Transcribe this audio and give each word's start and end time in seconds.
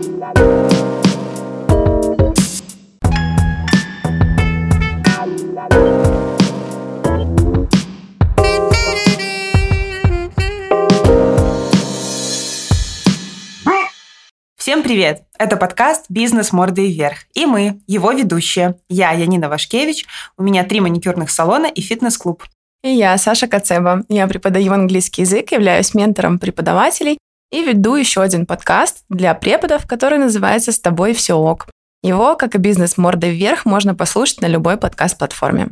Всем 0.00 0.12
привет! 14.82 15.24
Это 15.38 15.58
подкаст 15.58 16.06
«Бизнес 16.08 16.52
мордой 16.54 16.90
вверх». 16.90 17.26
И 17.34 17.44
мы, 17.44 17.82
его 17.86 18.12
ведущие. 18.12 18.76
Я 18.88 19.10
Янина 19.10 19.50
Вашкевич, 19.50 20.06
у 20.38 20.42
меня 20.42 20.64
три 20.64 20.80
маникюрных 20.80 21.30
салона 21.30 21.66
и 21.66 21.82
фитнес-клуб. 21.82 22.44
И 22.82 22.88
я, 22.88 23.18
Саша 23.18 23.48
Кацеба. 23.48 24.04
Я 24.08 24.26
преподаю 24.26 24.72
английский 24.72 25.22
язык, 25.22 25.52
являюсь 25.52 25.92
ментором 25.92 26.38
преподавателей 26.38 27.18
и 27.50 27.64
веду 27.64 27.96
еще 27.96 28.22
один 28.22 28.46
подкаст 28.46 29.04
для 29.08 29.34
преподов, 29.34 29.86
который 29.86 30.18
называется 30.18 30.72
«С 30.72 30.78
тобой 30.78 31.14
все 31.14 31.34
ок». 31.34 31.66
Его, 32.02 32.36
как 32.36 32.54
и 32.54 32.58
«Бизнес 32.58 32.96
мордой 32.96 33.30
вверх», 33.30 33.64
можно 33.64 33.94
послушать 33.94 34.40
на 34.40 34.46
любой 34.46 34.76
подкаст-платформе. 34.76 35.70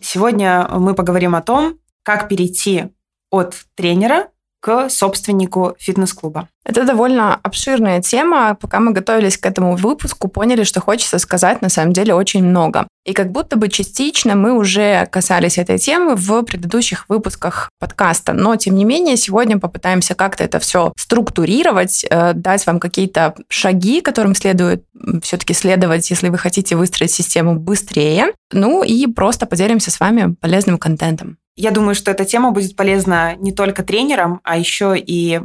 Сегодня 0.00 0.68
мы 0.68 0.94
поговорим 0.94 1.34
о 1.34 1.42
том, 1.42 1.78
как 2.02 2.28
перейти 2.28 2.92
от 3.30 3.54
тренера 3.76 4.28
к 4.62 4.88
собственнику 4.88 5.74
фитнес-клуба. 5.80 6.48
Это 6.64 6.84
довольно 6.84 7.34
обширная 7.34 8.00
тема. 8.00 8.56
Пока 8.60 8.78
мы 8.78 8.92
готовились 8.92 9.36
к 9.36 9.44
этому 9.44 9.74
выпуску, 9.74 10.28
поняли, 10.28 10.62
что 10.62 10.80
хочется 10.80 11.18
сказать 11.18 11.62
на 11.62 11.68
самом 11.68 11.92
деле 11.92 12.14
очень 12.14 12.44
много. 12.44 12.86
И 13.04 13.12
как 13.12 13.32
будто 13.32 13.56
бы 13.56 13.68
частично 13.68 14.36
мы 14.36 14.52
уже 14.52 15.08
касались 15.10 15.58
этой 15.58 15.78
темы 15.78 16.14
в 16.14 16.42
предыдущих 16.44 17.08
выпусках 17.08 17.70
подкаста. 17.80 18.32
Но, 18.32 18.54
тем 18.54 18.76
не 18.76 18.84
менее, 18.84 19.16
сегодня 19.16 19.58
попытаемся 19.58 20.14
как-то 20.14 20.44
это 20.44 20.60
все 20.60 20.92
структурировать, 20.96 22.06
э, 22.08 22.32
дать 22.32 22.64
вам 22.64 22.78
какие-то 22.78 23.34
шаги, 23.48 24.00
которым 24.00 24.36
следует 24.36 24.84
все-таки 25.24 25.54
следовать, 25.54 26.08
если 26.08 26.28
вы 26.28 26.38
хотите 26.38 26.76
выстроить 26.76 27.10
систему 27.10 27.56
быстрее. 27.56 28.26
Ну 28.52 28.84
и 28.84 29.08
просто 29.08 29.46
поделимся 29.46 29.90
с 29.90 29.98
вами 29.98 30.36
полезным 30.40 30.78
контентом. 30.78 31.38
Я 31.54 31.70
думаю, 31.70 31.94
что 31.94 32.10
эта 32.10 32.24
тема 32.24 32.50
будет 32.50 32.76
полезна 32.76 33.36
не 33.36 33.52
только 33.52 33.82
тренерам, 33.82 34.40
а 34.42 34.56
еще 34.56 34.94
и 34.96 35.42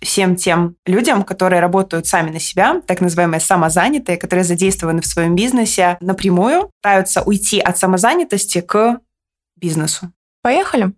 всем 0.00 0.36
тем 0.36 0.76
людям, 0.86 1.24
которые 1.24 1.60
работают 1.60 2.06
сами 2.06 2.30
на 2.30 2.38
себя, 2.38 2.80
так 2.86 3.00
называемые 3.00 3.40
самозанятые, 3.40 4.18
которые 4.18 4.44
задействованы 4.44 5.00
в 5.00 5.06
своем 5.06 5.34
бизнесе 5.34 5.98
напрямую, 6.00 6.70
пытаются 6.80 7.22
уйти 7.22 7.58
от 7.58 7.76
самозанятости 7.76 8.60
к 8.60 9.00
бизнесу. 9.56 10.12
Поехали! 10.42 10.92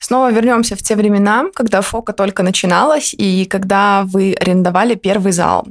Снова 0.00 0.32
вернемся 0.32 0.74
в 0.74 0.82
те 0.82 0.96
времена, 0.96 1.44
когда 1.54 1.80
фока 1.80 2.12
только 2.12 2.42
начиналась 2.42 3.14
и 3.14 3.44
когда 3.44 4.02
вы 4.04 4.34
арендовали 4.34 4.96
первый 4.96 5.30
зал. 5.30 5.68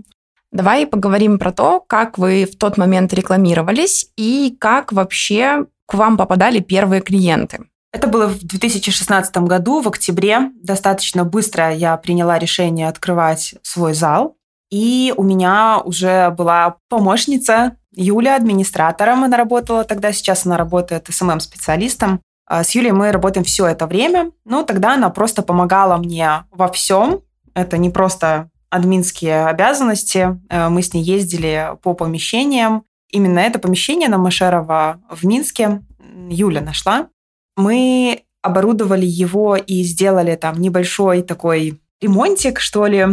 Давай 0.58 0.88
поговорим 0.88 1.38
про 1.38 1.52
то, 1.52 1.84
как 1.86 2.18
вы 2.18 2.46
в 2.46 2.58
тот 2.58 2.78
момент 2.78 3.14
рекламировались 3.14 4.10
и 4.18 4.58
как 4.60 4.92
вообще 4.92 5.68
к 5.86 5.94
вам 5.94 6.18
попадали 6.18 6.62
первые 6.62 7.02
клиенты. 7.02 7.68
Это 7.94 8.08
было 8.08 8.26
в 8.26 8.40
2016 8.40 9.38
году, 9.44 9.82
в 9.82 9.88
октябре. 9.88 10.50
Достаточно 10.64 11.26
быстро 11.26 11.72
я 11.72 11.96
приняла 11.98 12.40
решение 12.40 12.88
открывать 12.90 13.54
свой 13.62 13.94
зал. 13.94 14.36
И 14.72 15.14
у 15.16 15.22
меня 15.22 15.80
уже 15.86 16.32
была 16.32 16.78
помощница 16.90 17.78
Юля, 17.94 18.36
администратором 18.36 19.26
она 19.26 19.38
работала 19.38 19.84
тогда, 19.84 20.12
сейчас 20.12 20.48
она 20.48 20.58
работает 20.58 21.06
СММ-специалистом. 21.08 22.20
А 22.48 22.64
с 22.64 22.72
Юлей 22.72 22.94
мы 22.94 23.12
работаем 23.12 23.44
все 23.44 23.68
это 23.68 23.86
время, 23.86 24.32
но 24.44 24.64
тогда 24.64 24.96
она 24.96 25.12
просто 25.12 25.44
помогала 25.44 25.98
мне 25.98 26.46
во 26.50 26.68
всем. 26.70 27.20
Это 27.54 27.78
не 27.78 27.92
просто 27.92 28.50
админские 28.70 29.46
обязанности. 29.46 30.40
Э, 30.50 30.70
мы 30.70 30.82
с 30.82 30.94
ней 30.94 31.04
ездили 31.04 31.72
по 31.82 31.94
помещениям. 31.94 32.84
Именно 33.12 33.40
это 33.40 33.60
помещение 33.60 34.10
на 34.10 34.18
Машерова 34.18 35.02
в 35.10 35.26
Минске 35.26 35.82
Юля 36.30 36.62
нашла. 36.62 37.10
Мы 37.56 38.24
оборудовали 38.42 39.06
его 39.06 39.56
и 39.56 39.84
сделали 39.84 40.36
там 40.36 40.60
небольшой 40.60 41.22
такой 41.22 41.82
ремонтик, 42.02 42.60
что 42.60 42.86
ли, 42.86 43.06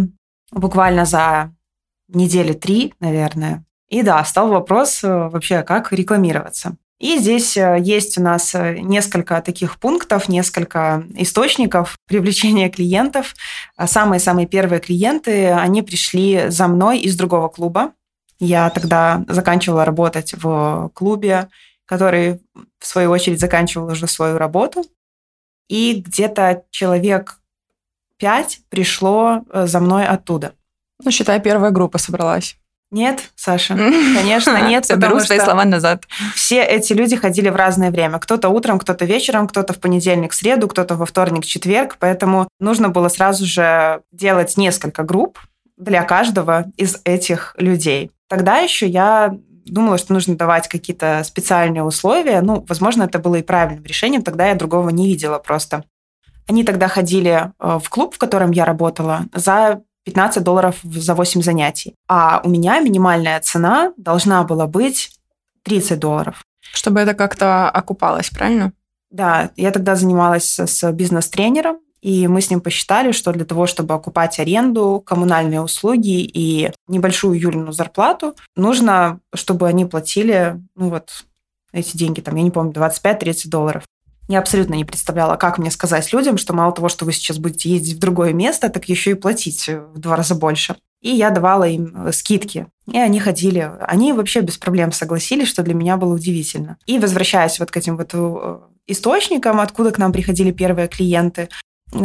буквально 0.52 1.04
за 1.04 1.54
недели 2.08 2.52
три, 2.52 2.94
наверное. 3.00 3.64
И 3.88 4.02
да, 4.02 4.24
стал 4.24 4.48
вопрос 4.48 5.04
э, 5.04 5.08
вообще, 5.28 5.62
как 5.62 5.92
рекламироваться. 5.92 6.76
И 7.04 7.18
здесь 7.18 7.54
э, 7.58 7.76
есть 7.82 8.16
у 8.16 8.22
нас 8.22 8.54
э, 8.54 8.78
несколько 8.78 9.42
таких 9.42 9.78
пунктов, 9.78 10.26
несколько 10.26 11.04
источников 11.16 11.98
привлечения 12.06 12.70
клиентов. 12.70 13.34
А 13.76 13.86
самые-самые 13.86 14.46
первые 14.46 14.80
клиенты, 14.80 15.48
они 15.48 15.82
пришли 15.82 16.48
за 16.48 16.66
мной 16.66 17.00
из 17.00 17.14
другого 17.14 17.48
клуба. 17.48 17.92
Я 18.40 18.70
тогда 18.70 19.22
заканчивала 19.28 19.84
работать 19.84 20.32
в 20.32 20.90
клубе, 20.94 21.50
который, 21.84 22.40
в 22.78 22.86
свою 22.86 23.10
очередь, 23.10 23.38
заканчивал 23.38 23.88
уже 23.88 24.06
свою 24.06 24.38
работу. 24.38 24.86
И 25.68 26.02
где-то 26.06 26.64
человек 26.70 27.38
пять 28.16 28.60
пришло 28.70 29.42
э, 29.52 29.66
за 29.66 29.78
мной 29.78 30.06
оттуда. 30.06 30.54
Ну, 31.04 31.10
считай, 31.10 31.38
первая 31.38 31.70
группа 31.70 31.98
собралась. 31.98 32.56
Нет, 32.94 33.32
Саша, 33.34 33.74
конечно, 34.14 34.68
нет. 34.68 34.86
Беру 34.96 35.18
свои 35.18 35.40
слова 35.40 35.64
назад. 35.64 36.04
Все 36.36 36.62
эти 36.62 36.92
люди 36.92 37.16
ходили 37.16 37.48
в 37.48 37.56
разное 37.56 37.90
время. 37.90 38.20
Кто-то 38.20 38.50
утром, 38.50 38.78
кто-то 38.78 39.04
вечером, 39.04 39.48
кто-то 39.48 39.72
в 39.72 39.80
понедельник, 39.80 40.32
среду, 40.32 40.68
кто-то 40.68 40.94
во 40.94 41.04
вторник, 41.04 41.44
четверг. 41.44 41.96
Поэтому 41.98 42.46
нужно 42.60 42.90
было 42.90 43.08
сразу 43.08 43.46
же 43.46 44.02
делать 44.12 44.56
несколько 44.56 45.02
групп 45.02 45.40
для 45.76 46.04
каждого 46.04 46.66
из 46.76 47.00
этих 47.04 47.56
людей. 47.58 48.12
Тогда 48.28 48.58
еще 48.58 48.86
я 48.86 49.36
думала, 49.64 49.98
что 49.98 50.12
нужно 50.12 50.36
давать 50.36 50.68
какие-то 50.68 51.22
специальные 51.24 51.82
условия. 51.82 52.42
Ну, 52.42 52.64
возможно, 52.68 53.02
это 53.02 53.18
было 53.18 53.34
и 53.34 53.42
правильным 53.42 53.84
решением. 53.84 54.22
Тогда 54.22 54.46
я 54.46 54.54
другого 54.54 54.90
не 54.90 55.08
видела 55.08 55.40
просто. 55.40 55.82
Они 56.46 56.62
тогда 56.62 56.86
ходили 56.86 57.50
э, 57.58 57.78
в 57.82 57.90
клуб, 57.90 58.14
в 58.14 58.18
котором 58.18 58.52
я 58.52 58.64
работала, 58.64 59.22
за 59.32 59.82
15 60.04 60.42
долларов 60.42 60.76
за 60.82 61.14
8 61.14 61.42
занятий. 61.42 61.94
А 62.08 62.40
у 62.44 62.48
меня 62.48 62.80
минимальная 62.80 63.40
цена 63.40 63.92
должна 63.96 64.42
была 64.44 64.66
быть 64.66 65.10
30 65.62 65.98
долларов. 65.98 66.44
Чтобы 66.60 67.00
это 67.00 67.14
как-то 67.14 67.70
окупалось, 67.70 68.30
правильно? 68.30 68.72
Да, 69.10 69.50
я 69.56 69.70
тогда 69.70 69.94
занималась 69.94 70.58
с 70.58 70.92
бизнес-тренером, 70.92 71.78
и 72.00 72.28
мы 72.28 72.42
с 72.42 72.50
ним 72.50 72.60
посчитали, 72.60 73.12
что 73.12 73.32
для 73.32 73.46
того, 73.46 73.66
чтобы 73.66 73.94
окупать 73.94 74.38
аренду, 74.38 75.02
коммунальные 75.06 75.62
услуги 75.62 76.20
и 76.22 76.70
небольшую 76.86 77.40
Юлину 77.40 77.72
зарплату, 77.72 78.34
нужно, 78.56 79.20
чтобы 79.34 79.68
они 79.68 79.86
платили, 79.86 80.60
ну 80.74 80.90
вот, 80.90 81.24
эти 81.72 81.96
деньги, 81.96 82.20
там, 82.20 82.36
я 82.36 82.42
не 82.42 82.50
помню, 82.50 82.72
25-30 82.72 83.48
долларов. 83.48 83.84
Я 84.28 84.38
абсолютно 84.38 84.74
не 84.74 84.84
представляла, 84.84 85.36
как 85.36 85.58
мне 85.58 85.70
сказать 85.70 86.12
людям, 86.12 86.38
что 86.38 86.54
мало 86.54 86.72
того, 86.72 86.88
что 86.88 87.04
вы 87.04 87.12
сейчас 87.12 87.38
будете 87.38 87.68
ездить 87.70 87.96
в 87.96 88.00
другое 88.00 88.32
место, 88.32 88.70
так 88.70 88.88
еще 88.88 89.10
и 89.10 89.14
платить 89.14 89.68
в 89.68 89.98
два 89.98 90.16
раза 90.16 90.34
больше. 90.34 90.76
И 91.02 91.10
я 91.10 91.28
давала 91.28 91.64
им 91.64 91.94
э, 91.94 92.12
скидки. 92.12 92.66
И 92.90 92.96
они 92.96 93.20
ходили. 93.20 93.70
Они 93.80 94.14
вообще 94.14 94.40
без 94.40 94.56
проблем 94.56 94.90
согласились, 94.90 95.48
что 95.48 95.62
для 95.62 95.74
меня 95.74 95.98
было 95.98 96.14
удивительно. 96.14 96.78
И 96.86 96.98
возвращаясь 96.98 97.58
вот 97.58 97.70
к 97.70 97.76
этим 97.76 97.98
вот 97.98 98.10
э, 98.14 98.58
источникам, 98.86 99.60
откуда 99.60 99.90
к 99.90 99.98
нам 99.98 100.14
приходили 100.14 100.50
первые 100.50 100.88
клиенты, 100.88 101.50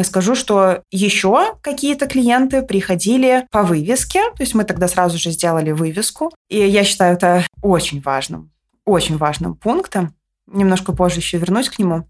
скажу, 0.04 0.36
что 0.36 0.84
еще 0.92 1.56
какие-то 1.62 2.08
клиенты 2.08 2.62
приходили 2.62 3.48
по 3.52 3.64
вывеске. 3.64 4.20
То 4.36 4.44
есть 4.44 4.54
мы 4.54 4.66
тогда 4.66 4.90
сразу 4.90 5.18
же 5.18 5.32
сделали 5.32 5.72
вывеску. 5.72 6.34
И 6.50 6.58
я 6.58 6.84
считаю 6.84 7.16
это 7.16 7.46
очень 7.62 8.02
важным, 8.02 8.52
очень 8.86 9.18
важным 9.18 9.56
пунктом 9.56 10.14
немножко 10.52 10.94
позже 10.94 11.20
еще 11.20 11.38
вернусь 11.38 11.70
к 11.70 11.80
нему. 11.80 12.08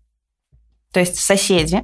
То 0.92 1.00
есть 1.00 1.18
соседи 1.18 1.84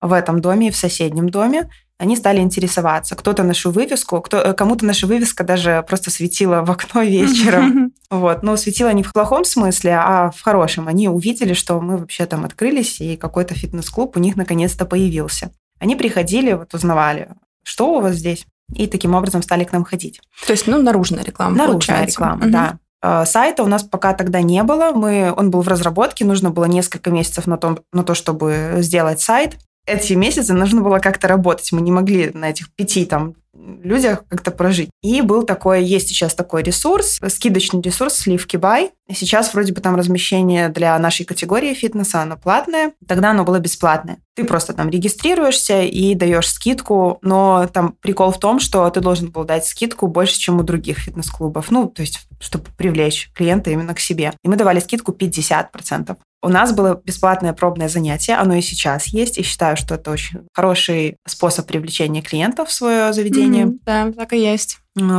в 0.00 0.12
этом 0.12 0.40
доме 0.40 0.68
и 0.68 0.70
в 0.70 0.76
соседнем 0.76 1.28
доме, 1.28 1.70
они 1.98 2.16
стали 2.16 2.40
интересоваться. 2.40 3.14
Кто-то 3.14 3.44
нашу 3.44 3.70
вывеску, 3.70 4.20
кто, 4.20 4.38
э, 4.38 4.54
кому-то 4.54 4.84
наша 4.84 5.06
вывеска 5.06 5.44
даже 5.44 5.84
просто 5.86 6.10
светила 6.10 6.62
в 6.62 6.70
окно 6.70 7.02
вечером. 7.04 7.92
Вот. 8.10 8.42
Но 8.42 8.56
светила 8.56 8.92
не 8.92 9.04
в 9.04 9.12
плохом 9.12 9.44
смысле, 9.44 10.00
а 10.02 10.32
в 10.32 10.40
хорошем. 10.40 10.88
Они 10.88 11.08
увидели, 11.08 11.52
что 11.52 11.80
мы 11.80 11.98
вообще 11.98 12.26
там 12.26 12.44
открылись, 12.44 13.00
и 13.00 13.16
какой-то 13.16 13.54
фитнес-клуб 13.54 14.16
у 14.16 14.20
них 14.20 14.34
наконец-то 14.34 14.84
появился. 14.84 15.52
Они 15.78 15.94
приходили, 15.94 16.52
вот 16.52 16.74
узнавали, 16.74 17.28
что 17.62 17.98
у 17.98 18.00
вас 18.00 18.16
здесь, 18.16 18.46
и 18.74 18.88
таким 18.88 19.14
образом 19.14 19.42
стали 19.42 19.62
к 19.62 19.72
нам 19.72 19.84
ходить. 19.84 20.20
То 20.46 20.52
есть, 20.52 20.66
ну, 20.66 20.82
наружная 20.82 21.22
реклама. 21.22 21.56
Наружная 21.56 21.98
получается. 21.98 22.20
реклама, 22.20 22.42
угу. 22.44 22.50
да. 22.50 22.78
Э, 23.02 23.24
сайта 23.26 23.62
у 23.62 23.66
нас 23.66 23.82
пока 23.82 24.14
тогда 24.14 24.40
не 24.42 24.62
было. 24.62 24.92
Мы, 24.92 25.32
он 25.36 25.50
был 25.50 25.62
в 25.62 25.68
разработке, 25.68 26.24
нужно 26.24 26.50
было 26.50 26.66
несколько 26.66 27.10
месяцев 27.10 27.46
на, 27.46 27.58
том, 27.58 27.80
на 27.92 28.04
то, 28.04 28.14
чтобы 28.14 28.76
сделать 28.78 29.20
сайт. 29.20 29.58
Эти 29.84 30.12
месяцы 30.12 30.54
нужно 30.54 30.80
было 30.80 31.00
как-то 31.00 31.26
работать. 31.26 31.72
Мы 31.72 31.80
не 31.80 31.90
могли 31.90 32.30
на 32.32 32.50
этих 32.50 32.72
пяти 32.72 33.04
там 33.04 33.34
людях 33.54 34.24
как-то 34.28 34.50
прожить. 34.50 34.90
И 35.02 35.20
был 35.20 35.42
такой, 35.42 35.84
есть 35.84 36.08
сейчас 36.08 36.34
такой 36.34 36.62
ресурс, 36.62 37.20
скидочный 37.28 37.82
ресурс 37.82 38.14
Сливки 38.14 38.56
Бай. 38.56 38.92
Сейчас 39.14 39.52
вроде 39.52 39.72
бы 39.72 39.80
там 39.80 39.96
размещение 39.96 40.68
для 40.68 40.98
нашей 40.98 41.24
категории 41.24 41.74
фитнеса, 41.74 42.22
оно 42.22 42.36
платное. 42.36 42.92
Тогда 43.06 43.30
оно 43.30 43.44
было 43.44 43.58
бесплатное. 43.58 44.18
Ты 44.34 44.44
просто 44.44 44.72
там 44.72 44.88
регистрируешься 44.88 45.82
и 45.82 46.14
даешь 46.14 46.48
скидку, 46.48 47.18
но 47.22 47.68
там 47.72 47.96
прикол 48.00 48.30
в 48.30 48.38
том, 48.38 48.60
что 48.60 48.88
ты 48.90 49.00
должен 49.00 49.30
был 49.30 49.44
дать 49.44 49.66
скидку 49.66 50.06
больше, 50.06 50.38
чем 50.38 50.58
у 50.58 50.62
других 50.62 50.98
фитнес-клубов. 50.98 51.70
Ну, 51.70 51.88
то 51.88 52.02
есть, 52.02 52.26
чтобы 52.40 52.64
привлечь 52.76 53.30
клиента 53.34 53.70
именно 53.70 53.94
к 53.94 54.00
себе. 54.00 54.32
И 54.42 54.48
мы 54.48 54.56
давали 54.56 54.80
скидку 54.80 55.12
50%. 55.12 56.16
У 56.44 56.48
нас 56.48 56.72
было 56.72 57.00
бесплатное 57.04 57.52
пробное 57.52 57.88
занятие, 57.88 58.34
оно 58.34 58.54
и 58.54 58.62
сейчас 58.62 59.06
есть, 59.06 59.38
и 59.38 59.42
считаю, 59.42 59.76
что 59.76 59.94
это 59.94 60.10
очень 60.10 60.40
хороший 60.52 61.16
способ 61.26 61.66
привлечения 61.66 62.20
клиентов 62.20 62.68
в 62.68 62.72
свое 62.72 63.12
заведение. 63.12 63.66
Mm-hmm, 63.66 63.78
да, 63.86 64.12
так 64.12 64.32
и 64.32 64.38
есть. 64.38 64.78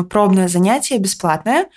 Пробное 0.10 0.50
занятие 0.50 0.98
бесплатное. 0.98 1.68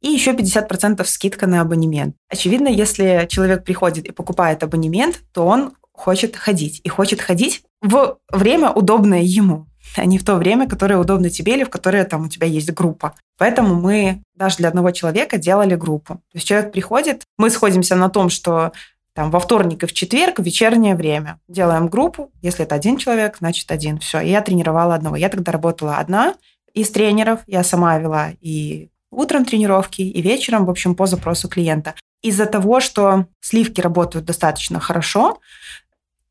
И 0.00 0.08
еще 0.08 0.32
50% 0.32 1.04
скидка 1.04 1.46
на 1.46 1.60
абонемент. 1.60 2.16
Очевидно, 2.28 2.68
если 2.68 3.26
человек 3.28 3.64
приходит 3.64 4.06
и 4.06 4.12
покупает 4.12 4.62
абонемент, 4.62 5.22
то 5.32 5.46
он 5.46 5.72
хочет 5.92 6.36
ходить. 6.36 6.80
И 6.84 6.88
хочет 6.88 7.20
ходить 7.20 7.62
в 7.80 8.18
время, 8.30 8.70
удобное 8.70 9.22
ему 9.22 9.66
а 9.96 10.04
не 10.04 10.18
в 10.18 10.24
то 10.24 10.36
время, 10.36 10.68
которое 10.68 10.98
удобно 10.98 11.30
тебе 11.30 11.54
или 11.54 11.64
в 11.64 11.70
которое 11.70 12.04
там 12.04 12.26
у 12.26 12.28
тебя 12.28 12.46
есть 12.46 12.72
группа. 12.72 13.14
Поэтому 13.38 13.74
мы 13.74 14.22
даже 14.34 14.56
для 14.56 14.68
одного 14.68 14.90
человека 14.90 15.38
делали 15.38 15.74
группу. 15.74 16.14
То 16.14 16.34
есть 16.34 16.46
человек 16.46 16.72
приходит, 16.72 17.22
мы 17.38 17.50
сходимся 17.50 17.96
на 17.96 18.08
том, 18.08 18.28
что 18.28 18.72
там 19.14 19.30
во 19.30 19.40
вторник 19.40 19.82
и 19.82 19.86
в 19.86 19.92
четверг 19.92 20.38
в 20.38 20.42
вечернее 20.42 20.94
время 20.94 21.40
делаем 21.48 21.88
группу. 21.88 22.30
Если 22.42 22.64
это 22.64 22.74
один 22.74 22.98
человек, 22.98 23.36
значит 23.38 23.70
один. 23.70 23.98
Все. 23.98 24.20
Я 24.20 24.42
тренировала 24.42 24.94
одного. 24.94 25.16
Я 25.16 25.30
тогда 25.30 25.52
работала 25.52 25.96
одна 25.96 26.34
из 26.74 26.90
тренеров. 26.90 27.40
Я 27.46 27.64
сама 27.64 27.98
вела 27.98 28.32
и 28.40 28.90
утром 29.16 29.44
тренировки, 29.44 30.02
и 30.02 30.22
вечером, 30.22 30.66
в 30.66 30.70
общем, 30.70 30.94
по 30.94 31.06
запросу 31.06 31.48
клиента. 31.48 31.94
Из-за 32.22 32.46
того, 32.46 32.80
что 32.80 33.26
сливки 33.40 33.80
работают 33.80 34.26
достаточно 34.26 34.80
хорошо, 34.80 35.40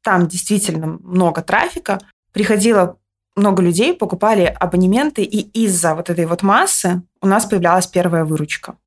там 0.01 0.27
действительно 0.27 0.99
много 1.01 1.41
трафика, 1.41 1.99
приходило 2.31 2.97
много 3.35 3.61
людей 3.61 3.93
покупали 3.93 4.43
абонементы, 4.59 5.23
и 5.23 5.65
из-за 5.65 5.95
вот 5.95 6.09
этой 6.09 6.25
вот 6.25 6.43
массы 6.43 7.01
у 7.21 7.27
нас 7.27 7.45
появлялась 7.45 7.87
первая 7.87 8.23
выручка. 8.23 8.77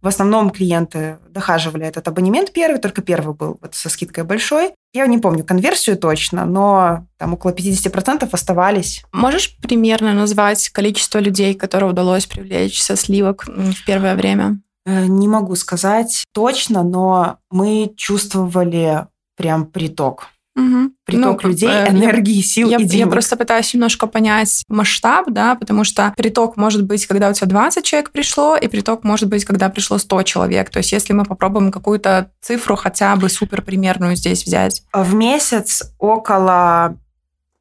В 0.00 0.08
основном 0.08 0.50
клиенты 0.50 1.18
дохаживали 1.30 1.86
этот 1.86 2.08
абонемент 2.08 2.52
первый, 2.52 2.80
только 2.80 3.02
первый 3.02 3.34
был 3.34 3.58
вот 3.60 3.74
со 3.74 3.88
скидкой 3.88 4.24
большой. 4.24 4.74
Я 4.94 5.06
не 5.06 5.18
помню 5.18 5.44
конверсию 5.44 5.96
точно, 5.96 6.44
но 6.44 7.06
там 7.16 7.32
около 7.32 7.52
50% 7.52 8.28
оставались. 8.30 9.02
Можешь 9.12 9.56
примерно 9.56 10.12
назвать 10.12 10.68
количество 10.68 11.18
людей, 11.18 11.54
которые 11.54 11.90
удалось 11.90 12.26
привлечь 12.26 12.82
со 12.82 12.96
сливок 12.96 13.46
в 13.46 13.86
первое 13.86 14.14
время? 14.14 14.60
Э, 14.84 15.06
не 15.06 15.28
могу 15.28 15.54
сказать 15.54 16.24
точно, 16.32 16.82
но 16.82 17.38
мы 17.50 17.92
чувствовали 17.96 19.06
прям 19.36 19.66
приток. 19.66 20.28
Угу. 20.54 20.90
Приток 21.06 21.42
ну, 21.42 21.48
людей, 21.48 21.68
э, 21.68 21.88
энергии, 21.88 22.42
сил 22.42 22.68
я, 22.68 22.76
и 22.76 22.84
денег. 22.84 23.06
Я 23.06 23.10
просто 23.10 23.36
пытаюсь 23.36 23.72
немножко 23.72 24.06
понять 24.06 24.64
масштаб, 24.68 25.30
да, 25.30 25.54
потому 25.54 25.82
что 25.84 26.12
приток 26.16 26.58
может 26.58 26.84
быть, 26.84 27.06
когда 27.06 27.30
у 27.30 27.32
тебя 27.32 27.46
20 27.46 27.84
человек 27.84 28.10
пришло, 28.10 28.56
и 28.56 28.68
приток 28.68 29.02
может 29.02 29.28
быть, 29.28 29.46
когда 29.46 29.70
пришло 29.70 29.96
100 29.96 30.22
человек. 30.24 30.68
То 30.68 30.78
есть 30.78 30.92
если 30.92 31.14
мы 31.14 31.24
попробуем 31.24 31.70
какую-то 31.72 32.30
цифру 32.42 32.76
хотя 32.76 33.16
бы 33.16 33.30
супер 33.30 33.62
примерную 33.62 34.14
здесь 34.16 34.44
взять. 34.44 34.82
В 34.92 35.14
месяц 35.14 35.94
около, 35.98 36.98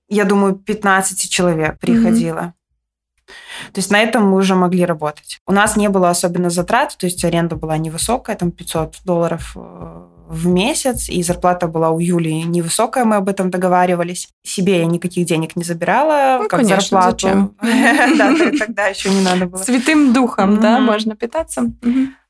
я 0.09 0.25
думаю, 0.25 0.55
15 0.55 1.29
человек 1.29 1.79
приходило. 1.79 2.39
Угу. 2.39 2.53
То 3.73 3.79
есть 3.79 3.91
на 3.91 4.01
этом 4.01 4.29
мы 4.29 4.37
уже 4.37 4.55
могли 4.55 4.85
работать. 4.85 5.39
У 5.47 5.53
нас 5.53 5.75
не 5.75 5.89
было 5.89 6.09
особенно 6.09 6.49
затрат, 6.49 6.97
то 6.97 7.05
есть 7.05 7.23
аренда 7.23 7.55
была 7.55 7.77
невысокая, 7.77 8.35
там 8.35 8.51
500 8.51 8.97
долларов 9.05 9.53
э, 9.55 10.07
в 10.31 10.47
месяц, 10.47 11.09
и 11.09 11.21
зарплата 11.23 11.67
была 11.67 11.89
у 11.89 11.99
Юли 11.99 12.43
невысокая, 12.43 13.03
мы 13.03 13.17
об 13.17 13.27
этом 13.27 13.51
договаривались. 13.51 14.29
Себе 14.43 14.79
я 14.79 14.85
никаких 14.85 15.25
денег 15.25 15.57
не 15.57 15.63
забирала, 15.63 16.37
ну, 16.41 16.47
как 16.47 16.61
конечно, 16.61 17.01
зарплату. 17.01 17.17
Зачем? 17.19 17.55
Да, 18.17 18.33
тогда 18.57 18.87
еще 18.87 19.09
не 19.09 19.21
надо 19.21 19.45
было. 19.45 19.61
Святым 19.61 20.13
духом, 20.13 20.59
да, 20.61 20.79
можно 20.79 21.15
питаться. 21.15 21.71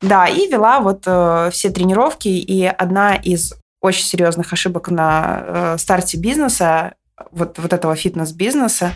Да, 0.01 0.27
и 0.27 0.47
вела 0.47 0.79
вот 0.79 1.03
э, 1.05 1.49
все 1.51 1.69
тренировки, 1.69 2.27
и 2.27 2.65
одна 2.65 3.15
из 3.15 3.53
очень 3.81 4.05
серьезных 4.05 4.51
ошибок 4.51 4.89
на 4.89 5.43
э, 5.45 5.77
старте 5.77 6.17
бизнеса, 6.17 6.95
вот, 7.31 7.59
вот 7.59 7.71
этого 7.71 7.95
фитнес-бизнеса, 7.95 8.93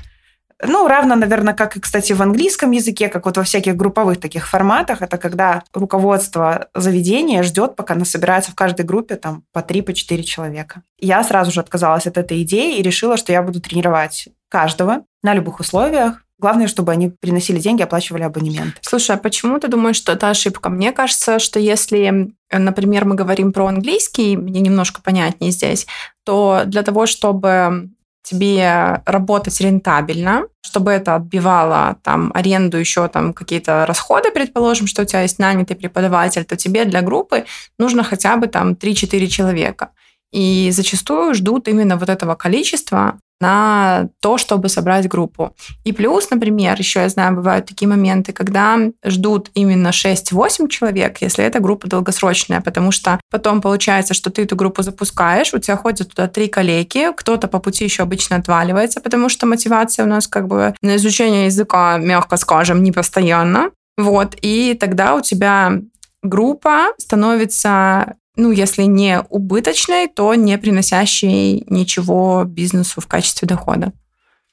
ну, 0.64 0.88
равно, 0.88 1.16
наверное, 1.16 1.54
как 1.54 1.76
и, 1.76 1.80
кстати, 1.80 2.14
в 2.14 2.22
английском 2.22 2.72
языке, 2.72 3.10
как 3.10 3.26
вот 3.26 3.38
во 3.38 3.44
всяких 3.44 3.76
групповых 3.76 4.20
таких 4.20 4.48
форматах, 4.48 5.02
это 5.02 5.18
когда 5.18 5.64
руководство 5.74 6.70
заведения 6.74 7.44
ждет, 7.44 7.76
пока 7.76 7.96
насобирается 7.96 8.52
в 8.52 8.56
каждой 8.56 8.86
группе 8.86 9.16
там 9.16 9.44
по 9.52 9.62
3 9.62 9.82
по 9.82 9.94
4 9.94 10.24
человека. 10.24 10.84
Я 10.98 11.24
сразу 11.24 11.52
же 11.52 11.60
отказалась 11.60 12.08
от 12.08 12.18
этой 12.18 12.42
идеи 12.44 12.78
и 12.78 12.82
решила, 12.82 13.18
что 13.18 13.34
я 13.34 13.42
буду 13.42 13.60
тренировать 13.60 14.30
каждого 14.50 15.04
на 15.24 15.34
любых 15.34 15.60
условиях, 15.60 16.22
Главное, 16.38 16.68
чтобы 16.68 16.92
они 16.92 17.10
приносили 17.10 17.60
деньги, 17.60 17.82
оплачивали 17.82 18.24
абонемент. 18.24 18.78
Слушай, 18.82 19.16
а 19.16 19.20
почему 19.20 19.58
ты 19.58 19.70
думаешь, 19.70 19.96
что 19.96 20.12
это 20.12 20.30
ошибка? 20.30 20.70
Мне 20.70 20.92
кажется, 20.92 21.40
что 21.40 21.62
если, 21.62 22.34
например, 22.52 23.06
мы 23.06 23.16
говорим 23.16 23.54
про 23.54 23.68
английский, 23.68 24.36
мне 24.36 24.60
немножко 24.60 25.02
понятнее 25.02 25.52
здесь, 25.52 25.88
то 26.26 26.64
для 26.66 26.84
того, 26.84 27.06
чтобы 27.06 27.90
тебе 28.26 29.02
работать 29.06 29.62
рентабельно, 29.62 30.48
чтобы 30.62 30.92
это 30.92 31.16
отбивало 31.16 31.98
там 32.04 32.32
аренду, 32.34 32.78
еще 32.78 33.08
там 33.08 33.34
какие-то 33.34 33.86
расходы, 33.86 34.32
предположим, 34.32 34.88
что 34.88 35.04
у 35.04 35.06
тебя 35.06 35.22
есть 35.22 35.40
нанятый 35.40 35.76
преподаватель, 35.76 36.44
то 36.44 36.58
тебе 36.58 36.86
для 36.86 37.02
группы 37.02 37.46
нужно 37.78 38.04
хотя 38.04 38.36
бы 38.38 38.48
там 38.48 38.72
3-4 38.74 39.28
человека. 39.28 39.90
И 40.32 40.72
зачастую 40.72 41.36
ждут 41.36 41.68
именно 41.68 41.98
вот 41.98 42.10
этого 42.10 42.36
количества, 42.36 43.20
на 43.42 44.10
то, 44.22 44.38
чтобы 44.38 44.70
собрать 44.70 45.08
группу. 45.08 45.56
И 45.84 45.92
плюс, 45.92 46.30
например, 46.30 46.78
еще 46.78 47.02
я 47.02 47.10
знаю, 47.10 47.36
бывают 47.36 47.66
такие 47.66 47.88
моменты, 47.88 48.32
когда 48.32 48.78
ждут 49.04 49.50
именно 49.54 49.90
6-8 49.90 50.68
человек, 50.70 51.22
если 51.22 51.44
эта 51.44 51.60
группа 51.60 51.88
долгосрочная, 51.88 52.62
потому 52.62 52.92
что 52.92 53.20
потом 53.30 53.62
получается, 53.62 54.14
что 54.14 54.30
ты 54.30 54.44
эту 54.44 54.56
группу 54.56 54.84
запускаешь, 54.84 55.54
у 55.54 55.60
тебя 55.60 55.76
ходят 55.76 56.10
туда 56.10 56.28
три 56.28 56.48
коллеги, 56.48 57.12
кто-то 57.16 57.48
по 57.48 57.60
пути 57.60 57.84
еще 57.84 58.04
обычно 58.04 58.38
отваливается, 58.38 59.02
потому 59.02 59.30
что 59.30 59.46
мотивация 59.46 60.06
у 60.06 60.10
нас 60.10 60.28
как 60.28 60.48
бы 60.48 60.74
на 60.82 60.96
изучение 60.96 61.46
языка, 61.46 61.98
мягко 61.98 62.38
скажем, 62.38 62.84
не 62.84 62.92
постоянно. 62.92 63.72
Вот, 63.98 64.36
и 64.42 64.78
тогда 64.80 65.16
у 65.16 65.22
тебя 65.22 65.74
группа 66.22 66.88
становится 66.98 68.16
ну, 68.36 68.52
если 68.52 68.84
не 68.84 69.22
убыточной, 69.30 70.08
то 70.08 70.34
не 70.36 70.58
приносящей 70.58 71.66
ничего 71.68 72.44
бизнесу 72.46 73.02
в 73.02 73.08
качестве 73.08 73.48
дохода. 73.48 73.94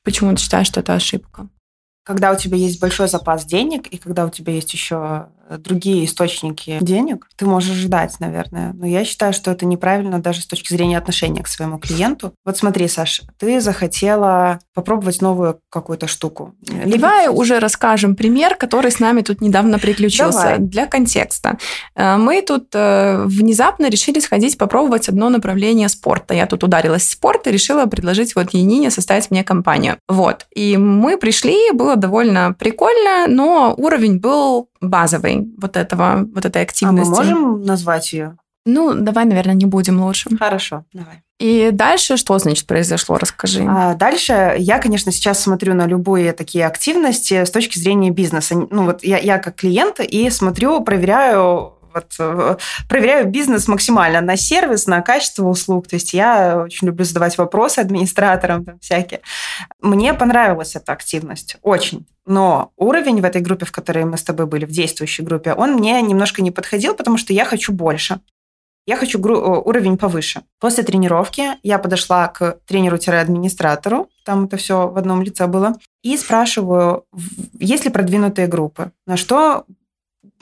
Почему 0.04 0.34
ты 0.34 0.40
считаешь, 0.40 0.66
что 0.66 0.80
это 0.80 0.94
ошибка? 0.94 1.48
Когда 2.04 2.32
у 2.32 2.36
тебя 2.36 2.56
есть 2.56 2.80
большой 2.80 3.08
запас 3.08 3.44
денег, 3.44 3.86
и 3.86 3.96
когда 3.96 4.24
у 4.24 4.30
тебя 4.30 4.52
есть 4.52 4.72
еще 4.72 5.26
другие 5.58 6.04
источники 6.04 6.78
денег, 6.80 7.28
ты 7.36 7.46
можешь 7.46 7.76
ждать, 7.76 8.18
наверное. 8.20 8.72
Но 8.72 8.86
я 8.86 9.04
считаю, 9.04 9.32
что 9.32 9.50
это 9.50 9.66
неправильно 9.66 10.20
даже 10.20 10.42
с 10.42 10.46
точки 10.46 10.72
зрения 10.72 10.98
отношения 10.98 11.42
к 11.42 11.48
своему 11.48 11.78
клиенту. 11.78 12.32
Вот 12.44 12.56
смотри, 12.56 12.88
Саш, 12.88 13.22
ты 13.38 13.60
захотела 13.60 14.60
попробовать 14.74 15.20
новую 15.20 15.60
какую-то 15.70 16.06
штуку. 16.06 16.54
Давай 16.60 17.26
Либо... 17.26 17.32
уже 17.32 17.58
расскажем 17.58 18.16
пример, 18.16 18.56
который 18.56 18.90
с 18.90 19.00
нами 19.00 19.22
тут 19.22 19.40
недавно 19.40 19.78
приключился. 19.78 20.42
Давай. 20.42 20.58
Для 20.58 20.86
контекста. 20.86 21.58
Э, 21.94 22.16
мы 22.16 22.42
тут 22.42 22.68
э, 22.74 23.24
внезапно 23.24 23.88
решили 23.88 24.20
сходить 24.20 24.58
попробовать 24.58 25.08
одно 25.08 25.28
направление 25.28 25.88
спорта. 25.88 26.34
Я 26.34 26.46
тут 26.46 26.64
ударилась 26.64 27.02
в 27.02 27.10
спорт 27.10 27.46
и 27.46 27.50
решила 27.50 27.86
предложить 27.86 28.34
вот 28.34 28.54
Янине 28.54 28.90
составить 28.90 29.30
мне 29.30 29.44
компанию. 29.44 29.96
Вот. 30.08 30.46
И 30.54 30.76
мы 30.76 31.16
пришли, 31.18 31.70
было 31.72 31.96
довольно 31.96 32.54
прикольно, 32.58 33.26
но 33.26 33.74
уровень 33.76 34.18
был 34.18 34.68
базовый 34.82 35.48
вот 35.58 35.76
этого, 35.76 36.28
вот 36.34 36.44
этой 36.44 36.62
активности. 36.62 37.08
А 37.08 37.10
мы 37.10 37.16
можем 37.16 37.62
назвать 37.62 38.12
ее? 38.12 38.36
Ну, 38.64 38.94
давай, 38.94 39.24
наверное, 39.24 39.54
не 39.54 39.64
будем 39.64 40.02
лучше. 40.02 40.36
Хорошо, 40.36 40.84
давай. 40.92 41.22
И 41.40 41.70
дальше 41.72 42.16
что, 42.16 42.38
значит, 42.38 42.68
произошло? 42.68 43.16
Расскажи. 43.18 43.66
А 43.68 43.94
дальше 43.94 44.54
я, 44.58 44.78
конечно, 44.78 45.10
сейчас 45.10 45.40
смотрю 45.40 45.74
на 45.74 45.86
любые 45.86 46.32
такие 46.32 46.66
активности 46.66 47.44
с 47.44 47.50
точки 47.50 47.80
зрения 47.80 48.10
бизнеса. 48.10 48.54
Ну, 48.70 48.84
вот 48.84 49.02
я, 49.02 49.18
я 49.18 49.38
как 49.38 49.56
клиент 49.56 49.98
и 49.98 50.30
смотрю, 50.30 50.80
проверяю 50.84 51.74
вот, 51.94 52.14
э, 52.18 52.56
проверяю 52.88 53.28
бизнес 53.28 53.68
максимально 53.68 54.20
на 54.20 54.36
сервис, 54.36 54.86
на 54.86 55.02
качество 55.02 55.46
услуг. 55.46 55.88
То 55.88 55.96
есть 55.96 56.12
я 56.12 56.62
очень 56.64 56.86
люблю 56.86 57.04
задавать 57.04 57.38
вопросы 57.38 57.80
администраторам 57.80 58.64
там, 58.64 58.78
всякие. 58.80 59.20
Мне 59.80 60.14
понравилась 60.14 60.76
эта 60.76 60.92
активность, 60.92 61.56
очень. 61.62 62.06
Но 62.24 62.72
уровень 62.76 63.20
в 63.20 63.24
этой 63.24 63.40
группе, 63.40 63.66
в 63.66 63.72
которой 63.72 64.04
мы 64.04 64.16
с 64.16 64.22
тобой 64.22 64.46
были, 64.46 64.64
в 64.64 64.70
действующей 64.70 65.24
группе, 65.24 65.54
он 65.54 65.74
мне 65.74 66.00
немножко 66.02 66.42
не 66.42 66.50
подходил, 66.50 66.94
потому 66.94 67.16
что 67.16 67.32
я 67.32 67.44
хочу 67.44 67.72
больше. 67.72 68.20
Я 68.86 68.96
хочу 68.96 69.20
э, 69.20 69.62
уровень 69.64 69.96
повыше. 69.96 70.42
После 70.58 70.82
тренировки 70.82 71.42
я 71.62 71.78
подошла 71.78 72.28
к 72.28 72.58
тренеру-администратору, 72.66 74.08
там 74.24 74.46
это 74.46 74.56
все 74.56 74.88
в 74.88 74.98
одном 74.98 75.22
лице 75.22 75.46
было, 75.46 75.76
и 76.02 76.16
спрашиваю, 76.16 77.04
есть 77.58 77.84
ли 77.84 77.90
продвинутые 77.90 78.48
группы. 78.48 78.90
На 79.06 79.16
что 79.16 79.66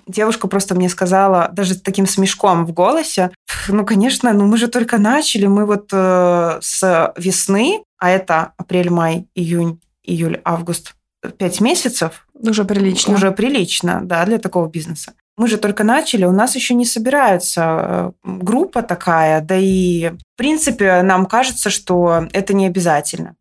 девушка 0.07 0.49
просто 0.49 0.75
мне 0.75 0.89
сказала, 0.89 1.49
даже 1.53 1.75
с 1.75 1.81
таким 1.81 2.07
смешком 2.07 2.67
в 2.67 2.73
голосе, 2.73 3.31
ну, 3.69 3.85
конечно, 3.85 4.33
ну 4.33 4.47
мы 4.47 4.57
же 4.57 4.69
только 4.69 4.99
начали, 4.99 5.47
мы 5.47 5.67
вот 5.67 5.89
э, 5.93 6.59
с 6.61 7.13
весны, 7.17 7.83
а 7.99 8.11
это 8.11 8.53
апрель, 8.57 8.91
май, 8.91 9.27
июнь, 9.35 9.81
июль, 10.03 10.41
август, 10.45 10.95
пять 11.39 11.61
месяцев. 11.61 12.27
Уже 12.35 12.65
прилично. 12.65 13.15
Уже 13.15 13.31
прилично, 13.31 14.01
да, 14.03 14.25
для 14.25 14.39
такого 14.39 14.69
бизнеса. 14.69 15.13
Мы 15.37 15.49
же 15.49 15.57
только 15.57 15.85
начали, 15.85 16.25
у 16.25 16.33
нас 16.33 16.55
еще 16.55 16.75
не 16.75 16.85
собирается 16.85 17.63
э, 17.63 18.13
группа 18.25 18.83
такая, 18.83 19.41
да 19.41 19.57
и, 19.57 20.11
в 20.11 20.37
принципе, 20.37 21.03
нам 21.03 21.27
кажется, 21.27 21.71
что 21.71 22.29
это 22.33 22.53
не 22.53 22.67
обязательно. 22.67 23.37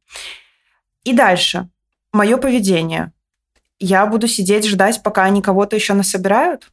И 1.03 1.13
дальше. 1.13 1.69
Мое 2.13 2.37
поведение. 2.37 3.11
Я 3.79 4.05
буду 4.05 4.27
сидеть, 4.27 4.67
ждать, 4.67 5.01
пока 5.03 5.23
они 5.23 5.41
кого-то 5.41 5.75
еще 5.75 5.93
насобирают? 5.93 6.69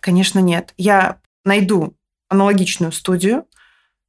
Конечно, 0.00 0.40
нет. 0.40 0.74
Я 0.76 1.18
найду 1.44 1.94
аналогичную 2.28 2.92
студию 2.92 3.44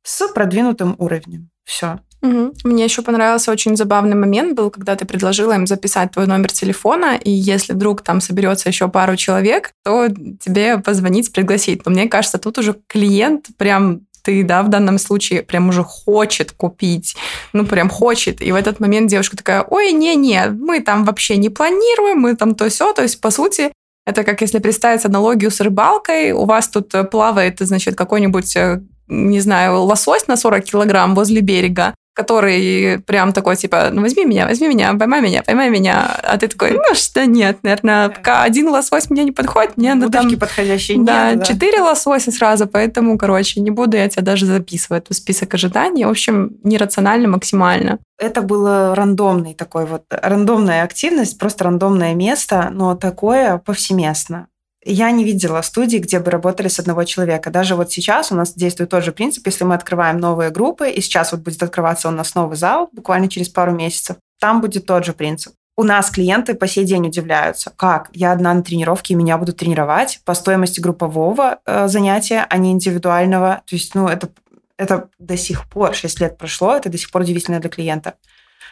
с 0.03 0.27
продвинутым 0.29 0.95
уровнем. 0.97 1.49
Все. 1.63 1.99
Угу. 2.23 2.53
Мне 2.63 2.85
еще 2.85 3.01
понравился 3.01 3.51
очень 3.51 3.75
забавный 3.75 4.15
момент 4.15 4.55
был, 4.55 4.69
когда 4.69 4.95
ты 4.95 5.05
предложила 5.05 5.53
им 5.53 5.67
записать 5.67 6.11
твой 6.11 6.25
номер 6.25 6.51
телефона, 6.51 7.17
и 7.21 7.29
если 7.29 7.73
вдруг 7.73 8.01
там 8.01 8.21
соберется 8.21 8.69
еще 8.69 8.87
пару 8.87 9.17
человек, 9.17 9.73
то 9.83 10.07
тебе 10.07 10.77
позвонить, 10.77 11.33
пригласить. 11.33 11.85
Но 11.85 11.91
мне 11.91 12.07
кажется, 12.07 12.37
тут 12.37 12.57
уже 12.57 12.77
клиент 12.87 13.47
прям 13.57 14.07
ты, 14.23 14.43
да, 14.43 14.63
в 14.63 14.69
данном 14.69 14.97
случае 14.97 15.43
прям 15.43 15.69
уже 15.69 15.83
хочет 15.83 16.51
купить, 16.51 17.15
ну, 17.53 17.65
прям 17.65 17.89
хочет. 17.89 18.41
И 18.41 18.51
в 18.51 18.55
этот 18.55 18.79
момент 18.79 19.09
девушка 19.09 19.37
такая, 19.37 19.61
ой, 19.61 19.91
не-не, 19.91 20.47
мы 20.47 20.79
там 20.81 21.03
вообще 21.03 21.37
не 21.37 21.49
планируем, 21.49 22.19
мы 22.19 22.35
там 22.35 22.55
то 22.55 22.69
все, 22.69 22.93
то 22.93 23.01
есть, 23.01 23.21
по 23.21 23.29
сути, 23.31 23.71
это 24.05 24.23
как 24.23 24.41
если 24.41 24.59
представить 24.59 25.05
аналогию 25.05 25.51
с 25.51 25.61
рыбалкой, 25.61 26.31
у 26.31 26.45
вас 26.45 26.67
тут 26.67 26.93
э, 26.95 27.03
плавает, 27.03 27.59
значит, 27.59 27.95
какой-нибудь 27.95 28.55
э, 28.55 28.81
не 29.07 29.39
знаю, 29.39 29.81
лосось 29.81 30.27
на 30.27 30.37
40 30.37 30.63
килограмм 30.63 31.15
возле 31.15 31.41
берега, 31.41 31.93
который 32.13 32.99
прям 32.99 33.33
такой, 33.33 33.55
типа, 33.55 33.89
ну 33.91 34.01
возьми 34.01 34.25
меня, 34.25 34.45
возьми 34.47 34.67
меня, 34.67 34.93
поймай 34.93 35.21
меня, 35.21 35.43
поймай 35.43 35.69
меня. 35.69 36.19
А 36.23 36.37
ты 36.37 36.47
такой, 36.47 36.71
ну 36.71 36.93
что 36.93 37.25
нет, 37.25 37.59
наверное, 37.63 38.09
пока 38.09 38.43
один 38.43 38.69
лосось 38.69 39.09
мне 39.09 39.23
не 39.23 39.31
подходит, 39.31 39.77
мне 39.77 39.95
надо 39.95 40.11
там... 40.11 40.37
подходящие 40.37 40.99
да, 41.03 41.33
нет. 41.33 41.45
четыре 41.45 41.79
да. 41.79 41.85
лосося 41.85 42.31
сразу, 42.31 42.67
поэтому, 42.67 43.17
короче, 43.17 43.61
не 43.61 43.71
буду 43.71 43.97
я 43.97 44.07
тебя 44.07 44.23
даже 44.23 44.45
записывать 44.45 45.09
в 45.09 45.13
список 45.13 45.53
ожиданий. 45.55 46.05
В 46.05 46.09
общем, 46.09 46.57
нерационально 46.63 47.27
максимально. 47.27 47.99
Это 48.19 48.41
было 48.41 48.95
рандомный 48.95 49.53
такой 49.53 49.85
вот, 49.85 50.03
рандомная 50.09 50.83
активность, 50.83 51.39
просто 51.39 51.63
рандомное 51.65 52.13
место, 52.13 52.69
но 52.71 52.95
такое 52.95 53.57
повсеместно. 53.57 54.47
Я 54.85 55.11
не 55.11 55.23
видела 55.23 55.61
студии, 55.61 55.97
где 55.97 56.19
бы 56.19 56.29
работали 56.31 56.67
с 56.67 56.79
одного 56.79 57.03
человека. 57.05 57.49
Даже 57.49 57.75
вот 57.75 57.91
сейчас 57.91 58.31
у 58.31 58.35
нас 58.35 58.53
действует 58.53 58.89
тот 58.89 59.03
же 59.03 59.11
принцип, 59.11 59.45
если 59.45 59.63
мы 59.63 59.75
открываем 59.75 60.17
новые 60.17 60.49
группы, 60.49 60.89
и 60.89 61.01
сейчас 61.01 61.31
вот 61.31 61.41
будет 61.41 61.63
открываться 61.63 62.09
у 62.09 62.11
нас 62.11 62.35
новый 62.35 62.57
зал 62.57 62.89
буквально 62.91 63.29
через 63.29 63.49
пару 63.49 63.71
месяцев, 63.71 64.17
там 64.39 64.61
будет 64.61 64.85
тот 64.85 65.05
же 65.05 65.13
принцип. 65.13 65.53
У 65.75 65.83
нас 65.83 66.11
клиенты 66.11 66.53
по 66.53 66.67
сей 66.67 66.85
день 66.85 67.07
удивляются, 67.07 67.71
как 67.75 68.09
я 68.13 68.31
одна 68.31 68.53
на 68.53 68.61
тренировке, 68.61 69.13
и 69.13 69.17
меня 69.17 69.37
будут 69.37 69.57
тренировать 69.57 70.19
по 70.23 70.35
стоимости 70.35 70.79
группового 70.79 71.59
э, 71.65 71.87
занятия, 71.87 72.45
а 72.47 72.57
не 72.57 72.71
индивидуального. 72.71 73.63
То 73.65 73.75
есть, 73.75 73.95
ну, 73.95 74.07
это, 74.07 74.29
это 74.77 75.09
до 75.17 75.35
сих 75.35 75.67
пор, 75.67 75.95
6 75.95 76.19
лет 76.19 76.37
прошло, 76.37 76.75
это 76.75 76.89
до 76.89 76.97
сих 76.97 77.09
пор 77.09 77.23
удивительно 77.23 77.59
для 77.59 77.71
клиента. 77.71 78.15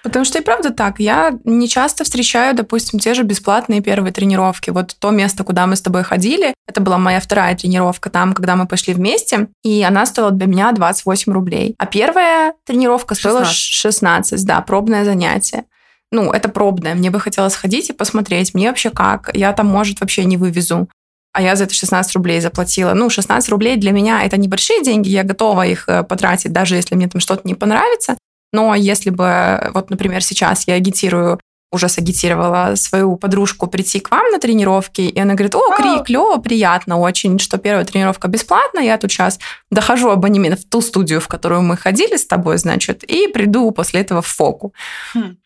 Потому 0.04 0.26
что 0.26 0.40
и 0.40 0.42
правда 0.42 0.72
так. 0.72 1.00
Я 1.00 1.38
не 1.44 1.70
часто 1.70 2.04
встречаю, 2.04 2.56
допустим, 2.56 3.00
те 3.00 3.14
же 3.14 3.24
бесплатные 3.24 3.82
первые 3.82 4.12
тренировки. 4.12 4.72
Вот 4.72 4.96
то 4.98 5.12
место, 5.12 5.44
куда 5.44 5.68
мы 5.68 5.76
с 5.76 5.82
тобой 5.82 6.04
ходили, 6.04 6.54
это 6.68 6.82
была 6.82 6.98
моя 6.98 7.20
вторая 7.20 7.56
тренировка 7.56 8.10
там, 8.10 8.34
когда 8.34 8.56
мы 8.56 8.68
пошли 8.68 8.94
вместе, 8.94 9.48
и 9.64 9.84
она 9.84 10.06
стоила 10.06 10.32
для 10.32 10.48
меня 10.48 10.72
28 10.72 11.32
рублей. 11.32 11.76
А 11.78 11.86
первая 11.86 12.54
тренировка 12.66 13.16
стоила 13.16 13.46
16, 13.46 14.36
16 14.36 14.46
да, 14.46 14.62
пробное 14.62 15.06
занятие 15.06 15.66
ну, 16.12 16.32
это 16.32 16.50
пробное, 16.50 16.94
мне 16.94 17.10
бы 17.10 17.20
хотелось 17.20 17.54
сходить 17.54 17.90
и 17.90 17.94
посмотреть, 17.94 18.54
мне 18.54 18.68
вообще 18.68 18.90
как, 18.90 19.32
я 19.34 19.54
там, 19.54 19.68
может, 19.68 20.02
вообще 20.02 20.26
не 20.26 20.38
вывезу. 20.38 20.90
А 21.34 21.42
я 21.42 21.56
за 21.56 21.64
это 21.64 21.74
16 21.74 22.14
рублей 22.16 22.42
заплатила. 22.42 22.94
Ну, 22.94 23.10
16 23.10 23.50
рублей 23.50 23.78
для 23.78 23.92
меня 23.92 24.22
это 24.24 24.36
небольшие 24.36 24.84
деньги, 24.84 25.08
я 25.08 25.24
готова 25.24 25.66
их 25.66 25.88
э, 25.88 26.04
потратить, 26.04 26.52
даже 26.52 26.76
если 26.76 26.96
мне 26.96 27.08
там 27.08 27.22
что-то 27.22 27.48
не 27.48 27.56
понравится. 27.56 28.18
Но 28.52 28.76
если 28.76 29.10
бы, 29.10 29.72
вот, 29.74 29.90
например, 29.90 30.24
сейчас 30.24 30.68
я 30.68 30.76
агитирую 30.76 31.40
уже 31.72 31.88
сагитировала 31.88 32.76
свою 32.76 33.16
подружку 33.16 33.68
прийти 33.68 34.02
к 34.02 34.12
вам 34.12 34.30
на 34.32 34.40
тренировки, 34.40 35.02
и 35.02 35.20
она 35.20 35.36
говорит, 35.36 35.56
о, 35.56 35.74
Кри, 35.76 36.04
клево, 36.04 36.38
приятно 36.38 37.00
очень, 37.00 37.40
что 37.40 37.58
первая 37.58 37.86
тренировка 37.86 38.28
бесплатная, 38.28 38.84
я 38.84 38.98
тут 38.98 39.12
сейчас 39.12 39.40
дохожу 39.70 40.10
абонемент 40.10 40.60
в 40.60 40.70
ту 40.70 40.82
студию, 40.82 41.22
в 41.22 41.30
которую 41.30 41.62
мы 41.62 41.78
ходили 41.78 42.18
с 42.18 42.26
тобой, 42.26 42.58
значит, 42.58 43.04
и 43.04 43.28
приду 43.28 43.72
после 43.72 44.02
этого 44.02 44.22
в 44.22 44.28
фоку. 44.28 44.74
Хм. 45.14 45.38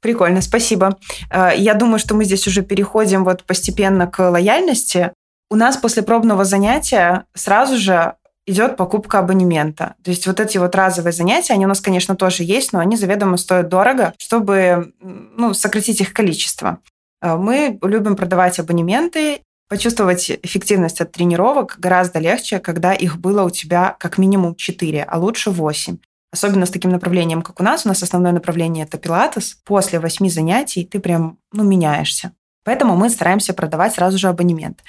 Прикольно, 0.00 0.40
спасибо. 0.40 0.98
Э, 1.30 1.50
я 1.56 1.74
думаю, 1.74 1.98
что 1.98 2.14
мы 2.14 2.24
здесь 2.24 2.46
уже 2.48 2.62
переходим 2.62 3.24
вот 3.24 3.44
постепенно 3.44 4.06
к 4.08 4.30
лояльности. 4.30 5.12
У 5.50 5.56
нас 5.56 5.76
после 5.76 6.02
пробного 6.02 6.44
занятия 6.44 7.24
сразу 7.34 7.76
же 7.76 8.14
идет 8.48 8.76
покупка 8.76 9.18
абонемента. 9.18 9.94
То 10.02 10.10
есть 10.10 10.26
вот 10.26 10.40
эти 10.40 10.58
вот 10.58 10.74
разовые 10.74 11.12
занятия, 11.12 11.52
они 11.52 11.66
у 11.66 11.68
нас, 11.68 11.80
конечно, 11.80 12.16
тоже 12.16 12.44
есть, 12.44 12.72
но 12.72 12.78
они 12.78 12.96
заведомо 12.96 13.36
стоят 13.36 13.68
дорого, 13.68 14.14
чтобы 14.18 14.92
ну, 15.00 15.54
сократить 15.54 16.00
их 16.00 16.12
количество. 16.12 16.78
Э, 17.20 17.36
мы 17.36 17.78
любим 17.82 18.16
продавать 18.16 18.58
абонементы. 18.58 19.42
Почувствовать 19.68 20.30
эффективность 20.42 21.02
от 21.02 21.12
тренировок 21.12 21.76
гораздо 21.78 22.20
легче, 22.20 22.58
когда 22.58 22.94
их 22.94 23.18
было 23.18 23.42
у 23.42 23.50
тебя 23.50 23.96
как 24.00 24.16
минимум 24.16 24.54
4, 24.54 25.02
а 25.02 25.18
лучше 25.18 25.50
8. 25.50 25.98
Особенно 26.32 26.64
с 26.64 26.70
таким 26.70 26.90
направлением, 26.90 27.42
как 27.42 27.60
у 27.60 27.62
нас. 27.62 27.84
У 27.84 27.88
нас 27.88 28.02
основное 28.02 28.32
направление– 28.32 28.84
это 28.86 28.96
пилатес. 28.96 29.58
После 29.64 30.00
8 30.00 30.28
занятий 30.30 30.86
ты 30.86 31.00
прям 31.00 31.38
ну, 31.52 31.64
меняешься. 31.64 32.32
Поэтому 32.68 32.96
мы 32.96 33.08
стараемся 33.08 33.54
продавать 33.54 33.94
сразу 33.94 34.18
же 34.18 34.28
абонемент. 34.28 34.84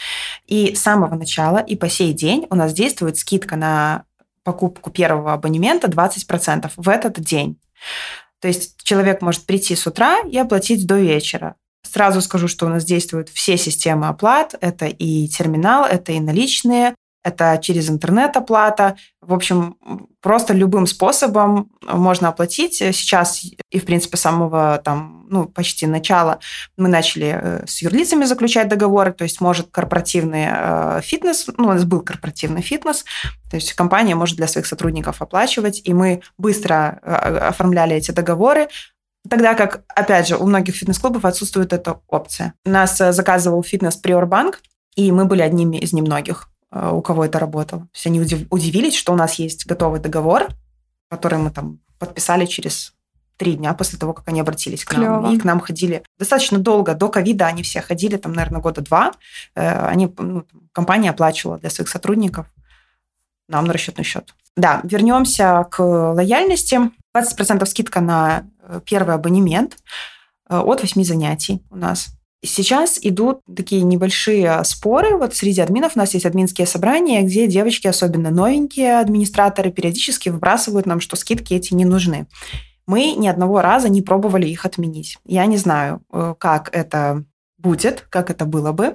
И 0.48 0.76
с 0.76 0.82
самого 0.82 1.16
начала 1.16 1.60
и 1.60 1.78
по 1.78 1.88
сей 1.88 2.12
день 2.12 2.46
у 2.50 2.56
нас 2.56 2.74
действует 2.74 3.16
скидка 3.16 3.56
на 3.56 4.04
покупку 4.44 4.92
первого 4.92 5.32
абонемента 5.32 5.88
20% 5.88 6.72
в 6.76 6.90
этот 6.90 7.22
день. 7.22 7.58
То 8.42 8.50
есть 8.50 8.76
человек 8.84 9.22
может 9.22 9.46
прийти 9.46 9.78
с 9.78 9.88
утра 9.88 10.20
и 10.30 10.38
оплатить 10.38 10.86
до 10.86 11.00
вечера. 11.00 11.56
Сразу 11.84 12.20
скажу, 12.22 12.50
что 12.50 12.66
у 12.66 12.70
нас 12.70 12.84
действуют 12.84 13.30
все 13.30 13.56
системы 13.56 14.10
оплат. 14.10 14.56
Это 14.60 14.88
и 14.88 15.30
терминал, 15.30 15.86
это 15.86 16.12
и 16.12 16.20
наличные, 16.20 16.96
это 17.30 17.60
через 17.62 17.90
интернет 17.90 18.36
оплата. 18.36 18.96
В 19.22 19.34
общем, 19.34 19.78
просто 20.22 20.54
любым 20.54 20.88
способом 20.88 21.70
можно 21.88 22.30
оплатить. 22.30 22.76
Сейчас 22.76 23.44
и, 23.70 23.80
в 23.80 23.86
принципе, 23.86 24.18
с 24.18 24.22
самого 24.22 24.82
там, 24.84 25.26
ну, 25.30 25.46
почти 25.46 25.88
начала 25.88 26.40
мы 26.78 26.90
начали 26.90 27.40
э, 27.42 27.66
с 27.66 27.82
юрлицами 27.82 28.26
заключать 28.26 28.68
договоры, 28.68 29.14
то 29.14 29.24
есть 29.24 29.42
может 29.42 29.70
корпоративный 29.72 30.48
э, 30.50 31.02
фитнес, 31.04 31.48
ну, 31.58 31.66
у 31.66 31.74
нас 31.74 31.84
был 31.84 32.02
корпоративный 32.02 32.62
фитнес, 32.62 33.06
то 33.50 33.56
есть 33.56 33.74
компания 33.74 34.16
может 34.16 34.38
для 34.38 34.48
своих 34.48 34.66
сотрудников 34.66 35.22
оплачивать, 35.22 35.82
и 35.84 35.94
мы 35.94 36.22
быстро 36.38 37.00
э, 37.02 37.14
оформляли 37.50 37.96
эти 37.96 38.12
договоры, 38.12 38.68
Тогда 39.30 39.54
как, 39.54 39.84
опять 39.96 40.30
же, 40.30 40.38
у 40.38 40.46
многих 40.46 40.76
фитнес-клубов 40.76 41.26
отсутствует 41.26 41.74
эта 41.74 42.00
опция. 42.08 42.54
Нас 42.64 42.98
заказывал 42.98 43.62
фитнес 43.64 43.98
Приорбанк, 43.98 44.62
и 44.96 45.12
мы 45.12 45.26
были 45.26 45.42
одними 45.42 45.76
из 45.78 45.92
немногих. 45.92 46.50
Э, 46.72 46.92
у 46.92 47.02
кого 47.02 47.26
это 47.26 47.40
работало. 47.40 47.84
То 47.84 47.90
есть 47.94 48.08
они 48.08 48.20
удивились, 48.20 48.96
что 48.96 49.14
у 49.14 49.16
нас 49.16 49.36
есть 49.36 49.66
готовый 49.66 50.00
договор, 50.00 50.48
который 51.10 51.40
мы 51.40 51.52
там 51.52 51.80
подписали 51.98 52.46
через 52.46 52.94
три 53.38 53.54
дня 53.54 53.74
после 53.74 53.98
того, 53.98 54.14
как 54.14 54.28
они 54.28 54.42
обратились 54.42 54.84
к 54.84 54.90
Клево. 54.90 55.22
нам. 55.22 55.34
И 55.34 55.38
к 55.38 55.46
нам 55.46 55.60
ходили 55.62 56.04
достаточно 56.18 56.60
долго. 56.60 56.94
До 56.94 57.10
ковида 57.10 57.48
они 57.48 57.64
все 57.64 57.82
ходили, 57.82 58.18
там, 58.18 58.34
наверное, 58.34 58.62
года 58.62 58.82
два. 58.82 59.14
Э, 59.56 59.88
они, 59.88 60.14
ну, 60.18 60.46
компания 60.72 61.10
оплачивала 61.10 61.58
для 61.58 61.70
своих 61.70 61.90
сотрудников 61.90 62.48
нам 63.48 63.66
на 63.66 63.74
расчетный 63.74 64.04
счет. 64.04 64.36
Да, 64.56 64.82
вернемся 64.84 65.66
к 65.72 65.82
лояльности. 65.82 66.92
20% 67.16 67.66
скидка 67.66 68.02
на 68.02 68.46
э, 68.62 68.82
первый 68.86 69.16
абонемент 69.16 69.78
от 70.48 70.82
8 70.82 71.04
занятий 71.04 71.64
у 71.70 71.76
нас. 71.76 72.19
Сейчас 72.42 72.98
идут 73.02 73.42
такие 73.54 73.82
небольшие 73.82 74.64
споры. 74.64 75.18
Вот 75.18 75.36
среди 75.36 75.60
админов 75.60 75.94
у 75.96 76.00
нас 76.00 76.14
есть 76.14 76.26
админские 76.26 76.68
собрания, 76.68 77.22
где 77.22 77.48
девочки, 77.48 77.88
особенно 77.88 78.32
новенькие 78.32 79.00
администраторы, 79.00 79.72
периодически 79.72 80.30
выбрасывают 80.30 80.86
нам, 80.86 81.02
что 81.02 81.18
скидки 81.18 81.54
эти 81.54 81.74
не 81.74 81.84
нужны. 81.84 82.28
Мы 82.88 83.12
ни 83.12 83.28
одного 83.28 83.62
раза 83.62 83.90
не 83.90 84.02
пробовали 84.02 84.48
их 84.48 84.66
отменить. 84.66 85.18
Я 85.26 85.46
не 85.48 85.58
знаю, 85.58 86.02
э, 86.14 86.34
как 86.40 86.70
это 86.74 87.26
будет, 87.58 88.06
как 88.10 88.30
это 88.30 88.46
было 88.46 88.72
бы. 88.72 88.94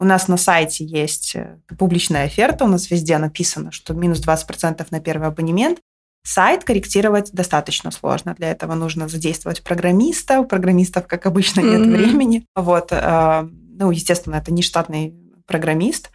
У 0.00 0.04
нас 0.04 0.26
на 0.26 0.36
сайте 0.36 0.84
есть 0.84 1.36
э, 1.36 1.58
публичная 1.78 2.24
оферта, 2.24 2.64
у 2.64 2.68
нас 2.68 2.90
везде 2.90 3.18
написано, 3.18 3.72
что 3.72 3.94
минус 3.94 4.20
20% 4.26 4.86
на 4.90 5.00
первый 5.00 5.28
абонемент. 5.28 5.80
Сайт 6.26 6.64
корректировать 6.64 7.30
достаточно 7.30 7.92
сложно. 7.92 8.34
Для 8.34 8.50
этого 8.50 8.74
нужно 8.74 9.06
задействовать 9.06 9.62
программиста. 9.62 10.40
У 10.40 10.44
программистов, 10.44 11.06
как 11.06 11.24
обычно, 11.24 11.60
нет 11.60 11.82
mm-hmm. 11.82 11.96
времени. 11.96 12.46
Вот. 12.56 12.88
Э, 12.90 13.48
ну, 13.48 13.92
естественно, 13.92 14.34
это 14.34 14.52
не 14.52 14.62
штатный 14.62 15.14
программист. 15.46 16.10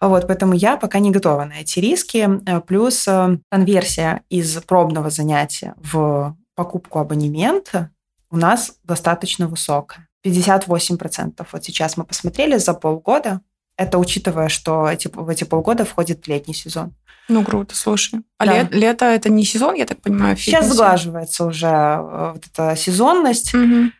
Вот, 0.00 0.26
поэтому 0.26 0.54
я 0.54 0.78
пока 0.78 1.00
не 1.00 1.10
готова 1.10 1.44
на 1.44 1.60
эти 1.60 1.80
риски. 1.80 2.26
Э, 2.46 2.62
плюс 2.62 3.06
э, 3.06 3.36
конверсия 3.50 4.22
из 4.30 4.56
пробного 4.62 5.10
занятия 5.10 5.74
в 5.76 6.34
покупку 6.54 6.98
абонемента 6.98 7.90
у 8.30 8.38
нас 8.38 8.78
достаточно 8.84 9.48
высокая. 9.48 10.08
58%. 10.24 11.46
Вот 11.52 11.62
сейчас 11.62 11.98
мы 11.98 12.04
посмотрели 12.04 12.56
за 12.56 12.72
полгода. 12.72 13.42
Это 13.76 13.98
учитывая, 13.98 14.48
что 14.48 14.88
эти, 14.88 15.08
в 15.12 15.28
эти 15.28 15.44
полгода 15.44 15.84
входит 15.84 16.26
летний 16.26 16.54
сезон. 16.54 16.94
Ну, 17.28 17.44
круто, 17.44 17.74
слушай. 17.74 18.20
А 18.38 18.46
да. 18.46 18.52
лет, 18.52 18.74
лето 18.74 19.04
это 19.06 19.28
не 19.30 19.44
сезон, 19.44 19.74
я 19.74 19.84
так 19.84 20.00
понимаю, 20.00 20.36
Сейчас 20.36 20.68
сглаживается 20.68 21.44
уже 21.44 21.66
э, 21.66 22.32
вот 22.34 22.44
эта 22.46 22.76
сезонность. 22.76 23.52
Угу. 23.52 23.90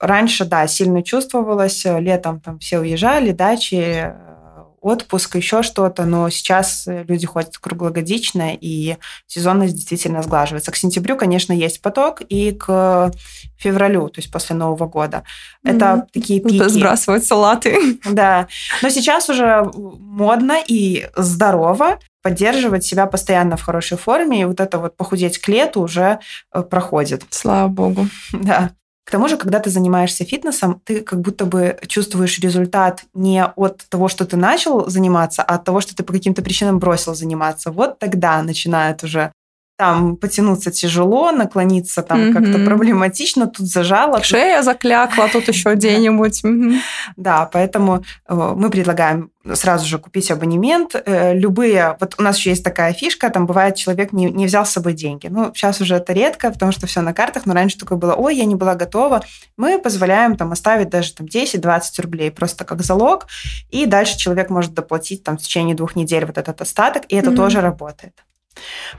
Раньше, 0.00 0.44
да, 0.44 0.66
сильно 0.66 1.02
чувствовалось. 1.02 1.84
Летом 1.84 2.40
там 2.40 2.58
все 2.58 2.80
уезжали, 2.80 3.30
дачи, 3.30 4.12
отпуск, 4.84 5.36
еще 5.36 5.62
что-то, 5.62 6.04
но 6.04 6.28
сейчас 6.30 6.84
люди 6.86 7.26
ходят 7.26 7.56
круглогодично, 7.58 8.54
и 8.54 8.96
сезонность 9.26 9.74
действительно 9.74 10.22
сглаживается. 10.22 10.70
К 10.70 10.76
сентябрю, 10.76 11.16
конечно, 11.16 11.52
есть 11.52 11.80
поток, 11.80 12.20
и 12.28 12.52
к 12.52 13.10
февралю, 13.56 14.08
то 14.08 14.20
есть 14.20 14.30
после 14.30 14.54
Нового 14.56 14.86
года. 14.86 15.24
Это 15.64 15.84
mm-hmm. 15.84 16.02
такие 16.12 16.40
пики. 16.40 16.56
Это 16.56 16.68
сбрасывать 16.68 17.24
салаты. 17.24 17.98
Да. 18.04 18.48
Но 18.82 18.90
сейчас 18.90 19.28
уже 19.28 19.64
модно 19.74 20.58
и 20.66 21.08
здорово 21.16 21.98
поддерживать 22.22 22.84
себя 22.84 23.06
постоянно 23.06 23.56
в 23.56 23.62
хорошей 23.62 23.98
форме, 23.98 24.42
и 24.42 24.44
вот 24.44 24.60
это 24.60 24.78
вот 24.78 24.96
похудеть 24.96 25.38
к 25.38 25.48
лету 25.48 25.82
уже 25.82 26.20
э, 26.52 26.62
проходит. 26.62 27.24
Слава 27.30 27.68
богу. 27.68 28.06
Да. 28.32 28.70
К 29.04 29.10
тому 29.10 29.28
же, 29.28 29.36
когда 29.36 29.60
ты 29.60 29.68
занимаешься 29.68 30.24
фитнесом, 30.24 30.80
ты 30.84 31.02
как 31.02 31.20
будто 31.20 31.44
бы 31.44 31.78
чувствуешь 31.86 32.38
результат 32.38 33.04
не 33.12 33.44
от 33.44 33.84
того, 33.88 34.08
что 34.08 34.24
ты 34.24 34.36
начал 34.36 34.88
заниматься, 34.88 35.42
а 35.42 35.56
от 35.56 35.64
того, 35.64 35.80
что 35.80 35.94
ты 35.94 36.02
по 36.02 36.12
каким-то 36.12 36.42
причинам 36.42 36.78
бросил 36.78 37.14
заниматься. 37.14 37.70
Вот 37.70 37.98
тогда 37.98 38.42
начинает 38.42 39.04
уже 39.04 39.32
там 39.84 40.16
потянуться 40.16 40.70
тяжело, 40.70 41.30
наклониться 41.30 42.02
там 42.02 42.18
mm-hmm. 42.18 42.32
как-то 42.32 42.64
проблематично, 42.64 43.46
тут 43.46 43.66
зажало. 43.66 44.22
Шея 44.22 44.62
заклякла, 44.62 45.28
тут 45.28 45.48
еще 45.48 45.74
где-нибудь. 45.74 46.42
Да, 47.16 47.50
поэтому 47.52 48.02
э, 48.26 48.54
мы 48.56 48.70
предлагаем 48.70 49.30
сразу 49.52 49.86
же 49.86 49.98
купить 49.98 50.30
абонемент. 50.30 50.94
Э, 50.94 51.34
любые, 51.34 51.98
вот 52.00 52.14
у 52.16 52.22
нас 52.22 52.38
еще 52.38 52.50
есть 52.50 52.64
такая 52.64 52.94
фишка, 52.94 53.28
там 53.28 53.44
бывает 53.44 53.76
человек 53.76 54.12
не, 54.12 54.30
не 54.30 54.46
взял 54.46 54.64
с 54.64 54.70
собой 54.70 54.94
деньги. 54.94 55.26
Ну, 55.26 55.52
сейчас 55.54 55.82
уже 55.82 55.96
это 55.96 56.14
редко, 56.14 56.50
потому 56.50 56.72
что 56.72 56.86
все 56.86 57.02
на 57.02 57.12
картах, 57.12 57.44
но 57.44 57.52
раньше 57.52 57.78
такое 57.78 57.98
было, 57.98 58.14
ой, 58.14 58.36
я 58.36 58.46
не 58.46 58.54
была 58.54 58.76
готова. 58.76 59.22
Мы 59.58 59.78
позволяем 59.78 60.36
там 60.36 60.52
оставить 60.52 60.88
даже 60.88 61.12
там 61.12 61.26
10-20 61.26 61.82
рублей 62.00 62.30
просто 62.30 62.64
как 62.64 62.80
залог, 62.80 63.26
и 63.68 63.84
дальше 63.84 64.16
человек 64.16 64.48
может 64.48 64.72
доплатить 64.72 65.24
там 65.24 65.36
в 65.36 65.42
течение 65.42 65.76
двух 65.76 65.94
недель 65.94 66.24
вот 66.24 66.38
этот 66.38 66.62
остаток, 66.62 67.02
и 67.08 67.16
это 67.16 67.30
mm-hmm. 67.30 67.36
тоже 67.36 67.60
работает. 67.60 68.14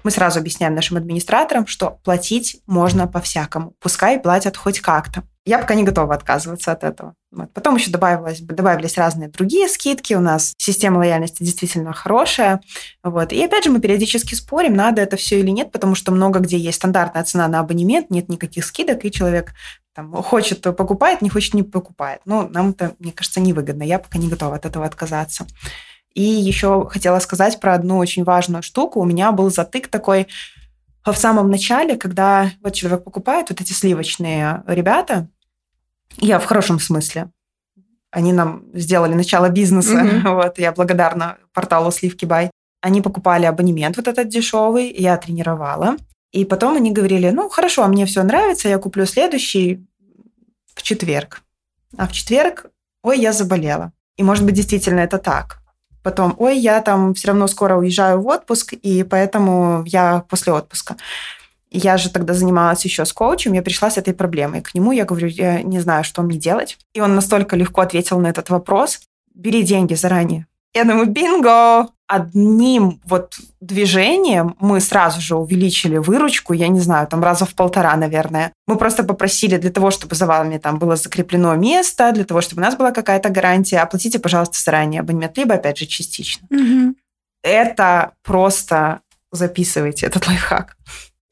Мы 0.04 0.12
сразу 0.12 0.40
объясняем 0.40 0.76
нашим 0.76 0.98
администраторам, 0.98 1.68
что 1.68 2.00
платить 2.04 2.62
можно 2.68 3.08
по-всякому. 3.08 3.74
Пускай 3.80 4.20
платят 4.20 4.58
хоть 4.58 4.80
как-то. 4.80 5.24
Я 5.48 5.60
пока 5.60 5.76
не 5.76 5.84
готова 5.84 6.16
отказываться 6.16 6.72
от 6.72 6.84
этого. 6.84 7.14
Вот. 7.32 7.54
Потом 7.54 7.76
еще 7.76 7.92
добавилось, 7.92 8.40
добавились 8.40 8.98
разные 8.98 9.30
другие 9.30 9.68
скидки. 9.70 10.16
У 10.16 10.20
нас 10.20 10.56
система 10.58 10.98
лояльности 10.98 11.44
действительно 11.44 11.94
хорошая. 11.94 12.62
Вот. 13.04 13.32
И 13.32 13.44
опять 13.44 13.66
же, 13.66 13.70
мы 13.70 13.80
периодически 13.80 14.34
спорим, 14.34 14.74
надо 14.74 15.02
это 15.02 15.18
все 15.18 15.40
или 15.40 15.52
нет, 15.52 15.72
потому 15.72 15.94
что 15.94 16.12
много 16.12 16.40
где 16.40 16.58
есть 16.58 16.78
стандартная 16.78 17.24
цена 17.24 17.48
на 17.48 17.60
абонемент, 17.60 18.10
нет 18.10 18.28
никаких 18.28 18.66
скидок, 18.66 19.06
и 19.06 19.12
человек 19.12 19.54
там, 19.94 20.12
хочет 20.24 20.62
покупает, 20.62 21.22
не 21.22 21.30
хочет 21.30 21.54
не 21.54 21.64
покупает. 21.64 22.22
Но 22.26 22.48
нам 22.48 22.72
это, 22.72 22.96
мне 22.98 23.12
кажется, 23.12 23.40
невыгодно. 23.40 23.84
Я 23.84 24.00
пока 24.00 24.18
не 24.18 24.28
готова 24.28 24.56
от 24.56 24.66
этого 24.66 24.86
отказаться. 24.86 25.46
И 26.16 26.24
еще 26.24 26.88
хотела 26.90 27.20
сказать 27.20 27.60
про 27.60 27.76
одну 27.76 27.98
очень 27.98 28.24
важную 28.24 28.64
штуку. 28.64 29.02
У 29.02 29.06
меня 29.06 29.32
был 29.32 29.52
затык 29.52 29.90
такой 29.90 30.28
в 31.06 31.14
самом 31.14 31.52
начале, 31.52 31.98
когда 31.98 32.52
вот 32.64 32.74
человек 32.74 33.04
покупает 33.04 33.50
вот 33.50 33.62
эти 33.62 33.74
сливочные 33.74 34.64
ребята, 34.66 35.28
я 36.18 36.40
в 36.40 36.46
хорошем 36.46 36.80
смысле, 36.80 37.30
они 38.12 38.32
нам 38.32 38.64
сделали 38.74 39.14
начало 39.14 39.50
бизнеса, 39.50 40.02
mm-hmm. 40.02 40.34
вот, 40.36 40.58
я 40.58 40.72
благодарна 40.72 41.38
порталу 41.54 41.92
Сливки 41.92 42.26
Бай. 42.26 42.50
Они 42.82 43.02
покупали 43.02 43.46
абонемент 43.46 43.98
вот 43.98 44.08
этот 44.08 44.30
дешевый, 44.30 44.92
я 44.92 45.18
тренировала. 45.18 45.98
И 46.32 46.46
потом 46.46 46.78
они 46.78 46.92
говорили, 46.92 47.30
ну, 47.30 47.50
хорошо, 47.50 47.84
а 47.84 47.88
мне 47.88 48.06
все 48.06 48.24
нравится, 48.24 48.70
я 48.70 48.78
куплю 48.78 49.06
следующий 49.06 49.86
в 50.74 50.82
четверг. 50.82 51.42
А 51.98 52.08
в 52.08 52.14
четверг, 52.14 52.68
ой, 53.04 53.20
я 53.20 53.34
заболела. 53.34 53.92
И, 54.18 54.24
может 54.24 54.46
быть, 54.46 54.56
действительно 54.56 55.00
это 55.00 55.18
так. 55.18 55.65
Потом, 56.06 56.36
ой, 56.38 56.60
я 56.60 56.82
там 56.82 57.16
все 57.16 57.30
равно 57.30 57.48
скоро 57.48 57.78
уезжаю 57.78 58.22
в 58.22 58.28
отпуск, 58.28 58.74
и 58.74 59.04
поэтому 59.04 59.84
я 59.88 60.24
после 60.30 60.54
отпуска. 60.54 60.98
Я 61.72 61.98
же 61.98 62.12
тогда 62.12 62.36
занималась 62.36 62.86
еще 62.86 63.06
с 63.06 63.12
коучем, 63.12 63.54
я 63.54 63.64
пришла 63.64 63.90
с 63.90 63.98
этой 63.98 64.14
проблемой. 64.14 64.62
К 64.62 64.76
нему 64.76 64.92
я 64.92 65.04
говорю, 65.04 65.30
я 65.30 65.64
не 65.64 65.80
знаю, 65.80 66.04
что 66.04 66.22
мне 66.22 66.38
делать. 66.38 66.78
И 66.94 67.02
он 67.02 67.16
настолько 67.16 67.56
легко 67.56 67.82
ответил 67.82 68.20
на 68.20 68.28
этот 68.28 68.52
вопрос. 68.52 69.00
Бери 69.34 69.64
деньги 69.64 69.96
заранее. 69.96 70.46
Я 70.76 70.84
думаю, 70.84 71.08
бинго! 71.08 71.88
Одним 72.08 73.02
вот 73.06 73.36
движением 73.62 74.56
мы 74.60 74.80
сразу 74.80 75.22
же 75.22 75.36
увеличили 75.36 75.98
выручку, 75.98 76.54
я 76.54 76.68
не 76.68 76.80
знаю, 76.80 77.08
там 77.08 77.24
раза 77.24 77.46
в 77.46 77.56
полтора, 77.56 77.96
наверное. 77.96 78.54
Мы 78.68 78.78
просто 78.78 79.04
попросили 79.04 79.58
для 79.58 79.72
того, 79.72 79.90
чтобы 79.90 80.16
за 80.16 80.28
вами 80.28 80.60
там 80.60 80.78
было 80.78 80.96
закреплено 80.96 81.56
место, 81.56 82.12
для 82.12 82.24
того, 82.24 82.42
чтобы 82.42 82.62
у 82.62 82.66
нас 82.66 82.76
была 82.76 82.92
какая-то 82.92 83.30
гарантия, 83.30 83.80
оплатите, 83.80 84.20
пожалуйста, 84.20 84.62
заранее 84.62 85.02
абонемент, 85.02 85.36
либо, 85.38 85.56
опять 85.56 85.80
же, 85.80 85.88
частично. 85.88 86.48
Угу. 86.52 86.96
Это 87.44 88.12
просто 88.24 89.02
записывайте 89.32 90.06
этот 90.06 90.28
лайфхак. 90.28 90.78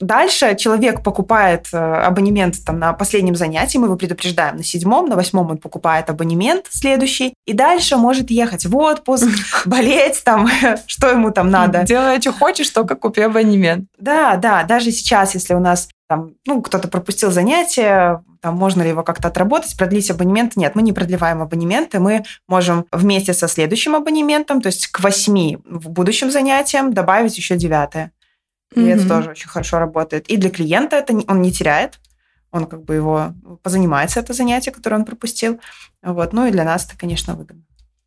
Дальше 0.03 0.55
человек 0.55 1.01
покупает 1.01 1.67
э, 1.71 1.77
абонемент 1.77 2.55
там, 2.65 2.77
на 2.77 2.93
последнем 2.93 3.35
занятии, 3.35 3.77
мы 3.77 3.87
его 3.87 3.95
предупреждаем 3.95 4.57
на 4.57 4.63
седьмом, 4.63 5.07
на 5.07 5.15
восьмом 5.15 5.49
он 5.51 5.57
покупает 5.57 6.09
абонемент 6.09 6.67
следующий, 6.69 7.33
и 7.45 7.53
дальше 7.53 7.95
может 7.95 8.29
ехать 8.29 8.65
в 8.65 8.75
отпуск, 8.75 9.27
болеть 9.65 10.21
там, 10.23 10.49
что 10.87 11.09
ему 11.09 11.31
там 11.31 11.49
надо. 11.49 11.83
Делай, 11.83 12.19
что 12.19 12.33
хочешь, 12.33 12.69
только 12.69 12.95
купи 12.95 13.21
абонемент. 13.21 13.87
Да, 13.97 14.35
да, 14.35 14.63
даже 14.63 14.91
сейчас, 14.91 15.35
если 15.35 15.53
у 15.53 15.59
нас 15.59 15.87
там, 16.09 16.33
ну, 16.45 16.61
кто-то 16.61 16.89
пропустил 16.89 17.31
занятие, 17.31 18.21
там, 18.41 18.57
можно 18.57 18.81
ли 18.81 18.89
его 18.89 19.03
как-то 19.03 19.29
отработать, 19.29 19.77
продлить 19.77 20.11
абонемент? 20.11 20.57
Нет, 20.57 20.75
мы 20.75 20.81
не 20.81 20.91
продлеваем 20.91 21.41
абонементы, 21.41 21.99
мы 21.99 22.25
можем 22.47 22.85
вместе 22.91 23.33
со 23.33 23.47
следующим 23.47 23.95
абонементом, 23.95 24.61
то 24.61 24.67
есть 24.67 24.87
к 24.87 24.99
восьми 24.99 25.59
в 25.65 25.89
будущем 25.89 26.29
занятиям 26.29 26.93
добавить 26.93 27.37
еще 27.37 27.55
девятое. 27.55 28.11
И 28.75 28.79
mm-hmm. 28.79 28.95
это 28.95 29.07
тоже 29.07 29.29
очень 29.31 29.49
хорошо 29.49 29.79
работает. 29.79 30.27
И 30.27 30.37
для 30.37 30.49
клиента 30.49 30.95
это 30.95 31.13
он 31.27 31.41
не 31.41 31.51
теряет, 31.51 31.99
он 32.51 32.65
как 32.65 32.83
бы 32.83 32.93
его 32.93 33.33
позанимается 33.63 34.19
это 34.19 34.33
занятие, 34.33 34.71
которое 34.71 34.97
он 34.97 35.05
пропустил. 35.05 35.59
Вот. 36.01 36.33
Ну 36.33 36.45
и 36.45 36.51
для 36.51 36.63
нас 36.63 36.85
это, 36.85 36.97
конечно, 36.97 37.35
выгодно. 37.35 37.63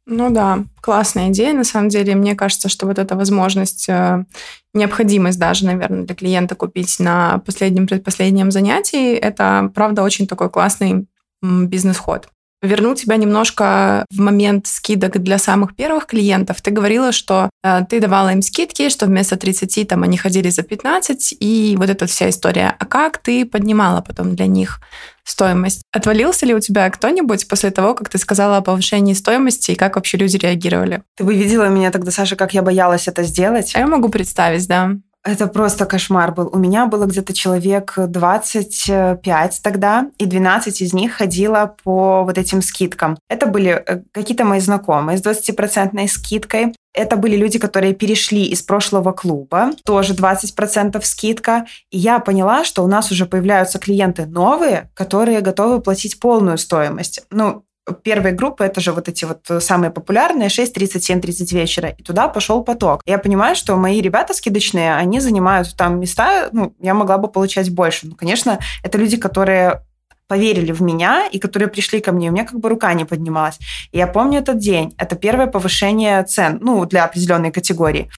Ну 0.09 0.31
да, 0.31 0.65
классная 0.81 1.31
идея. 1.31 1.53
На 1.53 1.65
самом 1.65 1.89
деле, 1.89 2.15
мне 2.15 2.37
кажется, 2.37 2.69
что 2.69 2.87
вот 2.87 2.99
эта 2.99 3.17
возможность, 3.17 3.89
э, 3.89 4.25
необходимость 4.73 5.39
даже, 5.39 5.67
наверное, 5.67 6.05
для 6.05 6.15
клиента 6.15 6.55
купить 6.55 7.01
на 7.01 7.39
последнем, 7.39 7.89
предпоследнем 7.89 8.53
занятии, 8.53 9.15
это, 9.15 9.73
правда, 9.75 10.05
очень 10.05 10.29
такой 10.29 10.49
классный 10.49 11.09
бизнес-ход 11.43 12.29
верну 12.67 12.95
тебя 12.95 13.17
немножко 13.17 14.05
в 14.11 14.21
момент 14.21 14.67
скидок 14.67 15.23
для 15.23 15.39
самых 15.39 15.75
первых 15.75 16.07
клиентов. 16.07 16.61
Ты 16.61 16.71
говорила, 16.71 17.13
что 17.13 17.51
э, 17.63 17.81
ты 17.89 18.01
давала 18.01 18.33
им 18.33 18.43
скидки, 18.43 18.89
что 18.89 19.07
вместо 19.07 19.37
30 19.37 19.89
там 19.89 20.03
они 20.03 20.17
ходили 20.17 20.51
за 20.51 20.63
15, 20.63 21.37
и 21.41 21.77
вот 21.79 21.91
эта 21.91 22.07
вся 22.07 22.29
история. 22.29 22.75
А 22.79 22.85
как 22.85 23.19
ты 23.19 23.45
поднимала 23.45 24.01
потом 24.01 24.35
для 24.37 24.47
них 24.47 24.81
стоимость? 25.25 25.83
Отвалился 25.93 26.47
ли 26.47 26.55
у 26.55 26.61
тебя 26.61 26.89
кто-нибудь 26.91 27.49
после 27.49 27.71
того, 27.71 27.95
как 27.95 28.09
ты 28.09 28.19
сказала 28.19 28.59
о 28.59 28.63
повышении 28.63 29.15
стоимости, 29.15 29.73
и 29.73 29.77
как 29.77 29.97
вообще 29.97 30.19
люди 30.19 30.37
реагировали? 30.37 31.03
Ты 31.17 31.25
бы 31.25 31.35
видела 31.35 31.69
меня 31.69 31.91
тогда, 31.91 32.11
Саша, 32.11 32.37
как 32.37 32.55
я 32.55 32.63
боялась 32.63 33.09
это 33.09 33.23
сделать? 33.23 33.73
А 33.75 33.81
я 33.81 33.87
могу 33.87 34.09
представить, 34.09 34.67
да. 34.69 34.93
Это 35.27 35.49
просто 35.49 35.87
кошмар 35.87 36.33
был. 36.33 36.49
У 36.53 36.59
меня 36.59 36.87
было 36.87 37.07
где-то 37.07 37.35
человек 37.35 37.95
25 37.97 39.61
тогда, 39.61 40.09
и 40.19 40.25
12 40.25 40.83
из 40.83 40.93
них 40.93 41.15
ходило 41.15 41.75
по 41.83 42.23
вот 42.23 42.39
этим 42.39 42.63
скидкам. 42.63 43.19
Это 43.29 43.47
были 43.47 43.71
э, 43.71 44.03
какие-то 44.13 44.45
мои 44.45 44.61
знакомые 44.61 45.19
с 45.19 45.23
20% 45.23 46.07
скидкой. 46.07 46.77
Это 46.95 47.17
были 47.17 47.35
люди, 47.35 47.59
которые 47.59 47.93
перешли 47.93 48.45
из 48.45 48.63
прошлого 48.63 49.11
клуба, 49.11 49.73
тоже 49.85 50.15
20% 50.15 51.03
скидка. 51.03 51.67
И 51.91 51.99
я 51.99 52.21
поняла, 52.21 52.63
что 52.65 52.85
у 52.85 52.87
нас 52.87 53.11
уже 53.11 53.27
появляются 53.27 53.81
клиенты 53.81 54.27
новые, 54.27 54.91
которые 54.95 55.41
готовы 55.41 55.81
платить 55.81 56.21
полную 56.21 56.57
стоимость. 56.57 57.23
Ну, 57.31 57.65
первой 58.03 58.33
группы 58.33 58.65
это 58.65 58.81
же 58.81 58.93
вот 58.93 59.09
эти 59.09 59.25
вот 59.25 59.63
самые 59.63 59.91
популярные 59.91 60.49
6, 60.49 60.75
37, 60.75 61.21
30 61.21 61.53
вечера. 61.53 61.89
И 61.91 62.03
туда 62.03 62.29
пошел 62.29 62.63
поток. 62.65 63.03
Я 63.07 63.19
понимаю, 63.19 63.57
что 63.57 63.77
мои 63.77 64.01
ребята 64.01 64.35
скидочные, 64.35 64.95
они 64.95 65.21
занимают 65.21 65.77
там 65.77 66.01
места, 66.01 66.49
ну, 66.53 66.75
я 66.81 66.95
могла 66.95 67.19
бы 67.19 67.29
получать 67.29 67.71
больше. 67.71 68.09
Ну, 68.09 68.15
конечно, 68.15 68.59
это 68.83 68.99
люди, 68.99 69.17
которые 69.17 69.83
поверили 70.29 70.73
в 70.73 70.83
меня 70.83 71.29
и 71.31 71.39
которые 71.39 71.69
пришли 71.69 72.01
ко 72.01 72.13
мне, 72.13 72.31
у 72.31 72.33
меня 72.33 72.45
как 72.45 72.59
бы 72.59 72.69
рука 72.69 72.93
не 72.95 73.05
поднималась. 73.05 73.59
И 73.93 73.99
я 73.99 74.07
помню 74.07 74.41
этот 74.41 74.59
день. 74.59 74.95
Это 74.99 75.17
первое 75.17 75.47
повышение 75.47 76.23
цен, 76.25 76.59
ну, 76.61 76.85
для 76.85 77.05
определенной 77.05 77.53
категории. 77.53 78.11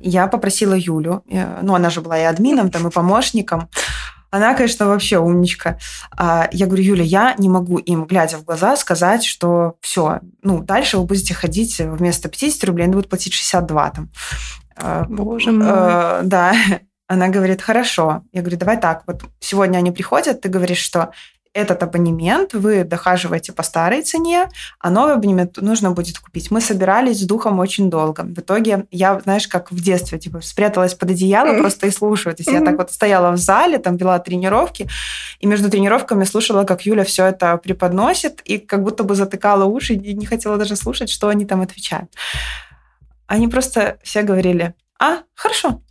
Я 0.00 0.26
попросила 0.26 0.74
Юлю, 0.74 1.22
э, 1.30 1.60
ну, 1.62 1.74
она 1.74 1.90
же 1.90 2.00
была 2.00 2.18
и 2.18 2.22
админом, 2.22 2.70
там, 2.70 2.88
и 2.88 2.90
помощником. 2.90 3.68
Она, 4.34 4.54
конечно, 4.54 4.88
вообще 4.88 5.18
умничка. 5.18 5.78
А, 6.10 6.48
я 6.50 6.66
говорю, 6.66 6.82
Юля, 6.82 7.04
я 7.04 7.34
не 7.38 7.48
могу 7.48 7.78
им, 7.78 8.04
глядя 8.04 8.36
в 8.36 8.44
глаза, 8.44 8.76
сказать, 8.76 9.24
что 9.24 9.76
все, 9.80 10.18
ну, 10.42 10.60
дальше 10.60 10.98
вы 10.98 11.04
будете 11.04 11.34
ходить 11.34 11.78
вместо 11.78 12.28
50 12.28 12.64
рублей, 12.64 12.82
они 12.86 12.94
будут 12.94 13.08
платить 13.08 13.32
62 13.32 13.90
там. 13.90 14.10
А, 14.76 15.04
Боже 15.08 15.52
мой. 15.52 15.68
Э, 15.70 16.20
да. 16.24 16.52
Она 17.06 17.28
говорит, 17.28 17.62
хорошо. 17.62 18.24
Я 18.32 18.40
говорю, 18.40 18.56
давай 18.56 18.80
так, 18.80 19.04
вот 19.06 19.22
сегодня 19.38 19.78
они 19.78 19.92
приходят, 19.92 20.40
ты 20.40 20.48
говоришь, 20.48 20.78
что 20.78 21.12
этот 21.54 21.84
абонемент 21.84 22.52
вы 22.52 22.82
дохаживаете 22.82 23.52
по 23.52 23.62
старой 23.62 24.02
цене, 24.02 24.48
а 24.80 24.90
новый 24.90 25.14
абонемент 25.14 25.56
нужно 25.58 25.92
будет 25.92 26.18
купить. 26.18 26.50
Мы 26.50 26.60
собирались 26.60 27.20
с 27.20 27.26
духом 27.26 27.60
очень 27.60 27.88
долго. 27.88 28.22
В 28.22 28.40
итоге 28.40 28.86
я, 28.90 29.20
знаешь, 29.20 29.46
как 29.46 29.70
в 29.70 29.80
детстве, 29.80 30.18
типа, 30.18 30.40
спряталась 30.40 30.94
под 30.94 31.10
одеяло 31.10 31.48
mm-hmm. 31.54 31.60
просто 31.60 31.86
и 31.86 31.90
слушаю. 31.90 32.34
То 32.34 32.40
есть 32.40 32.50
mm-hmm. 32.50 32.60
я 32.60 32.64
так 32.64 32.76
вот 32.76 32.90
стояла 32.90 33.30
в 33.30 33.36
зале, 33.36 33.78
там 33.78 33.96
вела 33.96 34.18
тренировки, 34.18 34.88
и 35.38 35.46
между 35.46 35.70
тренировками 35.70 36.24
слушала, 36.24 36.64
как 36.64 36.82
Юля 36.86 37.04
все 37.04 37.26
это 37.26 37.56
преподносит, 37.56 38.40
и 38.40 38.58
как 38.58 38.82
будто 38.82 39.04
бы 39.04 39.14
затыкала 39.14 39.64
уши 39.64 39.94
и 39.94 40.12
не 40.12 40.26
хотела 40.26 40.58
даже 40.58 40.74
слушать, 40.74 41.08
что 41.08 41.28
они 41.28 41.46
там 41.46 41.62
отвечают. 41.62 42.10
Они 43.28 43.46
просто 43.46 43.98
все 44.02 44.22
говорили, 44.22 44.74
а, 44.98 45.18
хорошо, 45.34 45.83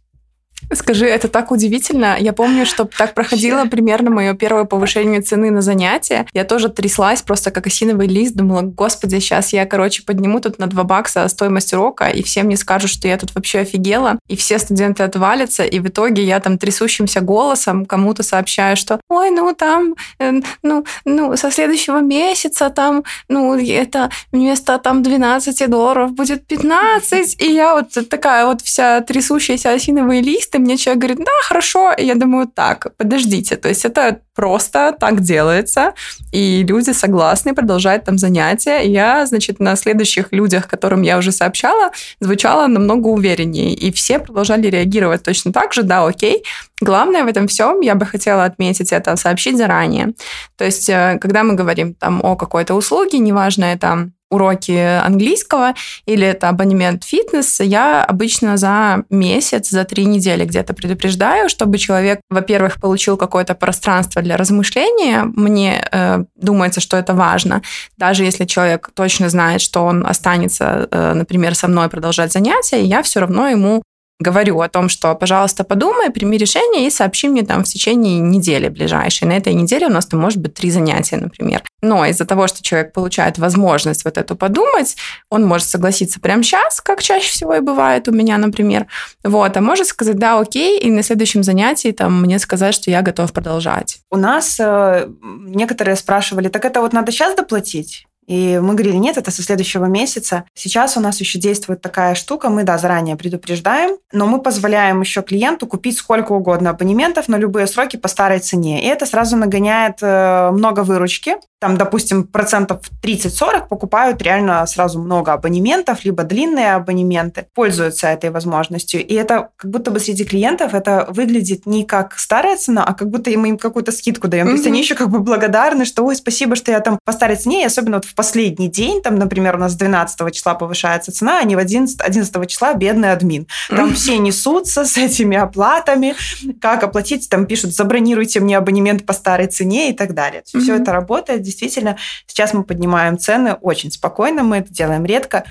Скажи, 0.75 1.05
это 1.05 1.27
так 1.27 1.51
удивительно. 1.51 2.17
Я 2.19 2.33
помню, 2.33 2.65
что 2.65 2.85
так 2.85 3.13
проходило 3.13 3.65
примерно 3.65 4.09
мое 4.09 4.33
первое 4.33 4.65
повышение 4.65 5.21
цены 5.21 5.51
на 5.51 5.61
занятия. 5.61 6.25
Я 6.33 6.43
тоже 6.43 6.69
тряслась 6.69 7.21
просто 7.21 7.51
как 7.51 7.67
осиновый 7.67 8.07
лист. 8.07 8.35
Думала, 8.35 8.61
господи, 8.61 9.19
сейчас 9.19 9.53
я, 9.53 9.65
короче, 9.65 10.03
подниму 10.03 10.39
тут 10.39 10.59
на 10.59 10.67
2 10.67 10.83
бакса 10.83 11.27
стоимость 11.27 11.73
урока, 11.73 12.09
и 12.09 12.23
все 12.23 12.43
мне 12.43 12.57
скажут, 12.57 12.91
что 12.91 13.07
я 13.07 13.17
тут 13.17 13.35
вообще 13.35 13.59
офигела, 13.59 14.19
и 14.27 14.35
все 14.35 14.59
студенты 14.59 15.03
отвалятся, 15.03 15.63
и 15.63 15.79
в 15.79 15.87
итоге 15.87 16.23
я 16.23 16.39
там 16.39 16.57
трясущимся 16.57 17.21
голосом 17.21 17.85
кому-то 17.85 18.23
сообщаю, 18.23 18.77
что 18.77 18.99
ой, 19.09 19.29
ну 19.29 19.53
там, 19.53 19.95
э, 20.19 20.31
ну, 20.61 20.85
ну, 21.05 21.37
со 21.37 21.51
следующего 21.51 21.99
месяца 22.01 22.69
там, 22.69 23.03
ну, 23.29 23.55
это 23.55 24.09
вместо 24.31 24.77
там 24.77 25.03
12 25.03 25.69
долларов 25.69 26.11
будет 26.13 26.45
15, 26.47 27.41
и 27.41 27.51
я 27.51 27.75
вот 27.75 28.09
такая 28.09 28.45
вот 28.45 28.61
вся 28.61 29.01
трясущаяся 29.01 29.71
осиновый 29.71 30.21
лист, 30.21 30.55
и 30.55 30.59
мне 30.63 30.77
человек 30.77 31.01
говорит, 31.01 31.19
да, 31.19 31.31
хорошо. 31.47 31.91
И 31.91 32.05
я 32.05 32.15
думаю, 32.15 32.47
так, 32.47 32.95
подождите. 32.97 33.55
То 33.55 33.69
есть 33.69 33.85
это 33.85 34.19
просто 34.35 34.95
так 34.99 35.21
делается, 35.21 35.93
и 36.31 36.65
люди 36.67 36.91
согласны 36.91 37.53
продолжать 37.53 38.03
там 38.03 38.17
занятия. 38.17 38.81
Я, 38.81 39.25
значит, 39.25 39.59
на 39.59 39.75
следующих 39.75 40.31
людях, 40.31 40.67
которым 40.67 41.03
я 41.03 41.17
уже 41.17 41.31
сообщала, 41.31 41.91
звучала 42.19 42.67
намного 42.67 43.07
увереннее. 43.09 43.73
И 43.73 43.91
все 43.91 44.19
продолжали 44.19 44.67
реагировать 44.67 45.23
точно 45.23 45.53
так 45.53 45.73
же, 45.73 45.83
да, 45.83 46.05
окей. 46.05 46.43
Главное 46.81 47.23
в 47.23 47.27
этом 47.27 47.47
всем, 47.47 47.81
я 47.81 47.95
бы 47.95 48.05
хотела 48.05 48.45
отметить 48.45 48.91
это, 48.91 49.15
сообщить 49.15 49.57
заранее. 49.57 50.13
То 50.57 50.65
есть, 50.65 50.89
э, 50.89 51.17
когда 51.21 51.43
мы 51.43 51.53
говорим 51.53 51.93
там 51.93 52.19
о 52.23 52.35
какой-то 52.35 52.73
услуге, 52.73 53.19
неважно, 53.19 53.65
это 53.65 54.09
уроки 54.33 54.71
английского 54.71 55.73
или 56.05 56.25
это 56.25 56.49
абонемент 56.49 57.03
фитнес, 57.03 57.59
я 57.59 58.03
обычно 58.03 58.57
за 58.57 59.03
месяц, 59.09 59.69
за 59.69 59.83
три 59.83 60.05
недели 60.05 60.45
где-то 60.45 60.73
предупреждаю, 60.73 61.49
чтобы 61.49 61.77
человек, 61.77 62.19
во-первых, 62.29 62.79
получил 62.81 63.17
какое-то 63.17 63.55
пространство 63.55 64.21
для 64.21 64.37
размышления. 64.37 65.23
Мне 65.23 65.87
э, 65.91 66.23
думается, 66.35 66.81
что 66.81 66.97
это 66.97 67.13
важно. 67.13 67.61
Даже 67.97 68.23
если 68.23 68.45
человек 68.45 68.89
точно 68.93 69.29
знает, 69.29 69.61
что 69.61 69.85
он 69.85 70.05
останется, 70.05 70.87
э, 70.91 71.13
например, 71.13 71.55
со 71.55 71.67
мной 71.67 71.89
продолжать 71.89 72.31
занятия, 72.31 72.83
я 72.83 73.01
все 73.03 73.19
равно 73.19 73.47
ему 73.47 73.83
говорю 74.23 74.61
о 74.61 74.69
том, 74.69 74.89
что, 74.89 75.13
пожалуйста, 75.13 75.63
подумай, 75.63 76.09
прими 76.09 76.37
решение 76.37 76.87
и 76.87 76.89
сообщи 76.89 77.27
мне 77.27 77.43
там 77.43 77.63
в 77.63 77.67
течение 77.67 78.19
недели 78.19 78.69
ближайшей. 78.69 79.27
На 79.27 79.33
этой 79.33 79.53
неделе 79.53 79.87
у 79.87 79.91
нас 79.91 80.07
там 80.07 80.19
может 80.19 80.39
быть 80.39 80.55
три 80.55 80.71
занятия, 80.71 81.17
например. 81.17 81.61
Но 81.81 82.05
из-за 82.05 82.25
того, 82.25 82.47
что 82.47 82.63
человек 82.63 82.93
получает 82.93 83.37
возможность 83.37 84.05
вот 84.05 84.17
эту 84.17 84.35
подумать, 84.35 84.95
он 85.29 85.45
может 85.45 85.67
согласиться 85.67 86.19
прямо 86.19 86.41
сейчас, 86.43 86.81
как 86.81 87.03
чаще 87.03 87.29
всего 87.29 87.53
и 87.53 87.59
бывает 87.59 88.07
у 88.07 88.11
меня, 88.11 88.37
например. 88.37 88.87
Вот, 89.23 89.55
а 89.55 89.61
может 89.61 89.87
сказать, 89.87 90.17
да, 90.17 90.39
окей, 90.39 90.79
и 90.79 90.89
на 90.89 91.03
следующем 91.03 91.43
занятии 91.43 91.91
там 91.91 92.21
мне 92.21 92.39
сказать, 92.39 92.73
что 92.73 92.89
я 92.89 93.01
готов 93.01 93.31
продолжать. 93.33 93.99
У 94.09 94.17
нас 94.17 94.57
э, 94.59 95.07
некоторые 95.21 95.95
спрашивали, 95.95 96.47
так 96.47 96.65
это 96.65 96.81
вот 96.81 96.93
надо 96.93 97.11
сейчас 97.11 97.35
доплатить? 97.35 98.07
И 98.27 98.59
мы 98.61 98.73
говорили, 98.73 98.95
нет, 98.95 99.17
это 99.17 99.31
со 99.31 99.41
следующего 99.41 99.85
месяца. 99.85 100.45
Сейчас 100.53 100.97
у 100.97 100.99
нас 100.99 101.19
еще 101.19 101.39
действует 101.39 101.81
такая 101.81 102.15
штука, 102.15 102.49
мы, 102.49 102.63
да, 102.63 102.77
заранее 102.77 103.15
предупреждаем, 103.15 103.97
но 104.11 104.27
мы 104.27 104.41
позволяем 104.41 105.01
еще 105.01 105.21
клиенту 105.21 105.67
купить 105.67 105.97
сколько 105.97 106.33
угодно 106.33 106.71
абонементов 106.71 107.27
на 107.27 107.37
любые 107.37 107.67
сроки 107.67 107.97
по 107.97 108.07
старой 108.07 108.39
цене. 108.39 108.83
И 108.83 108.87
это 108.87 109.05
сразу 109.05 109.35
нагоняет 109.37 109.97
э, 110.01 110.51
много 110.51 110.81
выручки, 110.81 111.37
там, 111.63 111.77
допустим, 111.77 112.27
процентов 112.27 112.81
30-40 113.01 113.69
покупают 113.69 114.21
реально 114.21 114.65
сразу 114.65 114.99
много 114.99 115.31
абонементов, 115.31 116.03
либо 116.03 116.23
длинные 116.23 116.73
абонементы, 116.73 117.47
пользуются 117.53 118.07
этой 118.07 118.31
возможностью. 118.31 119.01
И 119.01 119.13
это 119.13 119.51
как 119.55 119.71
будто 119.71 119.89
бы 119.89 120.01
среди 120.01 120.25
клиентов 120.25 120.73
это 120.73 121.07
выглядит 121.07 121.65
не 121.65 121.85
как 121.85 122.19
старая 122.19 122.57
цена, 122.57 122.83
а 122.83 122.93
как 122.93 123.09
будто 123.09 123.31
мы 123.37 123.47
им 123.47 123.57
какую-то 123.57 123.93
скидку 123.93 124.27
даем. 124.27 124.47
Mm-hmm. 124.47 124.49
То 124.49 124.55
есть 124.55 124.67
они 124.67 124.79
еще 124.79 124.95
как 124.95 125.09
бы 125.09 125.21
благодарны, 125.21 125.85
что, 125.85 126.03
ой, 126.03 126.17
спасибо, 126.17 126.57
что 126.57 126.69
я 126.69 126.81
там 126.81 126.99
по 127.05 127.13
старой 127.13 127.37
цене, 127.37 127.61
и 127.61 127.65
особенно 127.65 127.95
вот 127.95 128.05
в 128.05 128.12
последний 128.13 128.67
день, 128.67 129.01
там, 129.01 129.15
например, 129.15 129.55
у 129.55 129.59
нас 129.59 129.75
12 129.75 130.33
числа 130.33 130.55
повышается 130.55 131.11
цена, 131.11 131.39
а 131.39 131.43
не 131.43 131.55
в 131.55 131.59
11, 131.59 132.01
11 132.01 132.49
числа 132.49 132.73
бедный 132.73 133.11
админ. 133.11 133.47
Там 133.69 133.93
все 133.93 134.17
несутся 134.17 134.85
с 134.85 134.97
этими 134.97 135.37
оплатами, 135.37 136.15
как 136.61 136.83
оплатить, 136.83 137.29
там 137.29 137.45
пишут, 137.45 137.73
забронируйте 137.73 138.39
мне 138.39 138.57
абонемент 138.57 139.05
по 139.05 139.13
старой 139.13 139.47
цене 139.47 139.89
и 139.89 139.93
так 139.93 140.13
далее. 140.13 140.41
Mm-hmm. 140.41 140.59
Все 140.59 140.75
это 140.75 140.91
работает 140.91 141.41
действительно 141.41 141.97
сейчас 142.27 142.53
мы 142.53 142.63
поднимаем 142.63 143.17
цены 143.17 143.53
очень 143.53 143.91
спокойно, 143.91 144.43
мы 144.43 144.57
это 144.57 144.73
делаем 144.73 145.05
редко. 145.05 145.45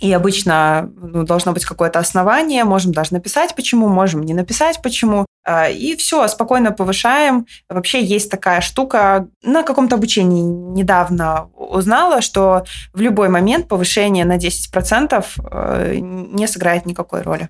И 0.00 0.12
обычно 0.12 0.92
ну, 0.96 1.24
должно 1.24 1.52
быть 1.52 1.64
какое-то 1.64 1.98
основание, 1.98 2.62
можем 2.64 2.92
даже 2.92 3.12
написать 3.12 3.56
почему, 3.56 3.88
можем 3.88 4.22
не 4.22 4.32
написать 4.32 4.80
почему. 4.80 5.26
А, 5.50 5.70
и 5.70 5.96
все, 5.96 6.28
спокойно 6.28 6.72
повышаем. 6.72 7.46
Вообще 7.70 8.04
есть 8.04 8.30
такая 8.30 8.60
штука, 8.60 9.28
на 9.42 9.62
каком-то 9.62 9.96
обучении 9.96 10.42
недавно 10.42 11.48
узнала, 11.56 12.20
что 12.20 12.64
в 12.92 13.00
любой 13.00 13.30
момент 13.30 13.66
повышение 13.66 14.26
на 14.26 14.36
10% 14.36 15.24
э, 15.50 15.94
не 16.00 16.46
сыграет 16.46 16.84
никакой 16.84 17.22
роли. 17.22 17.48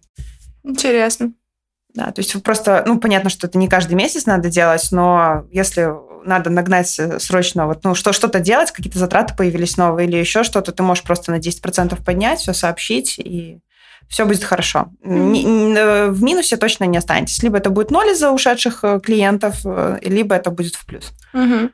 Интересно. 0.63 1.33
Да, 1.93 2.13
то 2.13 2.21
есть 2.21 2.41
просто, 2.45 2.85
ну, 2.87 3.01
понятно, 3.01 3.31
что 3.31 3.49
это 3.49 3.59
не 3.59 3.67
каждый 3.67 3.95
месяц 3.95 4.27
надо 4.27 4.49
делать, 4.49 4.87
но 4.93 5.47
если 5.51 5.93
надо 6.25 6.51
нагнать 6.51 6.97
э, 7.01 7.19
срочно, 7.19 7.67
вот, 7.67 7.83
ну, 7.83 7.97
что, 7.97 8.13
что-то 8.13 8.39
делать, 8.39 8.71
какие-то 8.71 9.01
затраты 9.01 9.35
появились 9.35 9.77
новые 9.77 10.07
или 10.07 10.19
еще 10.19 10.45
что-то, 10.45 10.71
ты 10.71 10.85
можешь 10.85 11.03
просто 11.03 11.33
на 11.33 11.41
10% 11.41 12.01
поднять, 12.05 12.39
все 12.39 12.53
сообщить, 12.53 13.19
и 13.19 13.59
все 14.09 14.25
будет 14.25 14.45
хорошо. 14.45 14.89
Mm-hmm. 15.05 16.11
В 16.11 16.23
минусе 16.23 16.57
точно 16.57 16.85
не 16.85 16.99
останетесь. 16.99 17.43
Либо 17.43 17.59
это 17.59 17.71
будет 17.71 17.91
ноль 17.91 18.09
из-за 18.09 18.31
ушедших 18.31 18.81
э, 18.83 19.01
клиентов, 19.01 19.65
либо 20.03 20.35
это 20.35 20.51
будет 20.51 20.75
в 20.75 20.87
плюс. 20.87 21.13
Mm-hmm. 21.35 21.71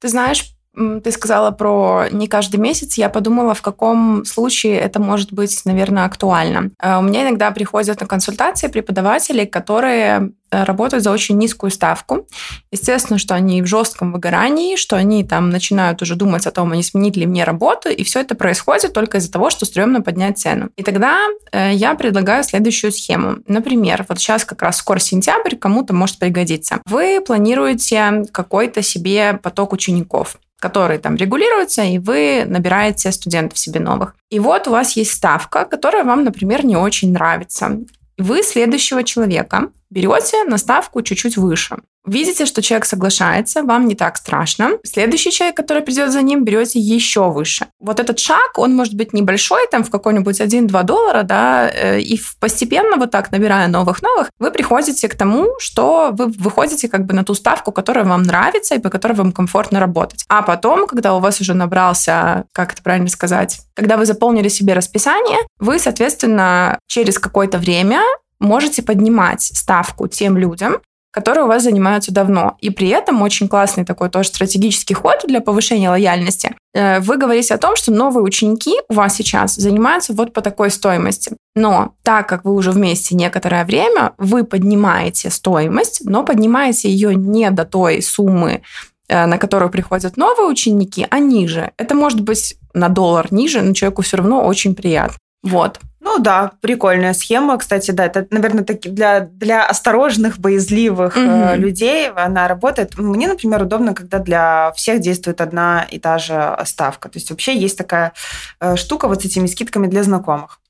Ты 0.00 0.08
знаешь, 0.08 0.53
ты 0.74 1.10
сказала 1.12 1.50
про 1.50 2.06
не 2.10 2.26
каждый 2.26 2.56
месяц. 2.56 2.98
Я 2.98 3.08
подумала, 3.08 3.54
в 3.54 3.62
каком 3.62 4.24
случае 4.24 4.78
это 4.78 5.00
может 5.00 5.32
быть, 5.32 5.60
наверное, 5.64 6.04
актуально. 6.04 6.70
Э, 6.82 6.98
у 6.98 7.02
меня 7.02 7.22
иногда 7.22 7.50
приходят 7.50 8.00
на 8.00 8.06
консультации 8.06 8.68
преподаватели, 8.68 9.44
которые 9.44 10.32
э, 10.50 10.64
работают 10.64 11.04
за 11.04 11.12
очень 11.12 11.38
низкую 11.38 11.70
ставку. 11.70 12.26
Естественно, 12.72 13.18
что 13.18 13.34
они 13.34 13.62
в 13.62 13.66
жестком 13.66 14.12
выгорании, 14.12 14.76
что 14.76 14.96
они 14.96 15.24
там 15.24 15.50
начинают 15.50 16.02
уже 16.02 16.16
думать 16.16 16.46
о 16.46 16.50
том, 16.50 16.72
а 16.72 16.76
не 16.76 16.82
сменить 16.82 17.16
ли 17.16 17.26
мне 17.26 17.44
работу, 17.44 17.88
и 17.88 18.02
все 18.02 18.20
это 18.20 18.34
происходит 18.34 18.92
только 18.92 19.18
из-за 19.18 19.30
того, 19.30 19.50
что 19.50 19.66
стрёмно 19.66 20.02
поднять 20.02 20.38
цену. 20.38 20.70
И 20.76 20.82
тогда 20.82 21.18
э, 21.52 21.72
я 21.72 21.94
предлагаю 21.94 22.42
следующую 22.42 22.90
схему. 22.90 23.36
Например, 23.46 24.04
вот 24.08 24.18
сейчас 24.18 24.44
как 24.44 24.62
раз 24.62 24.78
скоро 24.78 24.98
сентябрь, 24.98 25.56
кому-то 25.56 25.94
может 25.94 26.18
пригодиться. 26.18 26.80
Вы 26.86 27.20
планируете 27.24 28.24
какой-то 28.32 28.82
себе 28.82 29.38
поток 29.42 29.72
учеников 29.72 30.36
которые 30.64 30.98
там 30.98 31.16
регулируются, 31.16 31.82
и 31.82 31.98
вы 31.98 32.46
набираете 32.46 33.12
студентов 33.12 33.58
себе 33.58 33.80
новых. 33.80 34.16
И 34.30 34.38
вот 34.38 34.66
у 34.66 34.70
вас 34.70 34.96
есть 34.96 35.12
ставка, 35.12 35.66
которая 35.66 36.04
вам, 36.04 36.24
например, 36.24 36.64
не 36.64 36.74
очень 36.74 37.12
нравится. 37.12 37.80
Вы 38.16 38.42
следующего 38.42 39.04
человека 39.04 39.68
берете 39.94 40.44
на 40.44 40.58
ставку 40.58 41.02
чуть-чуть 41.02 41.36
выше. 41.36 41.76
Видите, 42.06 42.44
что 42.44 42.60
человек 42.60 42.84
соглашается, 42.84 43.62
вам 43.62 43.88
не 43.88 43.94
так 43.94 44.18
страшно. 44.18 44.72
Следующий 44.82 45.30
человек, 45.30 45.56
который 45.56 45.82
придет 45.82 46.12
за 46.12 46.20
ним, 46.20 46.44
берете 46.44 46.78
еще 46.78 47.30
выше. 47.30 47.66
Вот 47.80 47.98
этот 47.98 48.18
шаг, 48.18 48.58
он 48.58 48.74
может 48.74 48.94
быть 48.94 49.14
небольшой, 49.14 49.66
там 49.70 49.84
в 49.84 49.90
какой-нибудь 49.90 50.38
1-2 50.38 50.82
доллара, 50.82 51.22
да, 51.22 51.70
э, 51.70 52.00
и 52.00 52.20
постепенно 52.40 52.96
вот 52.98 53.10
так, 53.10 53.32
набирая 53.32 53.68
новых-новых, 53.68 54.28
вы 54.38 54.50
приходите 54.50 55.08
к 55.08 55.14
тому, 55.14 55.54
что 55.58 56.10
вы 56.12 56.26
выходите 56.26 56.88
как 56.88 57.06
бы 57.06 57.14
на 57.14 57.24
ту 57.24 57.32
ставку, 57.32 57.72
которая 57.72 58.04
вам 58.04 58.22
нравится 58.22 58.74
и 58.74 58.80
по 58.80 58.90
которой 58.90 59.14
вам 59.14 59.32
комфортно 59.32 59.80
работать. 59.80 60.24
А 60.28 60.42
потом, 60.42 60.86
когда 60.86 61.14
у 61.14 61.20
вас 61.20 61.40
уже 61.40 61.54
набрался, 61.54 62.44
как 62.52 62.74
это 62.74 62.82
правильно 62.82 63.08
сказать, 63.08 63.60
когда 63.74 63.96
вы 63.96 64.04
заполнили 64.04 64.48
себе 64.48 64.74
расписание, 64.74 65.38
вы, 65.58 65.78
соответственно, 65.78 66.78
через 66.86 67.18
какое-то 67.18 67.56
время 67.56 68.02
можете 68.44 68.82
поднимать 68.82 69.42
ставку 69.42 70.08
тем 70.08 70.36
людям, 70.36 70.80
которые 71.14 71.44
у 71.44 71.46
вас 71.46 71.62
занимаются 71.62 72.12
давно. 72.12 72.56
И 72.60 72.70
при 72.70 72.88
этом 72.88 73.22
очень 73.22 73.46
классный 73.46 73.84
такой 73.84 74.10
тоже 74.10 74.28
стратегический 74.30 74.94
ход 74.94 75.20
для 75.24 75.40
повышения 75.40 75.88
лояльности. 75.88 76.56
Э, 76.74 76.98
вы 76.98 77.16
говорите 77.16 77.54
о 77.54 77.58
том, 77.58 77.76
что 77.76 77.92
новые 77.92 78.24
ученики 78.24 78.74
у 78.88 78.94
вас 78.94 79.14
сейчас 79.14 79.54
занимаются 79.54 80.12
вот 80.12 80.32
по 80.32 80.40
такой 80.40 80.70
стоимости. 80.70 81.36
Но 81.54 81.94
так 82.02 82.28
как 82.28 82.44
вы 82.44 82.52
уже 82.52 82.72
вместе 82.72 83.14
некоторое 83.14 83.64
время, 83.64 84.12
вы 84.18 84.42
поднимаете 84.42 85.30
стоимость, 85.30 86.02
но 86.04 86.24
поднимаете 86.24 86.90
ее 86.90 87.14
не 87.14 87.48
до 87.52 87.64
той 87.64 88.02
суммы, 88.02 88.62
э, 89.08 89.26
на 89.26 89.38
которую 89.38 89.70
приходят 89.70 90.16
новые 90.16 90.48
ученики, 90.48 91.06
а 91.10 91.20
ниже. 91.20 91.70
Это 91.76 91.94
может 91.94 92.22
быть 92.22 92.56
на 92.74 92.88
доллар 92.88 93.32
ниже, 93.32 93.62
но 93.62 93.72
человеку 93.72 94.02
все 94.02 94.16
равно 94.16 94.44
очень 94.44 94.74
приятно. 94.74 95.16
Вот. 95.44 95.78
Ну 96.04 96.18
да, 96.18 96.52
прикольная 96.60 97.14
схема. 97.14 97.56
Кстати, 97.56 97.90
да, 97.90 98.04
это, 98.04 98.26
наверное, 98.30 98.62
таки 98.62 98.90
для, 98.90 99.20
для 99.20 99.66
осторожных, 99.66 100.38
боязливых 100.38 101.16
угу. 101.16 101.54
людей 101.56 102.10
она 102.10 102.46
работает. 102.46 102.98
Мне, 102.98 103.26
например, 103.26 103.62
удобно, 103.62 103.94
когда 103.94 104.18
для 104.18 104.72
всех 104.76 105.00
действует 105.00 105.40
одна 105.40 105.86
и 105.90 105.98
та 105.98 106.18
же 106.18 106.58
ставка. 106.66 107.08
То 107.08 107.18
есть 107.18 107.30
вообще 107.30 107.56
есть 107.56 107.78
такая 107.78 108.12
э, 108.60 108.76
штука 108.76 109.08
вот 109.08 109.22
с 109.22 109.24
этими 109.24 109.46
скидками 109.46 109.86
для 109.86 110.02
знакомых 110.02 110.60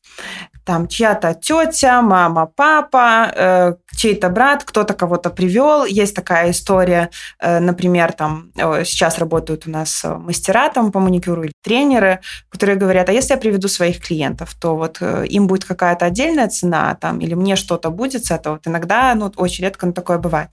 там 0.65 0.89
чья-то 0.89 1.35
тетя, 1.35 2.03
мама, 2.03 2.47
папа, 2.47 3.31
э, 3.35 3.75
чей-то 3.97 4.31
брат, 4.31 4.65
кто-то 4.65 4.95
кого-то 4.95 5.31
привел. 5.31 5.85
Есть 5.85 6.17
такая 6.17 6.51
история, 6.51 7.11
э, 7.39 7.61
например, 7.61 8.13
там 8.13 8.51
э, 8.57 8.85
сейчас 8.85 9.19
работают 9.19 9.67
у 9.67 9.71
нас 9.71 10.05
мастера 10.05 10.71
там 10.71 10.91
по 10.91 11.01
маникюру 11.01 11.45
или 11.45 11.53
тренеры, 11.63 12.21
которые 12.49 12.77
говорят, 12.77 13.09
а 13.09 13.13
если 13.13 13.35
я 13.35 13.41
приведу 13.41 13.69
своих 13.69 14.01
клиентов, 14.01 14.55
то 14.55 14.77
вот 14.77 14.99
э, 15.01 15.27
им 15.29 15.47
будет 15.47 15.65
какая-то 15.65 16.07
отдельная 16.07 16.49
цена 16.49 16.95
там 16.95 17.21
или 17.21 17.35
мне 17.35 17.57
что-то 17.57 17.91
будет 17.91 18.25
с 18.25 18.31
этого. 18.31 18.55
Вот 18.55 18.67
иногда, 18.67 19.15
ну, 19.15 19.33
очень 19.37 19.65
редко 19.65 19.87
но 19.87 19.93
такое 19.93 20.19
бывает. 20.19 20.49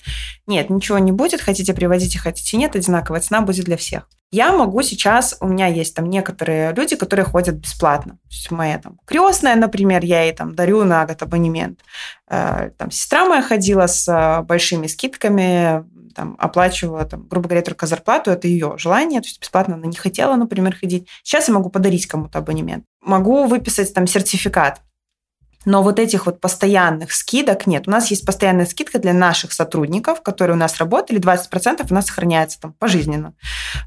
Нет, 0.48 0.70
ничего 0.70 1.00
не 1.00 1.12
будет, 1.12 1.42
хотите 1.42 1.74
приводите, 1.74 2.20
хотите 2.20 2.58
нет, 2.58 2.76
одинаковая 2.76 3.22
цена 3.22 3.42
будет 3.42 3.66
для 3.66 3.78
всех. 3.78 4.08
Я 4.34 4.54
могу 4.54 4.82
сейчас, 4.82 5.36
у 5.42 5.48
меня 5.48 5.68
есть 5.68 5.94
там 5.94 6.06
некоторые 6.06 6.74
люди, 6.74 6.96
которые 6.96 7.26
ходят 7.26 7.56
бесплатно. 7.56 8.14
То 8.14 8.30
есть 8.30 8.50
моя 8.50 8.80
там 8.80 8.98
крестная, 9.06 9.56
например, 9.56 10.06
я 10.06 10.24
ей 10.24 10.34
там 10.34 10.56
дарю 10.56 10.86
на 10.86 11.06
год 11.06 11.22
абонемент. 11.22 11.82
Э, 12.30 12.70
там 12.78 12.92
сестра 12.92 13.26
моя 13.26 13.42
ходила 13.42 13.88
с 13.88 14.08
э, 14.08 14.42
большими 14.44 14.88
скидками, 14.88 15.84
там, 16.16 16.38
оплачивала, 16.40 17.04
там, 17.04 17.28
грубо 17.28 17.50
говоря, 17.50 17.64
только 17.64 17.88
зарплату, 17.88 18.32
это 18.32 18.48
ее 18.48 18.76
желание, 18.78 19.22
то 19.22 19.28
есть 19.28 19.42
бесплатно 19.42 19.76
она 19.76 19.88
не 19.88 19.98
хотела, 19.98 20.36
например, 20.36 20.76
ходить. 20.76 21.10
Сейчас 21.24 21.50
я 21.50 21.54
могу 21.54 21.70
подарить 21.70 22.06
кому-то 22.08 22.40
абонемент. 22.40 22.86
Могу 23.02 23.46
выписать 23.46 23.94
там 23.94 24.08
сертификат 24.08 24.82
но 25.66 25.84
вот 25.84 26.00
этих 26.00 26.26
вот 26.26 26.40
постоянных 26.40 27.12
скидок 27.12 27.68
нет. 27.68 27.88
У 27.88 27.92
нас 27.92 28.10
есть 28.10 28.26
постоянная 28.26 28.66
скидка 28.66 29.00
для 29.00 29.14
наших 29.14 29.54
сотрудников, 29.54 30.22
которые 30.22 30.56
у 30.56 30.60
нас 30.60 30.78
работали, 30.78 31.20
20% 31.20 31.86
у 31.90 31.94
нас 31.94 32.08
сохраняется 32.08 32.60
там 32.60 32.74
пожизненно. 32.74 33.34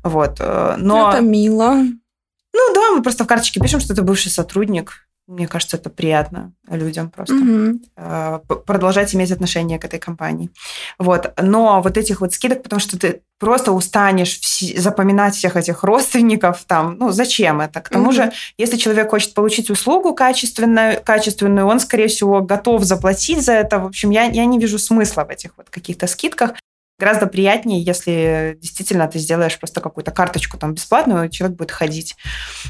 Вот. 0.02 0.36
Э, 0.40 0.76
но... 0.78 1.10
Это 1.10 1.20
мило. 1.22 1.74
Ну 1.74 2.74
да, 2.74 2.92
мы 2.94 3.02
просто 3.02 3.24
в 3.24 3.26
карточке 3.26 3.60
пишем, 3.60 3.80
что 3.80 3.92
это 3.92 4.02
бывший 4.02 4.30
сотрудник. 4.30 5.08
Мне 5.26 5.48
кажется, 5.48 5.78
это 5.78 5.88
приятно 5.88 6.52
людям 6.68 7.10
просто 7.10 7.34
угу. 7.34 8.60
продолжать 8.66 9.14
иметь 9.14 9.30
отношение 9.30 9.78
к 9.78 9.84
этой 9.86 9.98
компании. 9.98 10.50
Вот. 10.98 11.32
Но 11.40 11.80
вот 11.80 11.96
этих 11.96 12.20
вот 12.20 12.34
скидок, 12.34 12.62
потому 12.62 12.78
что 12.78 12.98
ты 12.98 13.22
просто 13.38 13.72
устанешь 13.72 14.38
запоминать 14.76 15.34
всех 15.34 15.56
этих 15.56 15.82
родственников 15.82 16.64
там, 16.66 16.98
ну 16.98 17.10
зачем 17.10 17.62
это? 17.62 17.80
К 17.80 17.88
тому 17.88 18.06
угу. 18.06 18.12
же, 18.12 18.32
если 18.58 18.76
человек 18.76 19.08
хочет 19.08 19.32
получить 19.32 19.70
услугу 19.70 20.14
качественную, 20.14 21.02
качественную, 21.02 21.66
он, 21.66 21.80
скорее 21.80 22.08
всего, 22.08 22.42
готов 22.42 22.84
заплатить 22.84 23.42
за 23.42 23.52
это. 23.52 23.78
В 23.78 23.86
общем, 23.86 24.10
я, 24.10 24.24
я 24.24 24.44
не 24.44 24.58
вижу 24.58 24.78
смысла 24.78 25.24
в 25.24 25.30
этих 25.30 25.56
вот 25.56 25.70
каких-то 25.70 26.06
скидках. 26.06 26.52
Гораздо 26.98 27.26
приятнее, 27.26 27.82
если 27.82 28.58
действительно 28.60 29.08
ты 29.08 29.18
сделаешь 29.18 29.58
просто 29.58 29.80
какую-то 29.80 30.10
карточку 30.10 30.58
там 30.58 30.74
бесплатную, 30.74 31.30
человек 31.30 31.56
будет 31.56 31.70
ходить. 31.70 32.14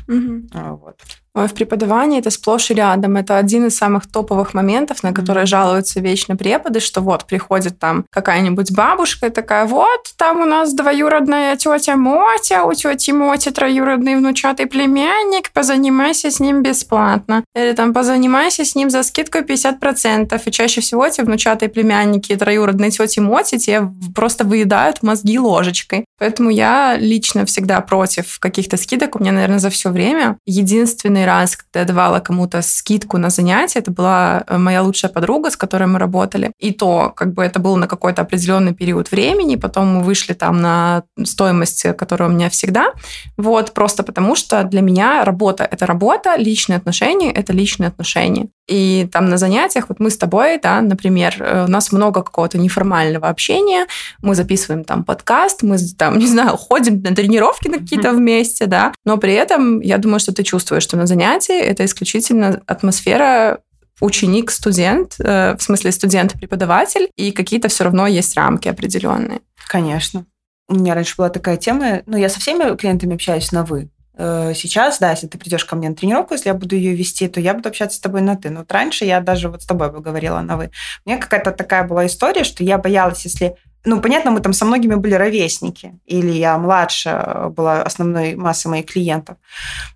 Угу. 0.06 0.50
Вот 0.80 1.00
в 1.34 1.48
преподавании 1.48 2.20
это 2.20 2.30
сплошь 2.30 2.70
и 2.70 2.74
рядом. 2.74 3.16
Это 3.16 3.36
один 3.36 3.66
из 3.66 3.76
самых 3.76 4.06
топовых 4.10 4.54
моментов, 4.54 5.02
на 5.02 5.12
которые 5.12 5.46
жалуются 5.46 6.00
вечно 6.00 6.36
преподы, 6.36 6.80
что 6.80 7.00
вот 7.00 7.24
приходит 7.26 7.78
там 7.78 8.04
какая-нибудь 8.10 8.72
бабушка 8.72 9.26
и 9.26 9.30
такая, 9.30 9.66
вот 9.66 10.14
там 10.16 10.40
у 10.40 10.44
нас 10.44 10.72
двоюродная 10.72 11.56
тетя 11.56 11.96
Мотя, 11.96 12.64
у 12.64 12.72
тети 12.72 13.10
Моти 13.10 13.50
троюродный 13.50 14.16
внучатый 14.16 14.66
племянник, 14.66 15.50
позанимайся 15.52 16.30
с 16.30 16.38
ним 16.38 16.62
бесплатно. 16.62 17.44
Или 17.54 17.72
там 17.72 17.92
позанимайся 17.92 18.64
с 18.64 18.74
ним 18.74 18.90
за 18.90 19.02
скидку 19.02 19.38
50%. 19.38 20.40
И 20.44 20.50
чаще 20.50 20.80
всего 20.80 21.04
эти 21.04 21.20
внучатые 21.20 21.68
племянники 21.68 22.32
и 22.32 22.36
троюродные 22.36 22.90
тети 22.90 23.20
Моти 23.20 23.58
тебе 23.58 23.88
просто 24.14 24.44
выедают 24.44 25.02
мозги 25.02 25.38
ложечкой. 25.38 26.04
Поэтому 26.18 26.50
я 26.50 26.96
лично 26.96 27.44
всегда 27.44 27.80
против 27.80 28.38
каких-то 28.38 28.76
скидок. 28.76 29.16
У 29.16 29.18
меня, 29.18 29.32
наверное, 29.32 29.58
за 29.58 29.70
все 29.70 29.90
время 29.90 30.38
единственный 30.46 31.26
раз, 31.26 31.56
когда 31.56 31.80
я 31.80 31.86
давала 31.86 32.20
кому-то 32.20 32.62
скидку 32.62 33.18
на 33.18 33.30
занятие, 33.30 33.80
это 33.80 33.90
была 33.90 34.44
э, 34.46 34.56
моя 34.58 34.82
лучшая 34.82 35.10
подруга, 35.10 35.50
с 35.50 35.56
которой 35.56 35.86
мы 35.86 35.98
работали. 35.98 36.52
И 36.58 36.72
то, 36.72 37.12
как 37.14 37.34
бы 37.34 37.42
это 37.42 37.58
было 37.58 37.76
на 37.76 37.88
какой-то 37.88 38.22
определенный 38.22 38.74
период 38.74 39.10
времени, 39.10 39.56
потом 39.56 39.96
мы 39.96 40.02
вышли 40.02 40.34
там 40.34 40.60
на 40.60 41.02
стоимость, 41.24 41.82
которая 41.96 42.28
у 42.28 42.32
меня 42.32 42.48
всегда. 42.48 42.92
Вот, 43.36 43.72
просто 43.72 44.02
потому 44.02 44.36
что 44.36 44.62
для 44.64 44.80
меня 44.80 45.24
работа— 45.24 45.64
это 45.70 45.86
работа, 45.86 46.36
личные 46.36 46.76
отношения— 46.76 47.32
это 47.34 47.52
личные 47.52 47.88
отношения. 47.88 48.48
И 48.66 49.08
там 49.12 49.28
на 49.28 49.36
занятиях, 49.36 49.88
вот 49.88 50.00
мы 50.00 50.10
с 50.10 50.16
тобой, 50.16 50.58
да, 50.58 50.80
например, 50.80 51.36
э, 51.38 51.64
у 51.64 51.68
нас 51.68 51.92
много 51.92 52.22
какого-то 52.22 52.56
неформального 52.56 53.28
общения, 53.28 53.86
мы 54.22 54.34
записываем 54.34 54.84
там 54.84 55.04
подкаст, 55.04 55.62
мы 55.62 55.76
там, 55.98 56.18
не 56.18 56.26
знаю, 56.26 56.56
ходим 56.56 57.02
на 57.02 57.14
тренировки 57.14 57.68
на 57.68 57.78
какие-то 57.78 58.12
вместе, 58.12 58.66
да, 58.66 58.92
но 59.04 59.18
при 59.18 59.34
этом 59.34 59.80
я 59.80 59.98
думаю, 59.98 60.18
что 60.18 60.32
ты 60.32 60.42
чувствуешь, 60.42 60.82
что 60.82 60.96
на 60.96 61.06
занятии 61.06 61.58
это 61.58 61.84
исключительно 61.84 62.62
атмосфера 62.66 63.60
ученик, 64.00 64.50
студент, 64.50 65.16
э, 65.18 65.56
в 65.56 65.62
смысле 65.62 65.92
студент-преподаватель, 65.92 67.10
и 67.16 67.32
какие-то 67.32 67.68
все 67.68 67.84
равно 67.84 68.06
есть 68.06 68.34
рамки 68.36 68.68
определенные. 68.68 69.40
Конечно. 69.68 70.24
У 70.68 70.74
меня 70.74 70.94
раньше 70.94 71.14
была 71.18 71.28
такая 71.28 71.58
тема, 71.58 72.02
ну, 72.06 72.16
я 72.16 72.30
со 72.30 72.40
всеми 72.40 72.76
клиентами 72.76 73.14
общаюсь 73.14 73.52
на 73.52 73.64
«вы», 73.64 73.90
сейчас, 74.16 74.98
да, 75.00 75.10
если 75.10 75.26
ты 75.26 75.38
придешь 75.38 75.64
ко 75.64 75.74
мне 75.74 75.88
на 75.88 75.96
тренировку, 75.96 76.34
если 76.34 76.48
я 76.48 76.54
буду 76.54 76.76
ее 76.76 76.94
вести, 76.94 77.26
то 77.28 77.40
я 77.40 77.52
буду 77.54 77.68
общаться 77.68 77.96
с 77.96 78.00
тобой 78.00 78.20
на 78.20 78.36
ты. 78.36 78.50
Но 78.50 78.60
вот 78.60 78.72
раньше 78.72 79.04
я 79.04 79.20
даже 79.20 79.48
вот 79.48 79.62
с 79.62 79.66
тобой 79.66 79.90
бы 79.90 80.00
говорила 80.00 80.40
на 80.40 80.56
вы. 80.56 80.70
У 81.04 81.10
меня 81.10 81.20
какая-то 81.20 81.50
такая 81.50 81.84
была 81.84 82.06
история, 82.06 82.44
что 82.44 82.62
я 82.62 82.78
боялась, 82.78 83.24
если 83.24 83.56
ну, 83.84 84.00
понятно, 84.00 84.30
мы 84.30 84.40
там 84.40 84.52
со 84.52 84.64
многими 84.64 84.94
были 84.94 85.14
ровесники, 85.14 85.98
или 86.06 86.30
я 86.30 86.56
младше 86.58 87.50
была 87.50 87.82
основной 87.82 88.34
массой 88.34 88.68
моих 88.68 88.86
клиентов. 88.86 89.36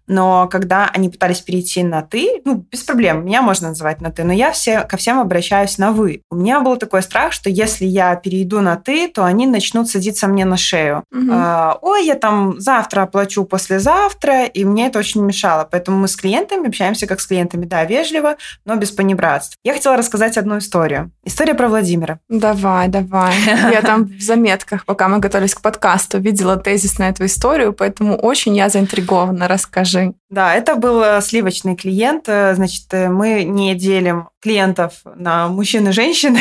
Но 0.06 0.48
когда 0.48 0.90
они 0.92 1.10
пытались 1.10 1.40
перейти 1.40 1.82
на 1.82 2.02
«ты», 2.02 2.40
ну, 2.44 2.64
без 2.70 2.82
проблем, 2.82 3.24
меня 3.26 3.42
можно 3.42 3.68
называть 3.68 4.00
на 4.00 4.10
«ты», 4.10 4.24
но 4.24 4.32
я 4.32 4.52
все, 4.52 4.80
ко 4.80 4.96
всем 4.96 5.20
обращаюсь 5.20 5.78
на 5.78 5.92
«вы». 5.92 6.22
У 6.30 6.36
меня 6.36 6.60
был 6.60 6.76
такой 6.76 7.02
страх, 7.02 7.32
что 7.32 7.50
если 7.50 7.84
я 7.84 8.16
перейду 8.16 8.60
на 8.60 8.76
«ты», 8.76 9.08
то 9.08 9.24
они 9.24 9.46
начнут 9.46 9.88
садиться 9.88 10.26
мне 10.26 10.44
на 10.44 10.56
шею. 10.56 11.04
Угу. 11.12 11.30
А, 11.30 11.78
Ой, 11.82 12.06
я 12.06 12.14
там 12.14 12.60
завтра 12.60 13.02
оплачу, 13.02 13.44
послезавтра, 13.44 14.44
и 14.44 14.64
мне 14.64 14.86
это 14.86 14.98
очень 14.98 15.22
мешало. 15.22 15.68
Поэтому 15.70 15.98
мы 15.98 16.08
с 16.08 16.16
клиентами 16.16 16.68
общаемся 16.68 17.06
как 17.06 17.20
с 17.20 17.26
клиентами, 17.26 17.66
да, 17.66 17.84
вежливо, 17.84 18.36
но 18.64 18.76
без 18.76 18.90
понебратств. 18.90 19.56
Я 19.62 19.74
хотела 19.74 19.96
рассказать 19.96 20.38
одну 20.38 20.58
историю. 20.58 21.12
История 21.24 21.54
про 21.54 21.68
Владимира. 21.68 22.20
Давай, 22.28 22.88
давай. 22.88 23.34
Я 23.70 23.77
там 23.82 24.04
в 24.04 24.20
заметках, 24.20 24.84
пока 24.84 25.08
мы 25.08 25.18
готовились 25.18 25.54
к 25.54 25.60
подкасту, 25.60 26.18
видела 26.18 26.56
тезис 26.56 26.98
на 26.98 27.08
эту 27.08 27.26
историю, 27.26 27.72
поэтому 27.72 28.16
очень 28.16 28.56
я 28.56 28.68
заинтригована. 28.68 29.48
Расскажи. 29.48 30.14
Да, 30.30 30.54
это 30.54 30.74
был 30.74 31.02
э, 31.02 31.20
сливочный 31.22 31.74
клиент. 31.74 32.28
Э, 32.28 32.54
значит, 32.54 32.92
э, 32.92 33.08
мы 33.08 33.44
не 33.44 33.74
делим 33.74 34.28
клиентов 34.40 35.00
на 35.16 35.48
мужчин 35.48 35.88
и 35.88 35.92
женщин. 35.92 36.36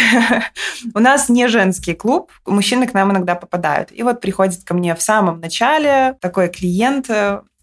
У 0.93 0.99
нас 0.99 1.29
не 1.29 1.47
женский 1.47 1.93
клуб, 1.93 2.31
мужчины 2.45 2.87
к 2.87 2.93
нам 2.93 3.11
иногда 3.11 3.35
попадают. 3.35 3.89
И 3.91 4.03
вот 4.03 4.19
приходит 4.19 4.63
ко 4.63 4.73
мне 4.73 4.95
в 4.95 5.01
самом 5.01 5.39
начале 5.39 6.15
такой 6.19 6.49
клиент 6.49 7.09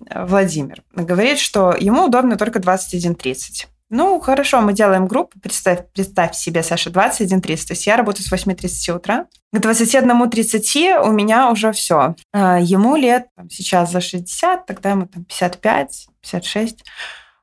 Владимир. 0.00 0.82
Говорит, 0.94 1.38
что 1.38 1.74
ему 1.78 2.06
удобно 2.06 2.36
только 2.36 2.58
21.30. 2.58 3.66
Ну, 3.94 4.18
хорошо, 4.18 4.60
мы 4.60 4.72
делаем 4.72 5.06
группу. 5.06 5.38
Представь, 5.38 5.86
представь 5.94 6.34
себе, 6.34 6.64
Саша, 6.64 6.90
21.30. 6.90 7.40
То 7.40 7.72
есть 7.74 7.86
я 7.86 7.96
работаю 7.96 8.26
с 8.26 8.32
8.30 8.32 8.96
утра. 8.96 9.26
К 9.52 9.56
21.30 9.56 10.98
у 11.00 11.12
меня 11.12 11.48
уже 11.48 11.70
все. 11.70 12.16
А, 12.32 12.58
ему 12.58 12.96
лет 12.96 13.28
там, 13.36 13.48
сейчас 13.48 13.92
за 13.92 14.00
60, 14.00 14.66
тогда 14.66 14.90
ему 14.90 15.06
там 15.06 15.24
55, 15.24 16.08
56, 16.22 16.84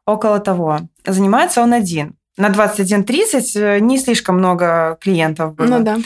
около 0.05 0.39
того. 0.39 0.81
Занимается 1.05 1.61
он 1.61 1.71
один. 1.71 2.15
На 2.35 2.49
21.30 2.49 3.51
э, 3.55 3.79
не 3.79 3.97
слишком 3.97 4.37
много 4.37 4.97
клиентов 4.99 5.55
было. 5.55 5.77
Ну 5.77 5.83
да. 5.85 5.99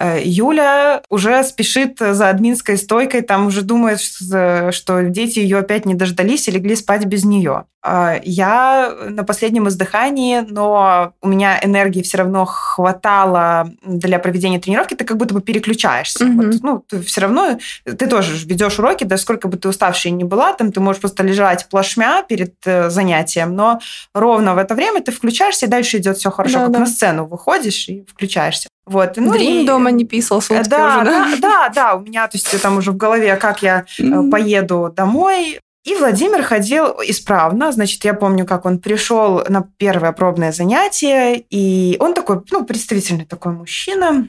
Э, 0.00 0.20
Юля 0.22 1.02
уже 1.10 1.42
спешит 1.42 1.98
за 1.98 2.28
админской 2.28 2.78
стойкой, 2.78 3.22
там 3.22 3.48
уже 3.48 3.62
думает, 3.62 4.00
что 4.00 5.02
дети 5.02 5.40
ее 5.40 5.58
опять 5.58 5.84
не 5.84 5.94
дождались 5.94 6.46
и 6.46 6.52
легли 6.52 6.76
спать 6.76 7.06
без 7.06 7.24
нее. 7.24 7.64
А, 7.82 8.20
я 8.22 8.94
на 9.08 9.24
последнем 9.24 9.68
издыхании, 9.68 10.44
но 10.46 11.14
у 11.22 11.28
меня 11.28 11.58
энергии 11.62 12.02
все 12.02 12.18
равно 12.18 12.44
хватало 12.44 13.70
для 13.82 14.18
проведения 14.18 14.60
тренировки, 14.60 14.94
ты 14.94 15.04
как 15.04 15.16
будто 15.16 15.32
бы 15.32 15.40
переключаешься. 15.40 16.24
Mm-hmm. 16.24 16.52
Вот, 16.52 16.62
ну, 16.62 16.84
ты 16.86 17.00
все 17.00 17.22
равно, 17.22 17.58
ты 17.84 18.06
тоже 18.06 18.36
ведешь 18.46 18.78
уроки, 18.78 19.04
да 19.04 19.16
сколько 19.16 19.48
бы 19.48 19.56
ты 19.56 19.68
уставшей 19.68 20.10
не 20.10 20.24
была, 20.24 20.52
там 20.52 20.72
ты 20.72 20.80
можешь 20.80 21.00
просто 21.00 21.22
лежать 21.22 21.68
плашмя 21.70 22.22
перед 22.22 22.54
э, 22.66 22.90
занятием, 22.90 23.56
но 23.56 23.80
ровно 24.14 24.54
в 24.54 24.58
это 24.58 24.74
время 24.74 25.02
ты 25.02 25.10
включаешься, 25.10 25.66
и 25.66 25.68
дальше 25.68 25.98
идет 25.98 26.18
все 26.18 26.30
хорошо, 26.30 26.58
да, 26.58 26.64
как 26.64 26.72
да. 26.72 26.78
на 26.80 26.86
сцену 26.86 27.24
выходишь 27.24 27.88
и 27.88 28.04
включаешься. 28.06 28.68
Вот. 28.84 29.16
Ну, 29.16 29.32
Дрим 29.32 29.62
и... 29.62 29.66
дома 29.66 29.90
не 29.90 30.04
писал 30.04 30.42
сутки 30.42 30.68
да, 30.68 30.98
уже, 30.98 31.04
да? 31.04 31.04
Да, 31.04 31.38
да, 31.40 31.68
да, 31.68 31.94
у 31.94 32.00
меня, 32.00 32.26
то 32.26 32.36
есть 32.36 32.60
там 32.60 32.76
уже 32.76 32.90
в 32.90 32.96
голове, 32.96 33.36
как 33.36 33.62
я 33.62 33.84
mm. 33.98 34.30
поеду 34.30 34.92
домой, 34.94 35.60
и 35.84 35.94
Владимир 35.94 36.42
ходил 36.42 36.86
исправно. 37.06 37.72
Значит, 37.72 38.04
я 38.04 38.14
помню, 38.14 38.44
как 38.44 38.66
он 38.66 38.78
пришел 38.78 39.42
на 39.48 39.66
первое 39.78 40.12
пробное 40.12 40.52
занятие, 40.52 41.38
и 41.50 41.96
он 42.00 42.14
такой, 42.14 42.42
ну, 42.50 42.64
представительный 42.64 43.24
такой 43.24 43.52
мужчина, 43.52 44.28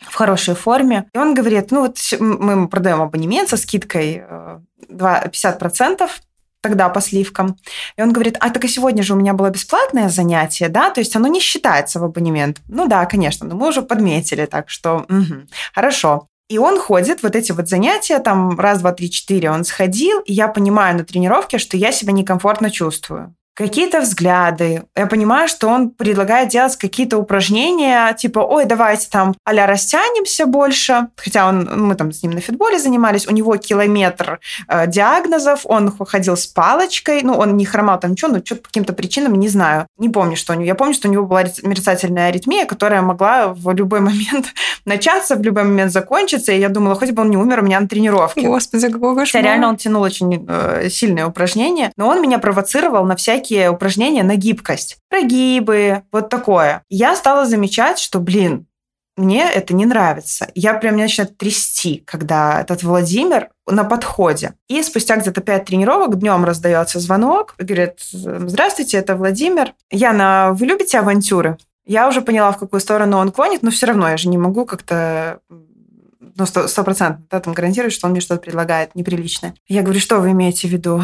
в 0.00 0.14
хорошей 0.14 0.54
форме. 0.54 1.08
И 1.14 1.18
он 1.18 1.34
говорит, 1.34 1.70
ну 1.70 1.82
вот 1.82 1.98
мы 2.18 2.68
продаем 2.68 3.02
абонемент 3.02 3.48
со 3.48 3.56
скидкой 3.56 4.24
50%, 4.88 6.02
э, 6.02 6.08
тогда 6.60 6.88
по 6.88 7.00
сливкам. 7.00 7.56
И 7.96 8.02
он 8.02 8.12
говорит, 8.12 8.36
а 8.40 8.50
так 8.50 8.64
и 8.64 8.68
сегодня 8.68 9.02
же 9.02 9.14
у 9.14 9.16
меня 9.16 9.34
было 9.34 9.50
бесплатное 9.50 10.08
занятие, 10.08 10.68
да, 10.68 10.90
то 10.90 11.00
есть 11.00 11.16
оно 11.16 11.28
не 11.28 11.40
считается 11.40 12.00
в 12.00 12.04
абонемент. 12.04 12.60
Ну 12.68 12.86
да, 12.88 13.04
конечно, 13.06 13.46
но 13.46 13.56
мы 13.56 13.68
уже 13.68 13.82
подметили, 13.82 14.46
так 14.46 14.70
что 14.70 15.04
угу, 15.08 15.46
хорошо. 15.74 16.26
И 16.52 16.58
он 16.58 16.78
ходит, 16.78 17.22
вот 17.22 17.34
эти 17.34 17.50
вот 17.50 17.66
занятия, 17.66 18.18
там 18.18 18.60
раз, 18.60 18.80
два, 18.80 18.92
три, 18.92 19.10
четыре 19.10 19.50
он 19.50 19.64
сходил, 19.64 20.20
и 20.20 20.34
я 20.34 20.48
понимаю 20.48 20.94
на 20.98 21.02
тренировке, 21.02 21.56
что 21.56 21.78
я 21.78 21.92
себя 21.92 22.12
некомфортно 22.12 22.70
чувствую 22.70 23.34
какие-то 23.54 24.00
взгляды. 24.00 24.84
Я 24.96 25.06
понимаю, 25.06 25.48
что 25.48 25.68
он 25.68 25.90
предлагает 25.90 26.48
делать 26.48 26.76
какие-то 26.76 27.18
упражнения, 27.18 28.12
типа, 28.14 28.40
ой, 28.40 28.64
давайте 28.64 29.08
там 29.10 29.34
а 29.44 29.52
растянемся 29.66 30.46
больше. 30.46 31.08
Хотя 31.16 31.48
он, 31.48 31.68
мы 31.86 31.94
там 31.94 32.12
с 32.12 32.22
ним 32.22 32.32
на 32.32 32.40
фитболе 32.40 32.78
занимались, 32.78 33.26
у 33.26 33.32
него 33.32 33.56
километр 33.56 34.40
э, 34.68 34.86
диагнозов, 34.86 35.60
он 35.64 35.94
ходил 36.06 36.36
с 36.36 36.46
палочкой, 36.46 37.22
ну, 37.22 37.34
он 37.34 37.56
не 37.56 37.64
хромал 37.64 38.00
там 38.00 38.12
ничего, 38.12 38.32
но 38.32 38.38
что-то 38.44 38.62
по 38.62 38.68
каким-то 38.68 38.92
причинам, 38.92 39.34
не 39.34 39.48
знаю. 39.48 39.86
Не 39.98 40.08
помню, 40.08 40.36
что 40.36 40.52
у 40.52 40.56
него. 40.56 40.64
Я 40.64 40.74
помню, 40.74 40.94
что 40.94 41.08
у 41.08 41.12
него 41.12 41.26
была 41.26 41.44
мерцательная 41.62 42.28
аритмия, 42.28 42.64
которая 42.64 43.02
могла 43.02 43.48
в 43.48 43.72
любой 43.72 44.00
момент 44.00 44.46
начаться, 44.84 45.36
в 45.36 45.42
любой 45.42 45.64
момент 45.64 45.92
закончиться, 45.92 46.52
и 46.52 46.58
я 46.58 46.68
думала, 46.68 46.94
хоть 46.94 47.10
бы 47.10 47.22
он 47.22 47.30
не 47.30 47.36
умер 47.36 47.60
у 47.60 47.62
меня 47.62 47.80
на 47.80 47.88
тренировке. 47.88 48.46
Господи, 48.46 48.88
какой 48.88 49.14
кошмар. 49.14 49.26
Хотя 49.26 49.40
реально 49.42 49.68
он 49.68 49.76
тянул 49.76 50.02
очень 50.02 50.44
э, 50.48 50.88
сильные 50.88 51.26
упражнения, 51.26 51.92
но 51.96 52.08
он 52.08 52.22
меня 52.22 52.38
провоцировал 52.38 53.04
на 53.04 53.16
всякие 53.16 53.41
всякие 53.42 53.70
упражнения 53.70 54.22
на 54.22 54.36
гибкость. 54.36 54.98
Прогибы, 55.08 56.02
вот 56.12 56.28
такое. 56.28 56.82
Я 56.88 57.16
стала 57.16 57.44
замечать, 57.44 57.98
что, 57.98 58.20
блин, 58.20 58.66
мне 59.16 59.44
это 59.44 59.74
не 59.74 59.84
нравится. 59.84 60.48
Я 60.54 60.74
прям 60.74 60.94
меня 60.94 61.04
начинает 61.04 61.36
трясти, 61.36 62.02
когда 62.06 62.60
этот 62.60 62.82
Владимир 62.82 63.50
на 63.66 63.84
подходе. 63.84 64.54
И 64.68 64.82
спустя 64.82 65.16
где-то 65.16 65.40
пять 65.40 65.66
тренировок 65.66 66.18
днем 66.18 66.44
раздается 66.44 66.98
звонок, 66.98 67.54
говорит, 67.58 67.98
здравствуйте, 68.00 68.96
это 68.96 69.16
Владимир. 69.16 69.74
Яна, 69.90 70.52
вы 70.54 70.66
любите 70.66 70.98
авантюры? 70.98 71.58
Я 71.84 72.08
уже 72.08 72.22
поняла, 72.22 72.52
в 72.52 72.58
какую 72.58 72.80
сторону 72.80 73.18
он 73.18 73.32
клонит, 73.32 73.62
но 73.62 73.70
все 73.70 73.86
равно 73.86 74.08
я 74.08 74.16
же 74.16 74.28
не 74.28 74.38
могу 74.38 74.64
как-то 74.64 75.40
ну, 76.36 76.46
сто 76.46 76.84
процентов 76.84 77.22
да, 77.30 77.40
там 77.40 77.52
гарантировать, 77.52 77.92
что 77.92 78.06
он 78.06 78.12
мне 78.12 78.20
что-то 78.20 78.40
предлагает 78.40 78.94
неприличное. 78.94 79.54
Я 79.66 79.82
говорю, 79.82 80.00
что 80.00 80.20
вы 80.20 80.30
имеете 80.30 80.68
в 80.68 80.70
виду? 80.70 81.02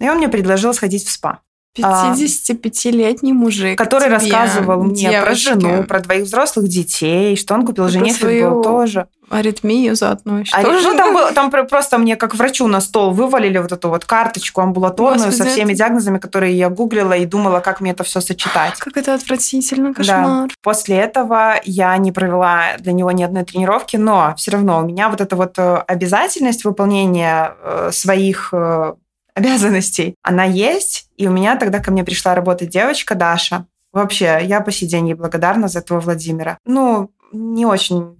И 0.00 0.08
он 0.08 0.16
мне 0.16 0.28
предложил 0.28 0.74
сходить 0.74 1.06
в 1.06 1.10
спа. 1.10 1.40
55-летний 1.78 3.32
мужик. 3.32 3.78
Который 3.78 4.06
тебе, 4.06 4.14
рассказывал 4.14 4.82
мне 4.82 5.10
девушке. 5.10 5.22
про 5.22 5.34
жену, 5.34 5.84
про 5.84 6.00
двоих 6.00 6.24
взрослых 6.24 6.66
детей, 6.66 7.36
что 7.36 7.54
он 7.54 7.64
купил 7.64 7.88
жене 7.88 8.12
футбол 8.12 8.62
тоже. 8.62 9.06
Аритмию 9.30 9.94
заодно 9.94 10.40
еще. 10.40 10.56
А, 10.56 10.62
ну, 10.62 10.96
там, 10.96 11.14
было, 11.14 11.32
там 11.32 11.52
просто 11.52 11.98
мне 11.98 12.16
как 12.16 12.34
врачу 12.34 12.66
на 12.66 12.80
стол 12.80 13.12
вывалили 13.12 13.58
вот 13.58 13.70
эту 13.70 13.88
вот 13.88 14.04
карточку 14.04 14.60
амбулаторную 14.60 15.26
Господи, 15.28 15.48
со 15.48 15.54
всеми 15.54 15.70
это... 15.70 15.78
диагнозами, 15.78 16.18
которые 16.18 16.58
я 16.58 16.68
гуглила 16.68 17.12
и 17.12 17.24
думала, 17.26 17.60
как 17.60 17.80
мне 17.80 17.92
это 17.92 18.02
все 18.02 18.20
сочетать. 18.20 18.76
Как 18.80 18.96
это 18.96 19.14
отвратительно, 19.14 19.94
кошмар. 19.94 20.48
Да. 20.48 20.54
После 20.64 20.96
этого 20.96 21.60
я 21.62 21.96
не 21.98 22.10
провела 22.10 22.76
для 22.80 22.92
него 22.92 23.12
ни 23.12 23.22
одной 23.22 23.44
тренировки, 23.44 23.96
но 23.96 24.34
все 24.36 24.50
равно 24.50 24.80
у 24.80 24.82
меня 24.82 25.08
вот 25.08 25.20
эта 25.20 25.36
вот 25.36 25.56
э, 25.58 25.76
обязательность 25.86 26.64
выполнения 26.64 27.54
э, 27.62 27.90
своих 27.92 28.48
э, 28.52 28.94
обязанностей, 29.34 30.14
она 30.22 30.44
есть. 30.44 31.08
И 31.16 31.26
у 31.26 31.32
меня 31.32 31.56
тогда 31.56 31.80
ко 31.80 31.90
мне 31.90 32.04
пришла 32.04 32.34
работать 32.34 32.70
девочка 32.70 33.14
Даша. 33.14 33.66
Вообще, 33.92 34.40
я 34.42 34.60
по 34.60 34.70
сей 34.70 34.88
день 34.88 35.08
ей 35.08 35.14
благодарна 35.14 35.68
за 35.68 35.80
этого 35.80 36.00
Владимира. 36.00 36.58
Ну, 36.64 37.10
не 37.32 37.66
очень 37.66 38.16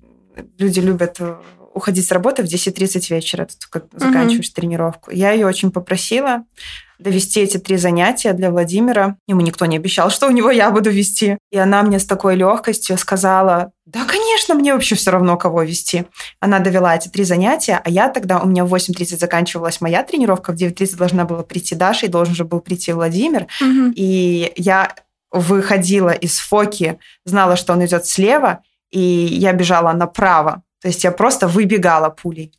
люди 0.59 0.81
любят 0.81 1.17
э, 1.21 1.37
уходить 1.75 2.07
с 2.07 2.13
работы 2.13 2.43
в 2.43 2.47
10.30 2.47 3.15
вечера, 3.15 3.49
как 3.71 3.85
заканчиваешь 3.93 4.49
угу. 4.49 4.55
тренировку. 4.55 5.11
Я 5.11 5.33
ее 5.33 5.47
очень 5.47 5.71
попросила 5.71 6.45
довести 7.01 7.41
эти 7.41 7.57
три 7.57 7.77
занятия 7.77 8.33
для 8.33 8.51
Владимира. 8.51 9.17
Ему 9.27 9.41
никто 9.41 9.67
не 9.67 9.77
обещал, 9.77 10.11
что 10.11 10.29
у 10.29 10.31
него 10.31 10.51
я 10.51 10.71
буду 10.71 10.91
вести. 10.91 11.39
И 11.51 11.59
она 11.59 11.83
мне 11.83 11.99
с 11.99 12.07
такой 12.07 12.37
легкостью 12.37 12.97
сказала, 12.99 13.73
да, 13.87 14.05
конечно, 14.05 14.55
мне 14.55 14.73
вообще 14.73 14.95
все 14.95 15.11
равно, 15.11 15.37
кого 15.37 15.63
вести. 15.63 16.05
Она 16.39 16.61
довела 16.61 16.95
эти 16.95 17.09
три 17.09 17.25
занятия, 17.25 17.81
а 17.83 17.91
я 17.91 18.09
тогда, 18.09 18.39
у 18.39 18.47
меня 18.47 18.65
в 18.65 18.73
8.30 18.73 19.19
заканчивалась 19.19 19.81
моя 19.81 20.05
тренировка, 20.05 20.53
в 20.53 20.57
9.30 20.57 20.97
должна 20.97 21.25
была 21.25 21.43
прийти 21.43 21.75
Даша, 21.75 22.07
и 22.07 22.11
должен 22.11 22.35
же 22.35 22.45
был 22.45 22.61
прийти 22.61 22.93
Владимир. 22.93 23.49
Угу. 23.61 23.93
И 23.97 24.53
я 24.57 24.95
выходила 25.33 26.11
из 26.11 26.39
фоки, 26.39 26.99
знала, 27.25 27.57
что 27.57 27.73
он 27.73 27.85
идет 27.85 28.07
слева, 28.07 28.63
и 28.91 29.01
я 29.01 29.53
бежала 29.53 29.93
направо. 29.93 30.63
То 30.81 30.89
есть 30.89 31.05
я 31.05 31.13
просто 31.13 31.47
выбегала 31.47 32.11
пулей. 32.11 32.53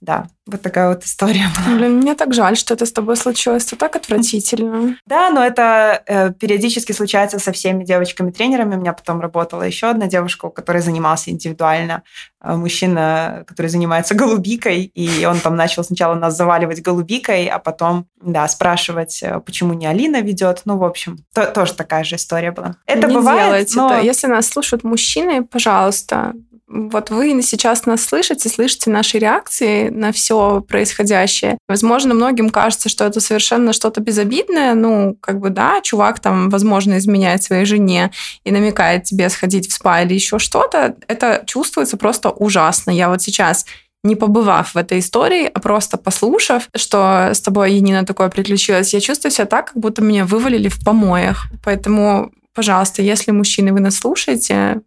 Да, 0.00 0.28
вот 0.50 0.62
такая 0.62 0.88
вот 0.88 1.04
история 1.04 1.46
была. 1.56 1.76
Блин, 1.76 1.98
мне 1.98 2.14
так 2.14 2.32
жаль, 2.32 2.56
что 2.56 2.72
это 2.74 2.86
с 2.86 2.92
тобой 2.92 3.16
случилось. 3.16 3.66
Это 3.66 3.76
так 3.76 3.96
отвратительно. 3.96 4.96
Да, 5.06 5.30
но 5.30 5.44
это 5.44 6.02
э, 6.06 6.32
периодически 6.32 6.92
случается 6.92 7.38
со 7.38 7.52
всеми 7.52 7.84
девочками-тренерами. 7.84 8.76
У 8.76 8.80
меня 8.80 8.94
потом 8.94 9.20
работала 9.20 9.62
еще 9.62 9.88
одна 9.88 10.06
девушка, 10.06 10.46
у 10.46 10.50
которой 10.50 10.80
занимался 10.80 11.30
индивидуально 11.30 12.02
э, 12.42 12.54
мужчина, 12.54 13.44
который 13.46 13.66
занимается 13.66 14.14
голубикой, 14.14 14.84
и 14.94 15.26
он 15.26 15.38
там 15.40 15.54
начал 15.54 15.84
сначала 15.84 16.14
нас 16.14 16.34
заваливать 16.36 16.80
голубикой, 16.80 17.46
а 17.46 17.58
потом, 17.58 18.06
да, 18.22 18.48
спрашивать, 18.48 19.22
э, 19.22 19.40
почему 19.40 19.74
не 19.74 19.86
Алина 19.86 20.22
ведет. 20.22 20.62
Ну, 20.64 20.78
в 20.78 20.84
общем, 20.84 21.18
то, 21.34 21.44
тоже 21.44 21.74
такая 21.74 22.04
же 22.04 22.16
история 22.16 22.52
была. 22.52 22.76
Это 22.86 23.06
не 23.06 23.14
бывает, 23.14 23.68
но... 23.74 23.92
это. 23.92 24.02
Если 24.02 24.28
нас 24.28 24.48
слушают 24.48 24.82
мужчины, 24.82 25.44
пожалуйста, 25.44 26.32
вот 26.68 27.08
вы 27.10 27.40
сейчас 27.42 27.86
нас 27.86 28.04
слышите, 28.04 28.48
слышите 28.48 28.90
наши 28.90 29.18
реакции 29.18 29.88
на 29.88 30.12
все 30.12 30.37
происходящее. 30.66 31.58
Возможно, 31.68 32.14
многим 32.14 32.50
кажется, 32.50 32.88
что 32.88 33.04
это 33.04 33.20
совершенно 33.20 33.72
что-то 33.72 34.00
безобидное. 34.00 34.74
Ну, 34.74 35.16
как 35.20 35.40
бы, 35.40 35.50
да, 35.50 35.80
чувак 35.82 36.20
там, 36.20 36.50
возможно, 36.50 36.98
изменяет 36.98 37.42
своей 37.42 37.64
жене 37.64 38.10
и 38.44 38.50
намекает 38.50 39.04
тебе 39.04 39.28
сходить 39.28 39.68
в 39.68 39.72
спа 39.72 40.02
или 40.02 40.14
еще 40.14 40.38
что-то. 40.38 40.96
Это 41.06 41.42
чувствуется 41.46 41.96
просто 41.96 42.30
ужасно. 42.30 42.90
Я 42.90 43.08
вот 43.08 43.22
сейчас 43.22 43.66
не 44.04 44.14
побывав 44.16 44.74
в 44.74 44.78
этой 44.78 45.00
истории, 45.00 45.50
а 45.52 45.60
просто 45.60 45.96
послушав, 45.96 46.68
что 46.74 47.30
с 47.32 47.40
тобой, 47.40 47.72
Енина, 47.72 48.06
такое 48.06 48.28
приключилось, 48.28 48.94
я 48.94 49.00
чувствую 49.00 49.32
себя 49.32 49.46
так, 49.46 49.68
как 49.68 49.76
будто 49.76 50.02
меня 50.02 50.24
вывалили 50.24 50.68
в 50.68 50.82
помоях. 50.84 51.46
Поэтому, 51.64 52.30
пожалуйста, 52.54 53.02
если 53.02 53.32
мужчины 53.32 53.72
вы 53.72 53.80
нас 53.80 53.96
слушаете, 53.96 54.82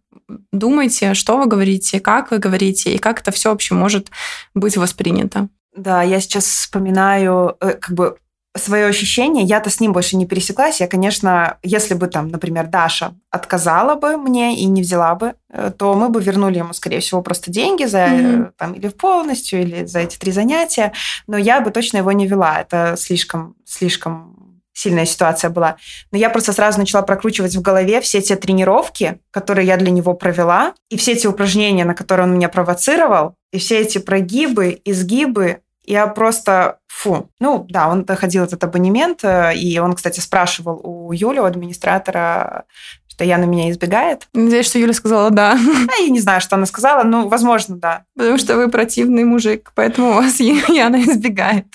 думайте, 0.52 1.14
что 1.14 1.36
вы 1.36 1.46
говорите, 1.46 2.00
как 2.00 2.30
вы 2.30 2.38
говорите, 2.38 2.94
и 2.94 2.98
как 2.98 3.20
это 3.20 3.30
все 3.30 3.50
вообще 3.50 3.74
может 3.74 4.10
быть 4.54 4.76
воспринято. 4.76 5.48
Да, 5.76 6.02
я 6.02 6.20
сейчас 6.20 6.44
вспоминаю, 6.44 7.56
э, 7.60 7.72
как 7.72 7.94
бы 7.94 8.16
свое 8.54 8.86
ощущение, 8.86 9.44
я-то 9.44 9.70
с 9.70 9.80
ним 9.80 9.92
больше 9.92 10.16
не 10.16 10.26
пересеклась. 10.26 10.80
Я, 10.80 10.86
конечно, 10.86 11.56
если 11.62 11.94
бы 11.94 12.06
там, 12.06 12.28
например, 12.28 12.66
Даша 12.66 13.14
отказала 13.30 13.94
бы 13.94 14.18
мне 14.18 14.58
и 14.58 14.66
не 14.66 14.82
взяла 14.82 15.14
бы, 15.14 15.34
э, 15.48 15.72
то 15.76 15.94
мы 15.94 16.10
бы 16.10 16.20
вернули 16.20 16.58
ему, 16.58 16.74
скорее 16.74 17.00
всего, 17.00 17.22
просто 17.22 17.50
деньги 17.50 17.84
за 17.84 17.98
mm-hmm. 17.98 18.52
там 18.58 18.74
или 18.74 18.88
полностью, 18.88 19.62
или 19.62 19.86
за 19.86 20.00
эти 20.00 20.18
три 20.18 20.32
занятия. 20.32 20.92
Но 21.26 21.38
я 21.38 21.62
бы 21.62 21.70
точно 21.70 21.98
его 21.98 22.12
не 22.12 22.26
вела. 22.26 22.60
Это 22.60 22.94
слишком, 22.98 23.56
слишком 23.64 24.41
сильная 24.72 25.06
ситуация 25.06 25.50
была. 25.50 25.76
Но 26.10 26.18
я 26.18 26.30
просто 26.30 26.52
сразу 26.52 26.78
начала 26.78 27.02
прокручивать 27.02 27.54
в 27.54 27.62
голове 27.62 28.00
все 28.00 28.20
те 28.20 28.36
тренировки, 28.36 29.18
которые 29.30 29.66
я 29.66 29.76
для 29.76 29.90
него 29.90 30.14
провела, 30.14 30.74
и 30.88 30.96
все 30.96 31.12
эти 31.12 31.26
упражнения, 31.26 31.84
на 31.84 31.94
которые 31.94 32.26
он 32.26 32.34
меня 32.34 32.48
провоцировал, 32.48 33.34
и 33.52 33.58
все 33.58 33.80
эти 33.80 33.98
прогибы, 33.98 34.80
изгибы, 34.84 35.60
я 35.84 36.06
просто, 36.06 36.78
фу. 36.86 37.28
Ну, 37.40 37.66
да, 37.68 37.88
он 37.88 38.04
доходил 38.04 38.44
этот 38.44 38.62
абонемент, 38.62 39.24
э, 39.24 39.54
и 39.56 39.78
он, 39.78 39.94
кстати, 39.94 40.20
спрашивал 40.20 40.80
у 40.82 41.12
Юли, 41.12 41.40
у 41.40 41.44
администратора, 41.44 42.66
что 43.08 43.24
Яна 43.24 43.44
меня 43.44 43.70
избегает. 43.70 44.28
Надеюсь, 44.32 44.66
что 44.66 44.78
Юля 44.78 44.92
сказала 44.92 45.30
«да». 45.30 45.52
А 45.52 46.02
я 46.02 46.08
не 46.08 46.20
знаю, 46.20 46.40
что 46.40 46.56
она 46.56 46.66
сказала, 46.66 47.02
но, 47.02 47.28
возможно, 47.28 47.76
да. 47.76 48.04
Потому 48.16 48.38
что 48.38 48.56
вы 48.56 48.68
противный 48.68 49.24
мужик, 49.24 49.72
поэтому 49.74 50.14
вас 50.14 50.38
Яна 50.40 51.02
избегает. 51.02 51.66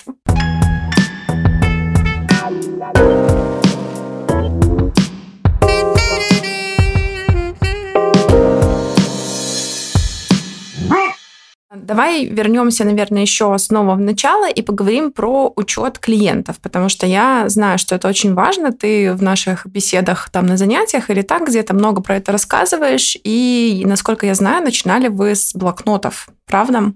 Давай 11.88 12.26
вернемся, 12.26 12.84
наверное, 12.84 13.22
еще 13.22 13.56
снова 13.58 13.94
в 13.94 14.00
начало 14.00 14.48
и 14.48 14.60
поговорим 14.60 15.10
про 15.10 15.52
учет 15.56 15.98
клиентов, 15.98 16.60
потому 16.60 16.90
что 16.90 17.06
я 17.06 17.48
знаю, 17.48 17.78
что 17.78 17.94
это 17.94 18.08
очень 18.08 18.34
важно. 18.34 18.72
Ты 18.72 19.14
в 19.14 19.22
наших 19.22 19.66
беседах 19.66 20.28
там 20.30 20.46
на 20.46 20.58
занятиях 20.58 21.08
или 21.08 21.22
так 21.22 21.48
где-то 21.48 21.74
много 21.74 22.02
про 22.02 22.16
это 22.16 22.30
рассказываешь. 22.30 23.16
И, 23.24 23.82
насколько 23.86 24.26
я 24.26 24.34
знаю, 24.34 24.62
начинали 24.62 25.08
вы 25.08 25.34
с 25.34 25.54
блокнотов, 25.54 26.28
правда? 26.46 26.92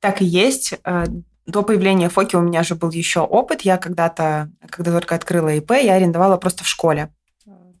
Так 0.00 0.20
и 0.20 0.26
есть. 0.26 0.74
Э, 1.46 1.50
до 1.50 1.62
появления 1.62 2.08
Фоки 2.08 2.36
у 2.36 2.40
меня 2.40 2.62
же 2.62 2.74
был 2.74 2.90
еще 2.90 3.20
опыт. 3.20 3.62
Я 3.62 3.76
когда-то, 3.78 4.50
когда 4.70 4.92
только 4.92 5.14
открыла 5.14 5.54
ИП, 5.54 5.72
я 5.72 5.94
арендовала 5.94 6.36
просто 6.36 6.64
в 6.64 6.68
школе. 6.68 7.10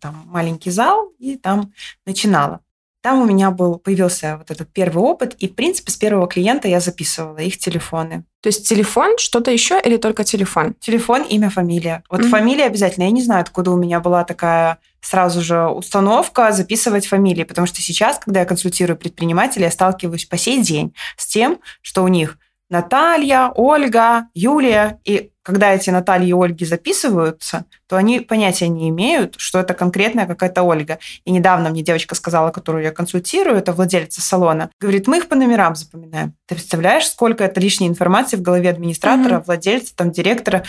Там 0.00 0.22
маленький 0.26 0.70
зал, 0.70 1.12
и 1.18 1.36
там 1.36 1.72
начинала. 2.04 2.60
Там 3.06 3.22
у 3.22 3.24
меня 3.24 3.52
был, 3.52 3.78
появился 3.78 4.36
вот 4.36 4.50
этот 4.50 4.72
первый 4.72 4.98
опыт, 4.98 5.36
и, 5.38 5.46
в 5.46 5.54
принципе, 5.54 5.92
с 5.92 5.96
первого 5.96 6.26
клиента 6.26 6.66
я 6.66 6.80
записывала 6.80 7.38
их 7.38 7.56
телефоны. 7.56 8.24
То 8.40 8.48
есть 8.48 8.68
телефон, 8.68 9.16
что-то 9.18 9.52
еще 9.52 9.80
или 9.80 9.96
только 9.96 10.24
телефон? 10.24 10.74
Телефон, 10.80 11.22
имя, 11.22 11.48
фамилия. 11.48 12.02
Вот 12.10 12.22
mm-hmm. 12.22 12.28
фамилия 12.28 12.64
обязательно. 12.64 13.04
Я 13.04 13.12
не 13.12 13.22
знаю, 13.22 13.42
откуда 13.42 13.70
у 13.70 13.76
меня 13.76 14.00
была 14.00 14.24
такая 14.24 14.78
сразу 15.00 15.40
же 15.40 15.68
установка 15.68 16.50
записывать 16.50 17.06
фамилии, 17.06 17.44
потому 17.44 17.68
что 17.68 17.80
сейчас, 17.80 18.18
когда 18.18 18.40
я 18.40 18.46
консультирую 18.46 18.96
предпринимателей, 18.96 19.66
я 19.66 19.70
сталкиваюсь 19.70 20.24
по 20.24 20.36
сей 20.36 20.60
день 20.60 20.92
с 21.16 21.28
тем, 21.28 21.60
что 21.82 22.02
у 22.02 22.08
них 22.08 22.38
Наталья, 22.68 23.52
Ольга, 23.54 24.28
Юлия. 24.34 25.00
И 25.04 25.30
когда 25.42 25.72
эти 25.72 25.90
Натальи 25.90 26.28
и 26.28 26.32
Ольги 26.32 26.64
записываются, 26.64 27.66
то 27.86 27.96
они 27.96 28.20
понятия 28.20 28.66
не 28.68 28.88
имеют, 28.88 29.36
что 29.38 29.60
это 29.60 29.74
конкретная 29.74 30.26
какая-то 30.26 30.62
Ольга. 30.62 30.98
И 31.24 31.30
недавно 31.30 31.70
мне 31.70 31.82
девочка 31.82 32.16
сказала, 32.16 32.50
которую 32.50 32.82
я 32.82 32.90
консультирую, 32.90 33.56
это 33.56 33.72
владелица 33.72 34.20
салона, 34.20 34.70
говорит, 34.80 35.06
мы 35.06 35.18
их 35.18 35.28
по 35.28 35.36
номерам 35.36 35.76
запоминаем. 35.76 36.34
Ты 36.46 36.56
представляешь, 36.56 37.08
сколько 37.08 37.44
это 37.44 37.60
лишней 37.60 37.86
информации 37.86 38.36
в 38.36 38.42
голове 38.42 38.70
администратора, 38.70 39.36
mm-hmm. 39.36 39.44
владельца, 39.46 39.94
там, 39.94 40.10
директора 40.10 40.64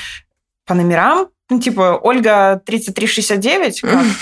по 0.66 0.76
номерам? 0.76 1.30
Ну, 1.50 1.60
типа, 1.60 2.00
Ольга 2.02 2.62
3369, 2.66 3.82
как? 3.82 4.06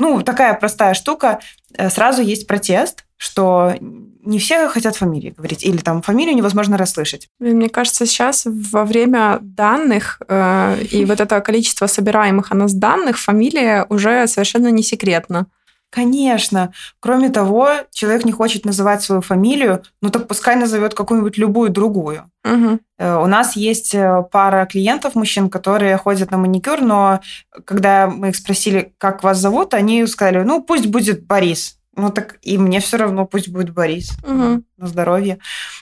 Ну, 0.00 0.22
такая 0.22 0.54
простая 0.54 0.94
штука. 0.94 1.40
Э, 1.74 1.90
сразу 1.90 2.22
есть 2.22 2.46
протест, 2.46 3.04
что 3.18 3.74
не 3.80 4.38
все 4.38 4.68
хотят 4.68 4.96
фамилии 4.96 5.34
говорить, 5.36 5.64
или 5.64 5.78
там 5.78 6.02
фамилию 6.02 6.36
невозможно 6.36 6.78
расслышать. 6.78 7.28
Мне 7.38 7.68
кажется, 7.68 8.06
сейчас 8.06 8.46
во 8.46 8.84
время 8.84 9.38
данных 9.42 10.20
э, 10.28 10.82
и 10.90 11.04
вот 11.04 11.20
это 11.20 11.40
количество 11.40 11.86
собираемых 11.86 12.52
о 12.52 12.54
нас 12.54 12.72
данных, 12.72 13.18
фамилия 13.18 13.86
уже 13.88 14.26
совершенно 14.26 14.68
не 14.68 14.82
секретна. 14.82 15.46
Конечно. 15.90 16.72
Кроме 17.00 17.30
того, 17.30 17.70
человек 17.92 18.24
не 18.26 18.32
хочет 18.32 18.66
называть 18.66 19.02
свою 19.02 19.22
фамилию, 19.22 19.82
ну 20.02 20.10
так 20.10 20.28
пускай 20.28 20.54
назовет 20.54 20.94
какую-нибудь 20.94 21.38
любую 21.38 21.70
другую. 21.70 22.30
Угу. 22.44 22.78
У 22.98 23.26
нас 23.26 23.56
есть 23.56 23.94
э, 23.94 24.22
пара 24.30 24.66
клиентов, 24.66 25.14
мужчин, 25.14 25.48
которые 25.48 25.96
ходят 25.96 26.30
на 26.30 26.36
маникюр, 26.36 26.82
но 26.82 27.20
когда 27.64 28.06
мы 28.06 28.28
их 28.28 28.36
спросили, 28.36 28.92
как 28.98 29.22
вас 29.22 29.38
зовут, 29.38 29.74
они 29.74 30.06
сказали, 30.06 30.42
ну 30.42 30.62
пусть 30.62 30.86
будет 30.86 31.26
Борис. 31.26 31.77
Ну 31.98 32.10
так 32.10 32.38
и 32.42 32.56
мне 32.58 32.78
все 32.78 32.96
равно, 32.96 33.26
пусть 33.26 33.48
будет 33.48 33.74
Борис. 33.74 34.12
Угу. 34.22 34.62
На 34.76 34.86
здоровье. 34.86 35.38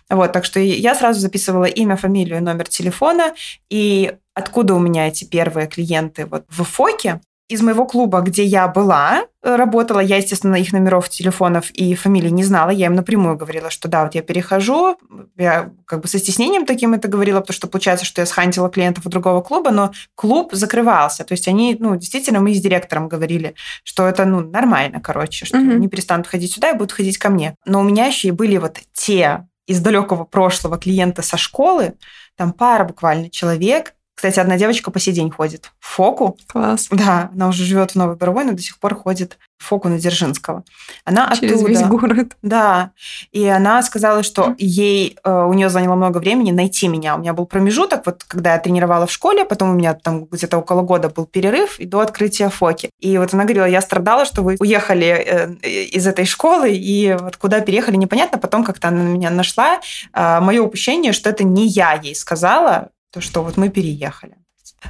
Вот, 0.08 0.32
так 0.32 0.46
что 0.46 0.58
я 0.58 0.94
сразу 0.94 1.20
записывала 1.20 1.66
имя, 1.66 1.96
фамилию, 1.96 2.42
номер 2.42 2.68
телефона. 2.68 3.34
И 3.68 4.16
откуда 4.32 4.74
у 4.74 4.78
меня 4.78 5.08
эти 5.08 5.24
первые 5.24 5.66
клиенты? 5.66 6.24
Вот 6.24 6.46
в 6.48 6.64
Фоке 6.64 7.20
из 7.48 7.62
моего 7.62 7.86
клуба, 7.86 8.20
где 8.22 8.42
я 8.44 8.66
была, 8.66 9.26
э, 9.42 9.54
работала, 9.54 10.00
я, 10.00 10.16
естественно, 10.16 10.56
их 10.56 10.72
номеров 10.72 11.08
телефонов 11.08 11.70
и 11.70 11.94
фамилий 11.94 12.32
не 12.32 12.42
знала. 12.42 12.70
Я 12.70 12.86
им 12.86 12.94
напрямую 12.94 13.36
говорила, 13.36 13.70
что 13.70 13.88
да, 13.88 14.04
вот 14.04 14.16
я 14.16 14.22
перехожу. 14.22 14.96
Я 15.36 15.70
как 15.84 16.00
бы 16.00 16.08
со 16.08 16.18
стеснением 16.18 16.66
таким 16.66 16.94
это 16.94 17.06
говорила, 17.06 17.40
потому 17.40 17.54
что 17.54 17.68
получается, 17.68 18.04
что 18.04 18.20
я 18.20 18.26
схантила 18.26 18.68
клиентов 18.68 19.06
у 19.06 19.10
другого 19.10 19.42
клуба, 19.42 19.70
но 19.70 19.92
клуб 20.16 20.54
закрывался. 20.54 21.24
То 21.24 21.34
есть 21.34 21.46
они, 21.46 21.76
ну, 21.78 21.94
действительно, 21.96 22.40
мы 22.40 22.52
с 22.52 22.60
директором 22.60 23.08
говорили, 23.08 23.54
что 23.84 24.08
это, 24.08 24.24
ну, 24.24 24.40
нормально, 24.40 25.00
короче, 25.00 25.46
что 25.46 25.56
mm-hmm. 25.56 25.74
они 25.74 25.88
перестанут 25.88 26.26
ходить 26.26 26.52
сюда 26.52 26.70
и 26.70 26.74
будут 26.74 26.92
ходить 26.92 27.18
ко 27.18 27.30
мне. 27.30 27.54
Но 27.64 27.80
у 27.80 27.84
меня 27.84 28.06
еще 28.06 28.28
и 28.28 28.32
были 28.32 28.56
вот 28.56 28.80
те 28.92 29.46
из 29.66 29.80
далекого 29.80 30.24
прошлого 30.24 30.78
клиента 30.78 31.22
со 31.22 31.36
школы, 31.36 31.94
там 32.36 32.52
пара 32.52 32.84
буквально 32.84 33.30
человек, 33.30 33.94
кстати, 34.16 34.40
одна 34.40 34.56
девочка 34.56 34.90
по 34.90 34.98
сей 34.98 35.12
день 35.12 35.30
ходит 35.30 35.70
в 35.78 35.86
Фоку. 35.88 36.38
Класс. 36.46 36.88
Да, 36.90 37.28
она 37.34 37.48
уже 37.48 37.64
живет 37.64 37.90
в 37.90 37.96
Новой 37.96 38.16
Боровой, 38.16 38.44
но 38.46 38.52
до 38.52 38.62
сих 38.62 38.78
пор 38.78 38.94
ходит 38.94 39.36
в 39.58 39.64
Фоку 39.64 39.90
на 39.90 39.98
Дзержинского. 39.98 40.64
Она 41.04 41.30
Через 41.38 41.56
оттуда. 41.56 41.68
весь 41.68 41.82
город. 41.82 42.36
Да. 42.40 42.92
И 43.32 43.46
она 43.46 43.82
сказала, 43.82 44.22
что 44.22 44.54
ей, 44.56 45.18
э, 45.22 45.30
у 45.30 45.52
нее 45.52 45.68
заняло 45.68 45.96
много 45.96 46.16
времени 46.16 46.50
найти 46.50 46.88
меня. 46.88 47.14
У 47.16 47.18
меня 47.18 47.34
был 47.34 47.44
промежуток, 47.44 48.06
вот 48.06 48.24
когда 48.24 48.54
я 48.54 48.58
тренировала 48.58 49.06
в 49.06 49.12
школе, 49.12 49.44
потом 49.44 49.70
у 49.70 49.74
меня 49.74 49.92
там 49.92 50.24
где-то 50.24 50.56
около 50.56 50.80
года 50.80 51.10
был 51.10 51.26
перерыв 51.26 51.78
и 51.78 51.84
до 51.84 52.00
открытия 52.00 52.48
Фоки. 52.48 52.88
И 52.98 53.18
вот 53.18 53.34
она 53.34 53.44
говорила, 53.44 53.66
я 53.66 53.82
страдала, 53.82 54.24
что 54.24 54.40
вы 54.40 54.56
уехали 54.58 55.08
э, 55.08 55.52
из 55.66 56.06
этой 56.06 56.24
школы, 56.24 56.70
и 56.72 57.14
вот 57.20 57.36
куда 57.36 57.60
переехали, 57.60 57.96
непонятно. 57.96 58.38
Потом 58.38 58.64
как-то 58.64 58.88
она 58.88 59.02
меня 59.02 59.28
нашла. 59.28 59.80
А, 60.14 60.40
Мое 60.40 60.62
упущение, 60.62 61.12
что 61.12 61.28
это 61.28 61.44
не 61.44 61.66
я 61.66 61.92
ей 61.92 62.14
сказала, 62.14 62.88
то, 63.16 63.22
что 63.22 63.42
вот 63.42 63.56
мы 63.56 63.70
переехали. 63.70 64.36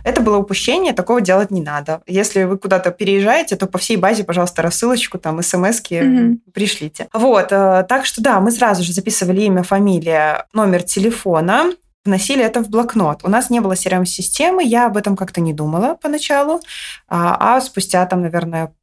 Это 0.02 0.20
было 0.20 0.38
упущение, 0.38 0.92
такого 0.92 1.20
делать 1.20 1.52
не 1.52 1.62
надо. 1.62 2.02
Если 2.08 2.42
вы 2.42 2.58
куда-то 2.58 2.90
переезжаете, 2.90 3.54
то 3.54 3.68
по 3.68 3.78
всей 3.78 3.96
базе, 3.96 4.24
пожалуйста, 4.24 4.62
рассылочку, 4.62 5.16
там, 5.16 5.40
смс 5.42 5.80
mm-hmm. 5.80 6.38
пришлите. 6.52 7.06
Вот, 7.12 7.52
э, 7.52 7.86
так 7.88 8.04
что 8.04 8.20
да, 8.20 8.40
мы 8.40 8.50
сразу 8.50 8.82
же 8.82 8.92
записывали 8.92 9.42
имя, 9.42 9.62
фамилия, 9.62 10.46
номер 10.52 10.82
телефона, 10.82 11.72
вносили 12.04 12.42
это 12.42 12.64
в 12.64 12.68
блокнот. 12.68 13.20
У 13.22 13.28
нас 13.28 13.48
не 13.48 13.60
было 13.60 13.74
CRM-системы, 13.74 14.64
я 14.64 14.86
об 14.86 14.96
этом 14.96 15.16
как-то 15.16 15.40
не 15.40 15.52
думала 15.52 15.94
поначалу, 15.94 16.60
а, 17.06 17.56
а 17.56 17.60
спустя 17.60 18.04
там, 18.06 18.22
наверное, 18.22 18.74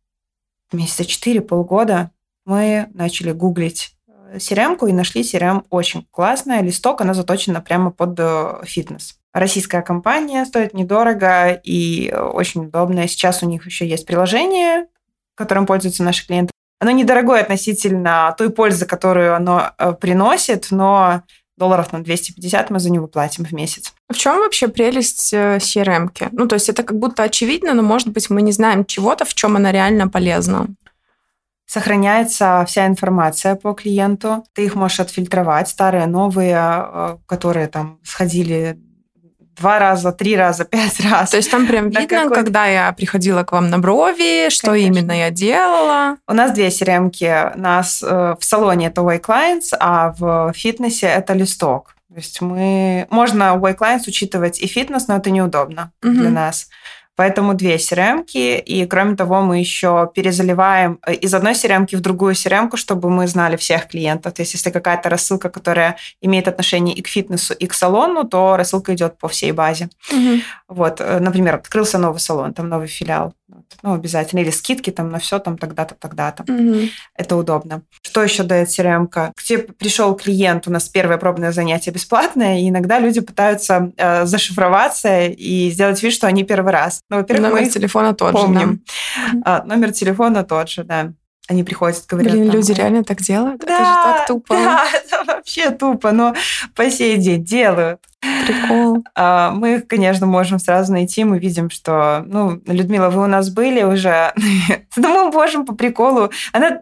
месяца 0.72 1.04
четыре, 1.04 1.42
полгода 1.42 2.12
мы 2.46 2.88
начали 2.94 3.34
гуглить 3.34 3.94
CRM 4.36 4.78
и 4.88 4.94
нашли 4.94 5.22
CRM 5.22 5.66
очень 5.70 6.08
классная. 6.12 6.62
Листок, 6.62 7.02
она 7.02 7.14
заточена 7.14 7.60
прямо 7.60 7.92
под 7.92 8.18
э, 8.20 8.62
фитнес. 8.64 9.20
Российская 9.34 9.82
компания, 9.82 10.46
стоит 10.46 10.74
недорого 10.76 11.60
и 11.64 12.14
очень 12.14 12.66
удобная. 12.66 13.08
Сейчас 13.08 13.42
у 13.42 13.48
них 13.48 13.66
еще 13.66 13.88
есть 13.88 14.06
приложение, 14.06 14.86
которым 15.36 15.66
пользуются 15.66 16.04
наши 16.04 16.26
клиенты. 16.28 16.52
Оно 16.80 16.92
недорогое 16.92 17.42
относительно 17.42 18.36
той 18.38 18.52
пользы, 18.52 18.86
которую 18.86 19.36
оно 19.36 19.72
э, 19.78 19.94
приносит, 19.94 20.68
но 20.70 21.24
долларов 21.58 21.94
на 21.94 22.04
250 22.04 22.70
мы 22.70 22.80
за 22.80 22.92
него 22.92 23.08
платим 23.08 23.46
в 23.46 23.52
месяц. 23.54 23.94
В 24.10 24.18
чем 24.18 24.38
вообще 24.40 24.68
прелесть 24.68 25.34
CRM? 25.34 26.10
-ки? 26.12 26.30
Ну, 26.32 26.48
то 26.48 26.56
есть 26.56 26.70
это 26.70 26.84
как 26.84 27.00
будто 27.00 27.24
очевидно, 27.24 27.74
но, 27.74 27.82
может 27.82 28.10
быть, 28.10 28.30
мы 28.30 28.42
не 28.42 28.52
знаем 28.52 28.86
чего-то, 28.86 29.26
в 29.26 29.34
чем 29.34 29.56
она 29.56 29.72
реально 29.72 30.08
полезна. 30.08 30.68
Сохраняется 31.66 32.66
вся 32.68 32.86
информация 32.86 33.56
по 33.56 33.74
клиенту. 33.74 34.44
Ты 34.54 34.66
их 34.66 34.76
можешь 34.76 35.00
отфильтровать, 35.00 35.70
старые, 35.70 36.06
новые, 36.06 36.58
э, 36.60 37.18
которые 37.26 37.68
там 37.68 38.00
сходили 38.04 38.78
два 39.58 39.80
раза, 39.80 40.12
три 40.12 40.36
раза, 40.36 40.66
пять 40.72 41.00
раз. 41.00 41.32
То 41.32 41.38
есть 41.38 41.52
там 41.52 41.68
прям 41.68 41.90
видно, 41.90 42.24
какой... 42.24 42.36
когда 42.36 42.66
я 42.66 42.92
приходила 42.94 43.44
к 43.44 43.52
вам 43.52 43.70
на 43.70 43.80
брови, 43.80 44.50
что 44.50 44.72
Конечно. 44.72 44.98
именно 45.00 45.12
я 45.12 45.32
делала. 45.32 46.18
У 46.28 46.34
нас 46.34 46.52
две 46.52 46.68
CRM-ки. 46.68 47.56
У 47.56 47.60
нас 47.60 48.04
э, 48.04 48.36
в 48.40 48.44
салоне 48.44 48.88
это 48.88 49.02
Way 49.02 49.22
Clients, 49.22 49.76
а 49.80 50.14
в 50.18 50.54
фитнесе 50.54 51.08
это 51.08 51.34
листок. 51.34 51.96
То 52.10 52.18
есть 52.18 52.42
мы... 52.42 53.08
Можно 53.10 53.56
Way 53.56 53.76
Clients 53.76 54.04
учитывать 54.08 54.60
и 54.60 54.68
фитнес, 54.68 55.08
но 55.08 55.18
это 55.18 55.32
неудобно 55.32 55.92
угу. 56.04 56.12
для 56.12 56.30
нас. 56.30 56.70
Поэтому 57.16 57.54
две 57.54 57.76
crm 57.76 58.26
и 58.34 58.86
кроме 58.86 59.16
того 59.16 59.42
мы 59.42 59.60
еще 59.60 60.10
перезаливаем 60.14 61.00
э, 61.06 61.14
из 61.14 61.34
одной 61.34 61.54
crm 61.54 61.88
в 61.96 62.00
другую 62.00 62.34
crm 62.34 62.76
чтобы 62.76 63.10
мы 63.10 63.28
знали 63.28 63.56
всех 63.56 63.88
клиентов. 63.88 64.34
То 64.34 64.42
есть 64.42 64.54
если 64.54 64.72
какая-то 64.72 65.10
рассылка, 65.10 65.50
которая 65.50 65.98
имеет 66.22 66.48
отношение 66.48 66.96
и 66.96 67.02
к 67.02 67.08
фитнесу, 67.08 67.54
и 67.54 67.68
к 67.68 67.74
салону, 67.74 68.24
то 68.24 68.58
рассылка 68.58 68.94
идет 68.94 69.18
по 69.18 69.28
всей 69.28 69.52
базе. 69.52 69.90
Угу. 70.12 70.40
Вот, 70.70 71.02
э, 71.02 71.20
например, 71.20 71.56
открылся 71.56 71.98
новый 71.98 72.20
салон, 72.20 72.54
там 72.54 72.70
новый 72.70 72.88
филиал. 72.88 73.34
Ну, 73.82 73.94
обязательно. 73.94 74.40
Или 74.40 74.52
скидки 74.52 74.90
там 74.92 75.10
на 75.10 75.20
все 75.20 75.40
там 75.40 75.58
тогда-то, 75.58 75.96
тогда-то. 75.96 76.44
Угу. 76.44 76.80
Это 77.16 77.36
удобно. 77.36 77.82
Что 78.02 78.24
еще 78.24 78.44
дает 78.44 78.68
CRM? 78.70 79.08
-ка? 79.10 79.32
К 79.36 79.44
тебе 79.44 79.60
пришел 79.60 80.16
клиент, 80.16 80.68
у 80.68 80.72
нас 80.72 80.90
первое 80.90 81.18
пробное 81.18 81.52
занятие 81.52 81.92
бесплатное, 81.92 82.60
и 82.60 82.70
иногда 82.70 83.00
люди 83.00 83.22
пытаются 83.22 83.92
э, 83.98 84.26
зашифроваться 84.26 85.26
и 85.26 85.72
сделать 85.72 86.02
вид, 86.04 86.14
что 86.14 86.28
они 86.28 86.44
первый 86.44 86.72
раз. 86.72 87.02
Ну, 87.10 87.18
во-первых, 87.18 87.52
номер 87.52 87.64
мы 87.64 87.70
телефона 87.70 88.14
тот 88.14 88.34
помним. 88.34 88.72
же. 88.72 88.80
Да? 89.34 89.42
А, 89.46 89.64
номер 89.64 89.92
телефона 89.92 90.44
тот 90.44 90.70
же, 90.70 90.84
да. 90.84 91.14
Они 91.50 91.64
приходят, 91.64 92.06
говорят... 92.08 92.32
Блин, 92.32 92.48
там, 92.48 92.56
люди 92.56 92.72
реально 92.72 93.04
так 93.04 93.20
делают? 93.20 93.66
Да, 93.66 93.74
это 93.74 93.86
же 93.86 93.92
так 93.92 94.28
тупо. 94.28 94.56
Да, 94.56 94.86
это 94.94 95.24
вообще 95.26 95.72
тупо, 95.72 96.12
но 96.14 96.34
по 96.74 96.90
сей 96.90 97.18
день 97.18 97.44
делают. 97.44 98.00
Прикол. 98.48 99.04
А, 99.16 99.52
мы 99.52 99.76
их, 99.76 99.88
конечно, 99.88 100.26
можем 100.26 100.58
сразу 100.58 100.94
найти. 100.94 101.26
Мы 101.26 101.40
видим, 101.40 101.70
что, 101.70 102.24
ну, 102.26 102.62
Людмила, 102.66 103.10
вы 103.10 103.24
у 103.24 103.28
нас 103.28 103.50
были 103.50 103.84
уже. 103.84 104.34
Ну, 104.96 105.26
мы 105.26 105.32
можем 105.32 105.66
по 105.66 105.76
приколу. 105.76 106.30
Она... 106.54 106.82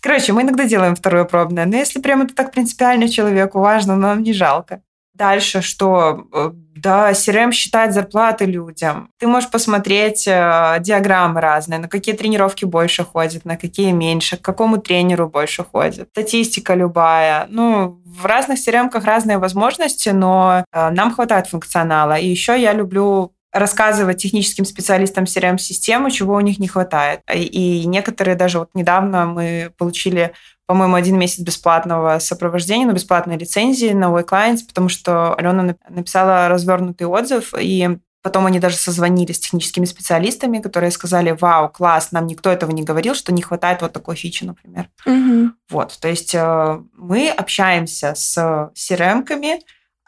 Короче, 0.00 0.32
мы 0.32 0.42
иногда 0.42 0.64
делаем 0.64 0.96
второе 0.96 1.24
пробное, 1.24 1.66
но 1.66 1.76
если 1.76 2.00
прям 2.00 2.22
это 2.22 2.34
так 2.34 2.50
принципиально 2.50 3.08
человеку 3.08 3.60
важно, 3.60 3.94
нам 3.94 4.22
не 4.22 4.32
жалко. 4.32 4.82
Дальше, 5.14 5.60
что 5.60 6.26
э, 6.32 6.52
да, 6.82 7.12
CRM 7.12 7.52
считает 7.52 7.94
зарплаты 7.94 8.44
людям. 8.44 9.10
Ты 9.18 9.26
можешь 9.26 9.50
посмотреть 9.50 10.26
э, 10.26 10.76
диаграммы 10.80 11.40
разные, 11.40 11.78
на 11.78 11.88
какие 11.88 12.14
тренировки 12.14 12.64
больше 12.64 13.04
ходят, 13.04 13.44
на 13.44 13.56
какие 13.56 13.92
меньше, 13.92 14.36
к 14.36 14.42
какому 14.42 14.78
тренеру 14.78 15.28
больше 15.28 15.64
ходят. 15.64 16.08
Статистика 16.10 16.74
любая. 16.74 17.46
Ну, 17.48 18.00
в 18.04 18.26
разных 18.26 18.58
CRM 18.58 18.90
разные 19.04 19.38
возможности, 19.38 20.08
но 20.08 20.64
э, 20.72 20.90
нам 20.90 21.14
хватает 21.14 21.46
функционала. 21.46 22.18
И 22.18 22.26
еще 22.26 22.60
я 22.60 22.72
люблю 22.72 23.32
рассказывать 23.52 24.16
техническим 24.16 24.64
специалистам 24.64 25.24
CRM-системы, 25.24 26.10
чего 26.10 26.34
у 26.34 26.40
них 26.40 26.58
не 26.58 26.68
хватает. 26.68 27.20
И 27.32 27.84
некоторые 27.86 28.34
даже 28.34 28.58
вот 28.58 28.70
недавно 28.74 29.26
мы 29.26 29.70
получили 29.76 30.32
по-моему, 30.66 30.94
один 30.94 31.18
месяц 31.18 31.40
бесплатного 31.40 32.18
сопровождения, 32.18 32.86
но 32.86 32.92
бесплатной 32.92 33.36
лицензии 33.36 33.92
на 33.92 34.10
Y-Clients, 34.10 34.60
потому 34.66 34.88
что 34.88 35.34
Алена 35.34 35.76
написала 35.88 36.48
развернутый 36.48 37.06
отзыв, 37.06 37.54
и 37.58 37.98
Потом 38.22 38.46
они 38.46 38.60
даже 38.60 38.76
созвонились 38.76 39.36
с 39.36 39.40
техническими 39.40 39.84
специалистами, 39.84 40.60
которые 40.60 40.92
сказали, 40.92 41.36
вау, 41.38 41.68
класс, 41.68 42.12
нам 42.12 42.28
никто 42.28 42.50
этого 42.50 42.70
не 42.70 42.84
говорил, 42.84 43.14
что 43.14 43.32
не 43.32 43.42
хватает 43.42 43.82
вот 43.82 43.92
такой 43.92 44.14
фичи, 44.14 44.44
например. 44.44 44.88
Угу. 45.04 45.50
Вот, 45.70 45.98
то 46.00 46.06
есть 46.06 46.32
э, 46.32 46.80
мы 46.96 47.28
общаемся 47.30 48.14
с 48.14 48.70
CRM-ками, 48.76 49.60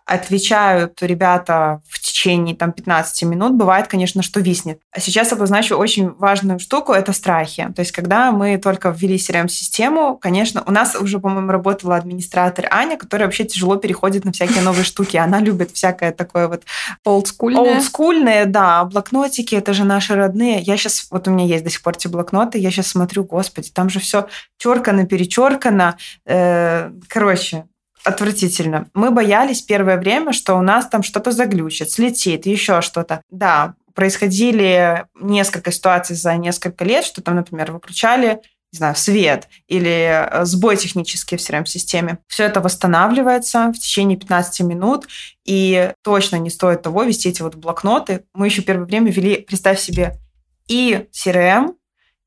отвечают 0.06 1.02
ребята 1.02 1.80
в 1.88 1.98
течение 1.98 2.54
там, 2.54 2.72
15 2.72 3.22
минут, 3.22 3.54
бывает, 3.54 3.86
конечно, 3.88 4.22
что 4.22 4.40
виснет. 4.40 4.80
А 4.92 5.00
сейчас 5.00 5.32
обозначу 5.32 5.76
очень 5.76 6.10
важную 6.10 6.58
штуку, 6.58 6.92
это 6.92 7.12
страхи. 7.12 7.72
То 7.74 7.80
есть, 7.80 7.92
когда 7.92 8.30
мы 8.30 8.58
только 8.58 8.90
ввели 8.90 9.16
CRM-систему, 9.16 10.18
конечно, 10.18 10.62
у 10.66 10.70
нас 10.70 10.94
уже, 10.94 11.18
по-моему, 11.18 11.50
работала 11.50 11.96
администратор 11.96 12.66
Аня, 12.70 12.98
которая 12.98 13.28
вообще 13.28 13.44
тяжело 13.44 13.76
переходит 13.76 14.24
на 14.24 14.32
всякие 14.32 14.62
новые 14.62 14.84
штуки. 14.84 15.16
Она 15.16 15.40
любит 15.40 15.70
всякое 15.70 16.12
такое 16.12 16.48
вот... 16.48 16.64
Олдскульное. 17.04 17.76
Олдскульное, 17.76 18.44
да. 18.44 18.84
Блокнотики, 18.84 19.54
это 19.54 19.72
же 19.72 19.84
наши 19.84 20.14
родные. 20.14 20.60
Я 20.60 20.76
сейчас, 20.76 21.06
вот 21.10 21.28
у 21.28 21.30
меня 21.30 21.46
есть 21.46 21.64
до 21.64 21.70
сих 21.70 21.82
пор 21.82 21.94
эти 21.94 22.08
блокноты, 22.08 22.58
я 22.58 22.70
сейчас 22.70 22.88
смотрю, 22.88 23.24
господи, 23.24 23.70
там 23.70 23.88
же 23.88 24.00
все 24.00 24.28
черкано, 24.58 25.06
перечеркано. 25.06 25.96
Э, 26.26 26.90
короче, 27.08 27.64
отвратительно. 28.04 28.88
Мы 28.94 29.10
боялись 29.10 29.62
первое 29.62 29.96
время, 29.96 30.32
что 30.32 30.54
у 30.54 30.62
нас 30.62 30.86
там 30.88 31.02
что-то 31.02 31.32
заглючит, 31.32 31.90
слетит, 31.90 32.46
еще 32.46 32.80
что-то. 32.80 33.22
Да, 33.30 33.74
происходили 33.94 35.06
несколько 35.20 35.72
ситуаций 35.72 36.16
за 36.16 36.36
несколько 36.36 36.84
лет, 36.84 37.04
что 37.04 37.22
там, 37.22 37.36
например, 37.36 37.72
выключали 37.72 38.40
не 38.74 38.78
знаю, 38.78 38.96
свет 38.96 39.48
или 39.68 40.28
э, 40.28 40.44
сбой 40.44 40.76
технический 40.76 41.36
в 41.36 41.40
CRM-системе. 41.40 42.18
Все 42.26 42.42
это 42.42 42.60
восстанавливается 42.60 43.68
в 43.68 43.78
течение 43.78 44.18
15 44.18 44.62
минут, 44.62 45.06
и 45.44 45.92
точно 46.02 46.36
не 46.36 46.50
стоит 46.50 46.82
того 46.82 47.04
вести 47.04 47.28
эти 47.28 47.40
вот 47.40 47.54
блокноты. 47.54 48.24
Мы 48.34 48.46
еще 48.46 48.62
первое 48.62 48.86
время 48.86 49.12
вели, 49.12 49.36
представь 49.36 49.78
себе, 49.78 50.18
и 50.66 51.06
CRM, 51.12 51.76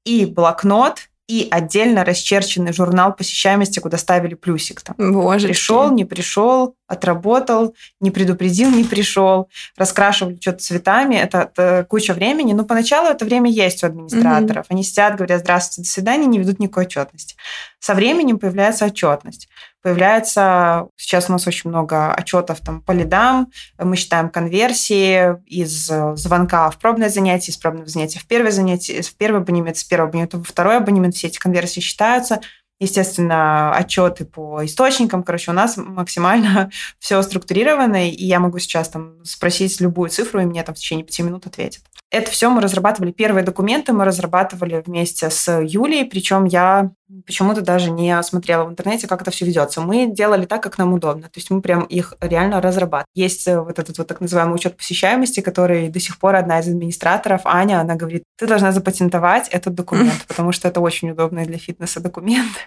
и 0.05 0.25
блокнот, 0.25 1.06
и 1.27 1.47
отдельно 1.51 2.05
расчерченный 2.05 2.71
журнал 2.71 3.13
посещаемости, 3.13 3.79
куда 3.79 3.97
ставили 3.97 4.33
плюсик. 4.33 4.81
Там. 4.81 4.95
Боже 4.97 5.47
пришел, 5.47 5.91
не 5.91 6.05
пришел, 6.05 6.75
отработал, 6.87 7.75
не 7.99 8.11
предупредил, 8.11 8.71
не 8.71 8.85
пришел, 8.85 9.49
раскрашивали 9.75 10.37
что-то 10.39 10.59
цветами. 10.59 11.15
Это, 11.15 11.51
это 11.53 11.85
куча 11.89 12.13
времени. 12.13 12.53
Но 12.53 12.63
поначалу 12.63 13.09
это 13.09 13.25
время 13.25 13.51
есть 13.51 13.83
у 13.83 13.87
администраторов. 13.87 14.65
Mm-hmm. 14.65 14.71
Они 14.73 14.83
сидят, 14.83 15.15
говорят 15.17 15.41
здравствуйте, 15.41 15.87
до 15.87 15.93
свидания, 15.93 16.25
не 16.27 16.39
ведут 16.39 16.59
никакой 16.59 16.85
отчетности. 16.85 17.35
Со 17.79 17.93
временем 17.93 18.39
появляется 18.39 18.85
отчетность. 18.85 19.49
Появляется, 19.81 20.87
сейчас 20.95 21.29
у 21.29 21.33
нас 21.33 21.47
очень 21.47 21.69
много 21.69 22.13
отчетов 22.13 22.59
там, 22.61 22.81
по 22.81 22.91
лидам, 22.91 23.51
мы 23.77 23.95
считаем 23.95 24.29
конверсии 24.29 25.35
из 25.45 25.91
звонка 26.19 26.69
в 26.69 26.77
пробное 26.77 27.09
занятие, 27.09 27.51
из 27.51 27.57
пробного 27.57 27.87
занятия 27.87 28.19
в 28.19 28.25
первое 28.27 28.51
занятие, 28.51 29.01
в 29.01 29.15
первый 29.15 29.41
абонемент, 29.41 29.77
с 29.77 29.83
первого 29.83 30.09
абонемента 30.09 30.37
во 30.37 30.43
второй 30.43 30.77
абонемент, 30.77 31.15
все 31.15 31.27
эти 31.27 31.37
конверсии 31.37 31.79
считаются– 31.79 32.41
естественно, 32.79 33.75
отчеты 33.75 34.25
по 34.25 34.63
источникам. 34.65 35.23
Короче, 35.23 35.51
у 35.51 35.53
нас 35.53 35.77
максимально 35.77 36.69
все 36.99 37.21
структурировано, 37.21 38.09
и 38.09 38.25
я 38.25 38.39
могу 38.39 38.59
сейчас 38.59 38.89
там 38.89 39.23
спросить 39.23 39.79
любую 39.81 40.09
цифру, 40.09 40.41
и 40.41 40.45
мне 40.45 40.63
там 40.63 40.75
в 40.75 40.77
течение 40.77 41.05
пяти 41.05 41.23
минут 41.23 41.47
ответят. 41.47 41.83
Это 42.09 42.31
все 42.31 42.49
мы 42.49 42.61
разрабатывали. 42.61 43.11
Первые 43.11 43.43
документы 43.43 43.91
мы 43.91 44.05
разрабатывали 44.05 44.81
вместе 44.85 45.29
с 45.29 45.61
Юлей, 45.61 46.05
причем 46.05 46.45
я 46.45 46.91
почему-то 47.25 47.61
даже 47.61 47.91
не 47.91 48.21
смотрела 48.23 48.63
в 48.65 48.69
интернете, 48.69 49.07
как 49.07 49.21
это 49.21 49.31
все 49.31 49.45
ведется. 49.45 49.81
Мы 49.81 50.07
делали 50.07 50.45
так, 50.45 50.63
как 50.63 50.77
нам 50.77 50.93
удобно. 50.93 51.23
То 51.23 51.37
есть 51.37 51.49
мы 51.49 51.61
прям 51.61 51.83
их 51.83 52.13
реально 52.21 52.61
разрабатывали. 52.61 53.07
Есть 53.13 53.47
э, 53.47 53.59
вот 53.59 53.79
этот 53.79 53.97
вот 53.97 54.07
так 54.07 54.21
называемый 54.21 54.55
учет 54.55 54.77
посещаемости, 54.77 55.41
который 55.41 55.89
до 55.89 55.99
сих 55.99 56.17
пор 56.19 56.35
одна 56.35 56.59
из 56.59 56.67
администраторов, 56.67 57.41
Аня, 57.45 57.79
она 57.79 57.95
говорит, 57.95 58.23
ты 58.37 58.47
должна 58.47 58.71
запатентовать 58.71 59.47
этот 59.49 59.73
документ, 59.73 60.25
потому 60.27 60.51
что 60.51 60.67
это 60.67 60.79
очень 60.79 61.11
удобный 61.11 61.45
для 61.45 61.57
фитнеса 61.57 61.99
документ. 61.99 62.66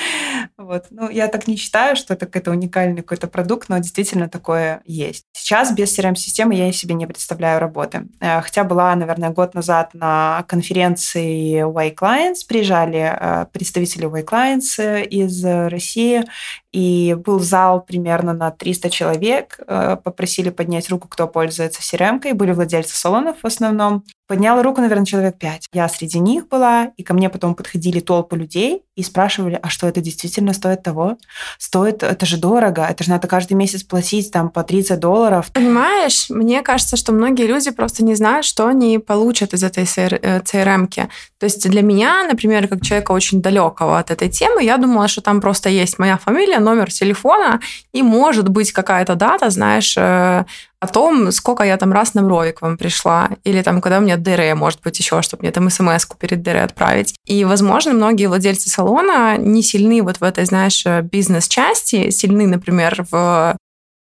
Вот. 0.56 0.86
Ну, 0.90 1.08
я 1.08 1.28
так 1.28 1.46
не 1.46 1.56
считаю, 1.56 1.96
что 1.96 2.14
это 2.14 2.26
какой-то 2.26 2.50
уникальный 2.50 3.02
какой-то 3.02 3.28
продукт, 3.28 3.68
но 3.68 3.78
действительно 3.78 4.28
такое 4.28 4.82
есть. 4.84 5.24
Сейчас 5.32 5.72
без 5.72 5.98
CRM-системы 5.98 6.54
я 6.54 6.70
себе 6.72 6.94
не 6.94 7.06
представляю 7.06 7.60
работы. 7.60 8.08
Э, 8.20 8.40
хотя 8.40 8.64
была, 8.64 8.94
наверное, 8.94 9.30
год 9.30 9.54
назад 9.54 9.90
на 9.94 10.44
конференции 10.48 11.62
Y 11.62 11.94
Clients, 11.94 12.46
приезжали 12.46 13.16
э, 13.18 13.46
представители 13.52 14.04
Y 14.04 14.22
Clients 14.22 15.02
из 15.04 15.44
России, 15.44 16.24
и 16.72 17.14
был 17.14 17.40
зал 17.40 17.82
примерно 17.82 18.32
на 18.32 18.50
300 18.50 18.90
человек. 18.90 19.58
Э, 19.66 19.96
попросили 20.02 20.50
поднять 20.50 20.88
руку, 20.88 21.08
кто 21.08 21.26
пользуется 21.26 21.80
CRM-кой. 21.82 22.32
Были 22.32 22.52
владельцы 22.52 22.96
салонов 22.96 23.38
в 23.42 23.46
основном. 23.46 24.04
Подняла 24.28 24.62
руку, 24.62 24.80
наверное, 24.80 25.04
человек 25.04 25.38
пять. 25.38 25.66
Я 25.72 25.88
среди 25.88 26.20
них 26.20 26.46
была, 26.46 26.92
и 26.96 27.02
ко 27.02 27.14
мне 27.14 27.28
потом 27.28 27.56
подходили 27.56 27.98
толпы 27.98 28.36
людей 28.36 28.84
и 28.94 29.02
спрашивали, 29.02 29.58
а 29.60 29.68
что 29.68 29.88
это 29.90 30.00
действительно 30.00 30.52
стоит 30.54 30.82
того? 30.82 31.18
Стоит, 31.58 32.02
это 32.02 32.26
же 32.26 32.36
дорого, 32.38 32.86
это 32.88 33.04
же 33.04 33.10
надо 33.10 33.28
каждый 33.28 33.54
месяц 33.54 33.82
платить 33.82 34.32
там 34.32 34.48
по 34.48 34.62
30 34.62 34.98
долларов. 34.98 35.50
Понимаешь, 35.52 36.26
мне 36.30 36.62
кажется, 36.62 36.96
что 36.96 37.12
многие 37.12 37.46
люди 37.46 37.70
просто 37.70 38.04
не 38.04 38.14
знают, 38.14 38.46
что 38.46 38.66
они 38.66 38.98
получат 38.98 39.54
из 39.54 39.62
этой 39.62 39.84
CRM-ки. 39.84 41.00
Э, 41.00 41.08
То 41.38 41.44
есть 41.44 41.68
для 41.68 41.82
меня, 41.82 42.24
например, 42.24 42.68
как 42.68 42.82
человека 42.82 43.12
очень 43.12 43.42
далекого 43.42 43.98
от 43.98 44.10
этой 44.10 44.28
темы, 44.28 44.64
я 44.64 44.76
думала, 44.76 45.08
что 45.08 45.20
там 45.20 45.40
просто 45.40 45.68
есть 45.68 45.98
моя 45.98 46.16
фамилия, 46.16 46.58
номер 46.58 46.90
телефона 46.90 47.60
и 47.92 48.02
может 48.02 48.48
быть 48.48 48.72
какая-то 48.72 49.14
дата, 49.14 49.50
знаешь, 49.50 49.94
э, 49.96 50.44
о 50.80 50.86
том, 50.86 51.30
сколько 51.30 51.62
я 51.62 51.76
там 51.76 51.92
раз 51.92 52.14
на 52.14 52.22
брови 52.22 52.52
к 52.52 52.62
вам 52.62 52.78
пришла, 52.78 53.30
или 53.44 53.62
там, 53.62 53.80
когда 53.80 53.98
у 53.98 54.00
меня 54.00 54.16
ДР, 54.16 54.54
может 54.54 54.80
быть, 54.80 54.98
еще, 54.98 55.20
чтобы 55.22 55.42
мне 55.42 55.52
там 55.52 55.68
смс-ку 55.68 56.16
перед 56.16 56.42
ДР 56.42 56.56
отправить. 56.56 57.14
И, 57.26 57.44
возможно, 57.44 57.92
многие 57.92 58.26
владельцы 58.26 58.70
салона 58.70 59.36
не 59.36 59.62
сильны 59.62 60.02
вот 60.02 60.18
в 60.18 60.24
этой, 60.24 60.46
знаешь, 60.46 60.84
бизнес-части, 61.04 62.10
сильны, 62.10 62.46
например, 62.46 63.04
в 63.10 63.56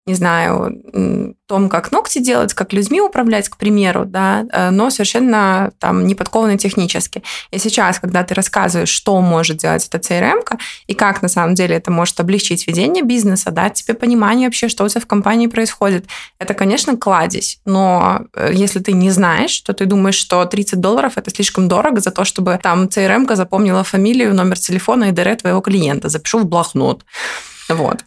не 0.07 0.14
знаю, 0.14 1.34
том, 1.46 1.68
как 1.68 1.92
ногти 1.92 2.18
делать, 2.18 2.54
как 2.54 2.72
людьми 2.72 3.00
управлять, 3.00 3.48
к 3.48 3.57
примеру, 3.57 4.04
да, 4.04 4.44
э, 4.52 4.70
но 4.70 4.90
совершенно 4.90 5.72
там 5.78 6.07
не 6.07 6.14
технически. 6.59 7.22
И 7.50 7.59
сейчас, 7.59 8.00
когда 8.00 8.24
ты 8.24 8.34
рассказываешь, 8.34 8.88
что 8.88 9.20
может 9.20 9.59
делать 9.59 9.88
эта 9.90 9.98
CRM, 9.98 10.42
и 10.86 10.94
как 10.94 11.22
на 11.22 11.28
самом 11.28 11.54
деле 11.54 11.76
это 11.76 11.90
может 11.90 12.18
облегчить 12.18 12.66
ведение 12.66 13.04
бизнеса, 13.04 13.50
дать 13.50 13.74
тебе 13.74 13.94
понимание 13.94 14.48
вообще, 14.48 14.68
что 14.68 14.84
у 14.84 14.88
тебя 14.88 15.00
в 15.00 15.07
компании 15.07 15.46
происходит, 15.46 16.07
это, 16.38 16.54
конечно, 16.54 16.96
кладезь. 16.96 17.61
Но 17.64 18.22
э, 18.34 18.50
если 18.52 18.80
ты 18.80 18.92
не 18.92 19.11
знаешь, 19.11 19.61
то 19.61 19.72
ты 19.72 19.86
думаешь, 19.86 20.16
что 20.16 20.44
30 20.44 20.80
долларов 20.80 21.12
это 21.16 21.30
слишком 21.30 21.68
дорого 21.68 22.00
за 22.00 22.11
то, 22.11 22.24
чтобы 22.24 22.59
там 22.62 22.84
CRM 22.84 23.34
запомнила 23.36 23.84
фамилию, 23.84 24.34
номер 24.34 24.59
телефона 24.59 25.04
и 25.04 25.12
ДР 25.12 25.36
твоего 25.36 25.61
клиента. 25.61 26.09
Запишу 26.09 26.40
в 26.40 26.46
блокнот. 26.46 27.04
Вот. 27.68 28.04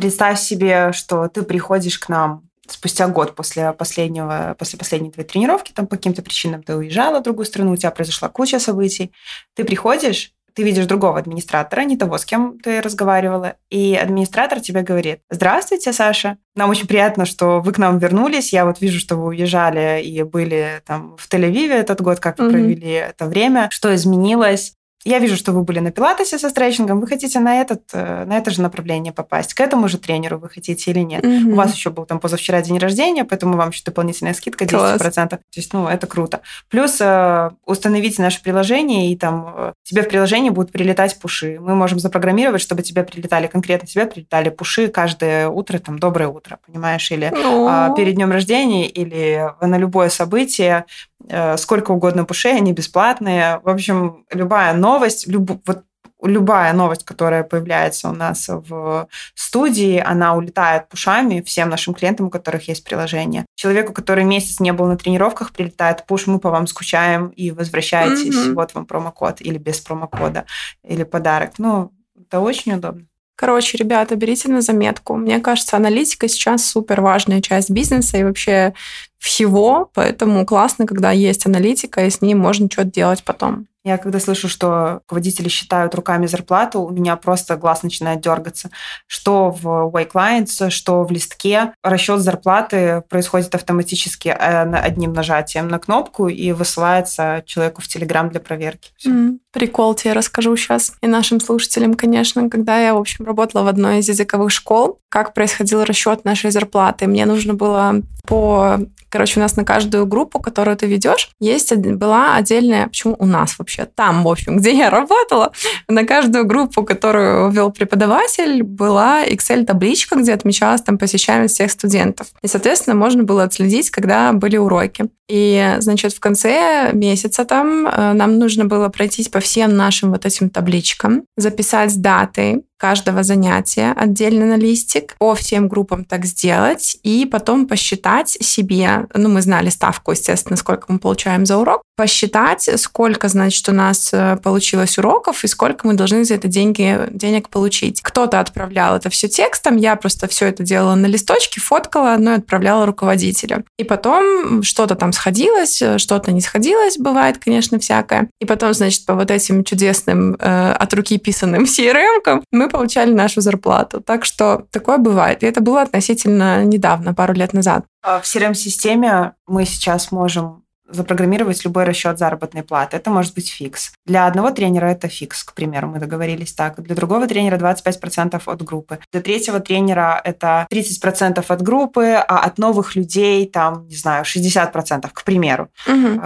Представь 0.00 0.40
себе, 0.40 0.92
что 0.94 1.28
ты 1.28 1.42
приходишь 1.42 1.98
к 1.98 2.08
нам 2.08 2.48
спустя 2.66 3.06
год 3.06 3.34
после 3.34 3.74
последнего, 3.74 4.56
после 4.58 4.78
последней 4.78 5.10
твоей 5.10 5.28
тренировки, 5.28 5.72
там 5.72 5.86
по 5.86 5.96
каким-то 5.96 6.22
причинам 6.22 6.62
ты 6.62 6.74
уезжала 6.74 7.20
в 7.20 7.22
другую 7.22 7.44
страну, 7.44 7.72
у 7.72 7.76
тебя 7.76 7.90
произошла 7.90 8.30
куча 8.30 8.58
событий. 8.60 9.12
Ты 9.54 9.64
приходишь, 9.64 10.32
ты 10.54 10.62
видишь 10.62 10.86
другого 10.86 11.18
администратора, 11.18 11.82
не 11.82 11.98
того, 11.98 12.16
с 12.16 12.24
кем 12.24 12.58
ты 12.60 12.80
разговаривала, 12.80 13.56
и 13.68 13.94
администратор 13.94 14.60
тебе 14.60 14.80
говорит, 14.80 15.20
здравствуйте, 15.28 15.92
Саша, 15.92 16.38
нам 16.56 16.70
очень 16.70 16.86
приятно, 16.86 17.26
что 17.26 17.60
вы 17.60 17.70
к 17.74 17.76
нам 17.76 17.98
вернулись, 17.98 18.54
я 18.54 18.64
вот 18.64 18.80
вижу, 18.80 18.98
что 18.98 19.16
вы 19.16 19.26
уезжали 19.26 20.02
и 20.02 20.22
были 20.22 20.80
там 20.86 21.18
в 21.18 21.28
Тель-Авиве 21.28 21.74
этот 21.74 22.00
год, 22.00 22.20
как 22.20 22.38
вы 22.38 22.46
mm-hmm. 22.46 22.50
провели 22.52 22.90
это 22.90 23.26
время, 23.26 23.68
что 23.70 23.94
изменилось, 23.94 24.76
я 25.04 25.18
вижу, 25.18 25.36
что 25.36 25.52
вы 25.52 25.62
были 25.62 25.78
на 25.78 25.90
пилатесе 25.90 26.38
со 26.38 26.50
стретчингом, 26.50 27.00
вы 27.00 27.06
хотите 27.06 27.40
на, 27.40 27.60
этот, 27.60 27.82
э, 27.94 28.24
на 28.26 28.36
это 28.36 28.50
же 28.50 28.60
направление 28.60 29.12
попасть, 29.12 29.54
к 29.54 29.60
этому 29.60 29.88
же 29.88 29.96
тренеру 29.96 30.38
вы 30.38 30.50
хотите 30.50 30.90
или 30.90 31.00
нет. 31.00 31.24
Угу. 31.24 31.52
У 31.52 31.54
вас 31.54 31.74
еще 31.74 31.88
был 31.90 32.04
там 32.04 32.18
позавчера 32.20 32.60
день 32.60 32.78
рождения, 32.78 33.24
поэтому 33.24 33.56
вам 33.56 33.70
еще 33.70 33.82
дополнительная 33.84 34.34
скидка 34.34 34.64
10%. 34.64 34.70
Класс. 34.70 35.28
То 35.30 35.38
есть, 35.56 35.72
ну, 35.72 35.88
это 35.88 36.06
круто. 36.06 36.40
Плюс 36.68 36.98
э, 37.00 37.50
установите 37.64 38.20
наше 38.20 38.42
приложение, 38.42 39.10
и 39.10 39.16
там 39.16 39.54
э, 39.56 39.72
тебе 39.84 40.02
в 40.02 40.08
приложении 40.08 40.50
будут 40.50 40.70
прилетать 40.70 41.18
пуши. 41.18 41.58
Мы 41.60 41.74
можем 41.74 41.98
запрограммировать, 41.98 42.60
чтобы 42.60 42.82
тебе 42.82 43.02
прилетали, 43.02 43.46
конкретно 43.46 43.88
тебе 43.88 44.04
прилетали 44.04 44.50
пуши 44.50 44.88
каждое 44.88 45.48
утро, 45.48 45.78
там, 45.78 45.98
доброе 45.98 46.28
утро, 46.28 46.58
понимаешь, 46.66 47.10
или 47.10 47.32
э, 47.32 47.94
перед 47.96 48.16
днем 48.16 48.30
рождения, 48.30 48.86
или 48.86 49.50
на 49.62 49.78
любое 49.78 50.10
событие 50.10 50.84
Э, 51.28 51.56
сколько 51.56 51.90
угодно 51.90 52.24
пушей, 52.24 52.56
они 52.56 52.72
бесплатные. 52.72 53.60
В 53.62 53.68
общем, 53.68 54.24
любая 54.30 54.72
новость, 54.72 54.89
люб, 55.26 55.60
вот 55.66 55.84
любая 56.22 56.72
новость, 56.72 57.04
которая 57.04 57.44
появляется 57.44 58.08
у 58.08 58.12
нас 58.12 58.48
в 58.48 59.08
студии, 59.34 59.98
она 59.98 60.34
улетает 60.34 60.88
пушами 60.88 61.40
всем 61.40 61.68
нашим 61.68 61.94
клиентам, 61.94 62.26
у 62.26 62.30
которых 62.30 62.68
есть 62.68 62.84
приложение. 62.84 63.46
Человеку, 63.54 63.92
который 63.92 64.24
месяц 64.24 64.60
не 64.60 64.72
был 64.72 64.86
на 64.86 64.96
тренировках, 64.96 65.52
прилетает 65.52 66.04
пуш, 66.06 66.26
мы 66.26 66.38
по 66.38 66.50
вам 66.50 66.66
скучаем 66.66 67.28
и 67.28 67.50
возвращайтесь, 67.50 68.34
mm-hmm. 68.34 68.54
вот 68.54 68.74
вам 68.74 68.86
промокод 68.86 69.40
или 69.40 69.58
без 69.58 69.80
промокода, 69.80 70.44
или 70.84 71.04
подарок. 71.04 71.52
Ну, 71.58 71.92
это 72.18 72.40
очень 72.40 72.74
удобно. 72.74 73.06
Короче, 73.36 73.78
ребята, 73.78 74.16
берите 74.16 74.50
на 74.50 74.60
заметку. 74.60 75.16
Мне 75.16 75.40
кажется, 75.40 75.78
аналитика 75.78 76.28
сейчас 76.28 76.66
супер 76.66 77.00
важная 77.00 77.40
часть 77.40 77.70
бизнеса 77.70 78.18
и 78.18 78.24
вообще 78.24 78.74
всего, 79.20 79.90
поэтому 79.94 80.46
классно, 80.46 80.86
когда 80.86 81.10
есть 81.10 81.46
аналитика, 81.46 82.06
и 82.06 82.10
с 82.10 82.22
ней 82.22 82.34
можно 82.34 82.68
что-то 82.70 82.90
делать 82.90 83.22
потом. 83.22 83.66
Я 83.82 83.96
когда 83.96 84.20
слышу, 84.20 84.46
что 84.48 85.00
руководители 85.08 85.48
считают 85.48 85.94
руками 85.94 86.26
зарплату, 86.26 86.82
у 86.82 86.90
меня 86.90 87.16
просто 87.16 87.56
глаз 87.56 87.82
начинает 87.82 88.20
дергаться. 88.20 88.70
Что 89.06 89.50
в 89.50 89.90
Way 89.90 90.10
Clients, 90.12 90.70
что 90.70 91.04
в 91.04 91.10
листке. 91.10 91.72
Расчет 91.82 92.20
зарплаты 92.20 93.02
происходит 93.08 93.54
автоматически 93.54 94.28
э, 94.28 94.70
одним 94.74 95.14
нажатием 95.14 95.68
на 95.68 95.78
кнопку 95.78 96.28
и 96.28 96.52
высылается 96.52 97.42
человеку 97.46 97.80
в 97.80 97.88
Телеграм 97.88 98.28
для 98.28 98.40
проверки. 98.40 98.90
Mm, 99.06 99.38
прикол 99.50 99.94
тебе 99.94 100.12
расскажу 100.12 100.54
сейчас. 100.56 100.92
И 101.00 101.06
нашим 101.06 101.40
слушателям, 101.40 101.94
конечно, 101.94 102.50
когда 102.50 102.78
я, 102.78 102.94
в 102.94 102.98
общем, 102.98 103.24
работала 103.24 103.62
в 103.62 103.68
одной 103.68 104.00
из 104.00 104.08
языковых 104.10 104.50
школ, 104.50 104.98
как 105.08 105.32
происходил 105.32 105.84
расчет 105.84 106.26
нашей 106.26 106.50
зарплаты. 106.50 107.06
Мне 107.06 107.24
нужно 107.24 107.54
было 107.54 108.02
по 108.26 108.78
Короче, 109.10 109.40
у 109.40 109.42
нас 109.42 109.56
на 109.56 109.64
каждую 109.64 110.06
группу, 110.06 110.38
которую 110.38 110.76
ты 110.76 110.86
ведешь, 110.86 111.30
есть 111.40 111.74
была 111.74 112.36
отдельная, 112.36 112.86
почему 112.86 113.16
у 113.18 113.26
нас 113.26 113.58
вообще, 113.58 113.84
там, 113.84 114.22
в 114.22 114.28
общем, 114.28 114.58
где 114.58 114.72
я 114.72 114.88
работала, 114.88 115.52
на 115.88 116.06
каждую 116.06 116.46
группу, 116.46 116.84
которую 116.84 117.50
вел 117.50 117.72
преподаватель, 117.72 118.62
была 118.62 119.24
Excel-табличка, 119.26 120.16
где 120.16 120.32
отмечалась 120.32 120.82
там 120.82 120.96
посещаемость 120.96 121.54
всех 121.54 121.72
студентов. 121.72 122.28
И, 122.40 122.46
соответственно, 122.46 122.94
можно 122.94 123.24
было 123.24 123.42
отследить, 123.42 123.90
когда 123.90 124.32
были 124.32 124.56
уроки. 124.56 125.06
И, 125.28 125.76
значит, 125.80 126.12
в 126.12 126.20
конце 126.20 126.90
месяца 126.92 127.44
там 127.44 127.86
э, 127.86 128.12
нам 128.12 128.38
нужно 128.38 128.64
было 128.64 128.88
пройтись 128.88 129.28
по 129.28 129.40
всем 129.40 129.76
нашим 129.76 130.10
вот 130.10 130.26
этим 130.26 130.50
табличкам, 130.50 131.24
записать 131.36 132.00
даты, 132.00 132.62
каждого 132.80 133.22
занятия 133.22 133.92
отдельно 133.94 134.46
на 134.46 134.56
листик, 134.56 135.14
по 135.18 135.34
всем 135.34 135.68
группам 135.68 136.04
так 136.04 136.24
сделать, 136.24 136.96
и 137.02 137.26
потом 137.26 137.66
посчитать 137.66 138.30
себе, 138.40 139.06
ну, 139.14 139.28
мы 139.28 139.42
знали 139.42 139.68
ставку, 139.68 140.12
естественно, 140.12 140.56
сколько 140.56 140.86
мы 140.88 140.98
получаем 140.98 141.44
за 141.44 141.58
урок, 141.58 141.82
посчитать, 141.96 142.70
сколько, 142.76 143.28
значит, 143.28 143.68
у 143.68 143.72
нас 143.72 144.08
э, 144.14 144.38
получилось 144.42 144.96
уроков 144.96 145.44
и 145.44 145.46
сколько 145.46 145.86
мы 145.86 145.92
должны 145.92 146.24
за 146.24 146.34
это 146.34 146.48
деньги, 146.48 146.98
денег 147.10 147.50
получить. 147.50 148.00
Кто-то 148.00 148.40
отправлял 148.40 148.96
это 148.96 149.10
все 149.10 149.28
текстом, 149.28 149.76
я 149.76 149.96
просто 149.96 150.26
все 150.26 150.46
это 150.46 150.62
делала 150.62 150.94
на 150.94 151.04
листочке, 151.04 151.60
фоткала, 151.60 152.16
но 152.18 152.32
и 152.32 152.36
отправляла 152.38 152.86
руководителю. 152.86 153.64
И 153.78 153.84
потом 153.84 154.62
что-то 154.62 154.94
там 154.94 155.12
сходилось, 155.12 155.82
э, 155.82 155.98
что-то 155.98 156.32
не 156.32 156.40
сходилось, 156.40 156.96
бывает, 156.96 157.36
конечно, 157.36 157.78
всякое. 157.78 158.30
И 158.40 158.46
потом, 158.46 158.72
значит, 158.72 159.04
по 159.04 159.14
вот 159.14 159.30
этим 159.30 159.62
чудесным 159.64 160.36
э, 160.38 160.72
от 160.72 160.94
руки 160.94 161.18
писанным 161.18 161.64
CRM 161.64 162.42
мы 162.50 162.69
получали 162.70 163.12
нашу 163.12 163.40
зарплату. 163.40 164.00
Так 164.00 164.24
что 164.24 164.66
такое 164.70 164.98
бывает. 164.98 165.42
И 165.42 165.46
это 165.46 165.60
было 165.60 165.82
относительно 165.82 166.64
недавно, 166.64 167.14
пару 167.14 167.34
лет 167.34 167.52
назад. 167.52 167.84
А 168.02 168.20
в 168.20 168.24
CRM-системе 168.24 169.32
мы 169.46 169.66
сейчас 169.66 170.12
можем 170.12 170.64
запрограммировать 170.92 171.64
любой 171.64 171.84
расчет 171.84 172.18
заработной 172.18 172.62
платы. 172.62 172.96
Это 172.96 173.10
может 173.10 173.34
быть 173.34 173.50
фикс. 173.50 173.92
Для 174.06 174.26
одного 174.26 174.50
тренера 174.50 174.86
это 174.86 175.08
фикс, 175.08 175.44
к 175.44 175.54
примеру, 175.54 175.88
мы 175.88 175.98
договорились 175.98 176.52
так. 176.52 176.82
Для 176.82 176.94
другого 176.94 177.26
тренера 177.26 177.56
25% 177.56 178.42
от 178.44 178.62
группы. 178.62 178.98
Для 179.12 179.20
третьего 179.20 179.60
тренера 179.60 180.20
это 180.24 180.66
30% 180.70 181.44
от 181.46 181.62
группы, 181.62 182.14
а 182.14 182.40
от 182.40 182.58
новых 182.58 182.96
людей 182.96 183.46
там, 183.46 183.86
не 183.86 183.96
знаю, 183.96 184.24
60%, 184.24 185.08
к 185.12 185.24
примеру. 185.24 185.68
Угу. 185.86 186.20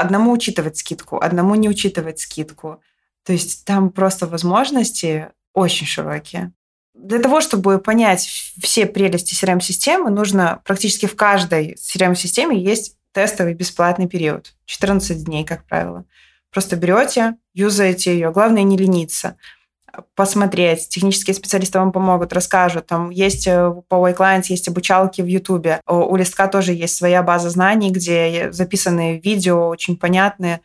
Одному 0.00 0.32
учитывать 0.32 0.78
скидку, 0.78 1.20
одному 1.20 1.54
не 1.54 1.68
учитывать 1.68 2.20
скидку. 2.20 2.80
То 3.24 3.32
есть 3.34 3.66
там 3.66 3.90
просто 3.90 4.26
возможности 4.26 5.28
очень 5.58 5.86
широкие. 5.86 6.52
Для 6.94 7.20
того, 7.20 7.40
чтобы 7.40 7.78
понять 7.78 8.22
все 8.22 8.86
прелести 8.86 9.34
CRM-системы, 9.34 10.10
нужно 10.10 10.60
практически 10.64 11.06
в 11.06 11.14
каждой 11.14 11.74
CRM-системе 11.74 12.60
есть 12.60 12.96
тестовый 13.12 13.54
бесплатный 13.54 14.08
период. 14.08 14.54
14 14.66 15.24
дней, 15.24 15.44
как 15.44 15.64
правило. 15.66 16.04
Просто 16.50 16.76
берете, 16.76 17.34
юзаете 17.54 18.12
ее. 18.12 18.32
Главное 18.32 18.62
не 18.62 18.76
лениться 18.76 19.36
посмотреть. 20.14 20.88
Технические 20.88 21.34
специалисты 21.34 21.78
вам 21.78 21.92
помогут, 21.92 22.32
расскажут. 22.32 22.86
Там 22.86 23.10
есть 23.10 23.46
э, 23.46 23.72
по 23.88 23.96
Y-Clients, 24.08 24.46
есть 24.48 24.68
обучалки 24.68 25.22
в 25.22 25.26
Ютубе. 25.26 25.80
У 25.86 26.16
Листка 26.16 26.48
тоже 26.48 26.72
есть 26.72 26.96
своя 26.96 27.22
база 27.22 27.50
знаний, 27.50 27.90
где 27.90 28.48
записаны 28.52 29.20
видео 29.22 29.68
очень 29.68 29.96
понятные. 29.96 30.60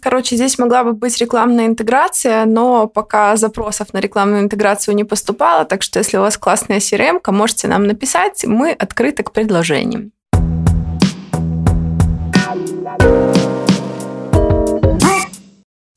Короче, 0.00 0.36
здесь 0.36 0.58
могла 0.58 0.84
бы 0.84 0.92
быть 0.92 1.18
рекламная 1.20 1.66
интеграция, 1.66 2.44
но 2.44 2.86
пока 2.86 3.36
запросов 3.36 3.92
на 3.92 3.98
рекламную 3.98 4.42
интеграцию 4.42 4.94
не 4.94 5.04
поступало, 5.04 5.64
так 5.64 5.82
что 5.82 5.98
если 5.98 6.16
у 6.16 6.20
вас 6.20 6.36
классная 6.36 6.78
CRM, 6.78 7.20
можете 7.32 7.68
нам 7.68 7.86
написать, 7.86 8.44
мы 8.44 8.70
открыты 8.72 9.22
к 9.22 9.32
предложениям. 9.32 10.12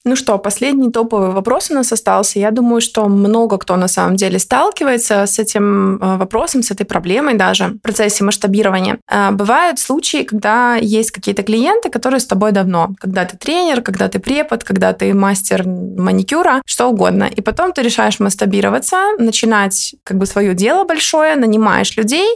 Ну 0.08 0.16
что, 0.16 0.38
последний 0.38 0.92
топовый 0.92 1.32
вопрос 1.32 1.72
у 1.72 1.74
нас 1.74 1.92
остался. 1.92 2.38
Я 2.38 2.52
думаю, 2.52 2.80
что 2.80 3.08
много 3.08 3.58
кто 3.58 3.76
на 3.76 3.88
самом 3.88 4.18
деле 4.18 4.38
сталкивается 4.38 5.26
с 5.26 5.40
этим 5.40 5.96
э, 5.96 6.18
вопросом, 6.18 6.62
с 6.62 6.70
этой 6.70 6.86
проблемой 6.86 7.34
даже 7.34 7.70
в 7.70 7.80
процессе 7.80 8.24
масштабирования. 8.24 9.00
Э, 9.10 9.32
бывают 9.32 9.80
случаи, 9.80 10.22
когда 10.22 10.76
есть 10.76 11.10
какие-то 11.10 11.42
клиенты, 11.42 11.90
которые 11.90 12.20
с 12.20 12.28
тобой 12.28 12.52
давно. 12.52 12.92
Когда 13.00 13.26
ты 13.26 13.36
тренер, 13.36 13.82
когда 13.82 14.08
ты 14.08 14.20
препод, 14.20 14.64
когда 14.64 14.94
ты 14.94 15.12
мастер 15.16 15.66
маникюра, 15.66 16.62
что 16.68 16.90
угодно. 16.90 17.28
И 17.36 17.42
потом 17.42 17.72
ты 17.72 17.82
решаешь 17.82 18.20
масштабироваться, 18.20 18.98
начинать 19.18 19.96
как 20.04 20.20
бы 20.20 20.28
свое 20.28 20.54
дело 20.54 20.84
большое, 20.84 21.36
нанимаешь 21.36 21.98
людей 21.98 22.30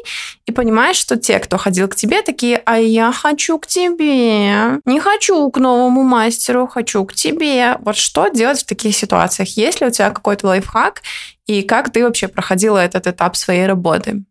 и 0.48 0.52
понимаешь, 0.52 0.98
что 0.98 1.18
те, 1.18 1.38
кто 1.38 1.60
ходил 1.60 1.88
к 1.88 1.96
тебе, 1.96 2.24
такие, 2.24 2.64
а 2.66 2.80
я 2.80 3.12
хочу 3.12 3.60
к 3.60 3.68
тебе, 3.68 4.80
не 4.86 5.00
хочу 5.00 5.52
к 5.52 5.60
новому 5.60 6.02
мастеру, 6.02 6.66
хочу 6.66 7.06
к 7.06 7.14
тебе 7.14 7.59
вот 7.82 7.96
что 7.96 8.30
делать 8.30 8.62
в 8.62 8.66
таких 8.66 8.96
ситуациях? 8.96 9.50
Есть 9.58 9.82
ли 9.82 9.88
у 9.88 9.92
тебя 9.92 10.12
какой-то 10.12 10.48
лайфхак 10.48 11.02
И 11.46 11.62
как 11.64 11.92
ты 11.92 12.04
вообще 12.04 12.28
проходила 12.28 12.78
этот 12.78 13.08
этап 13.08 13.36
своей 13.36 13.66
работы? 13.66 14.24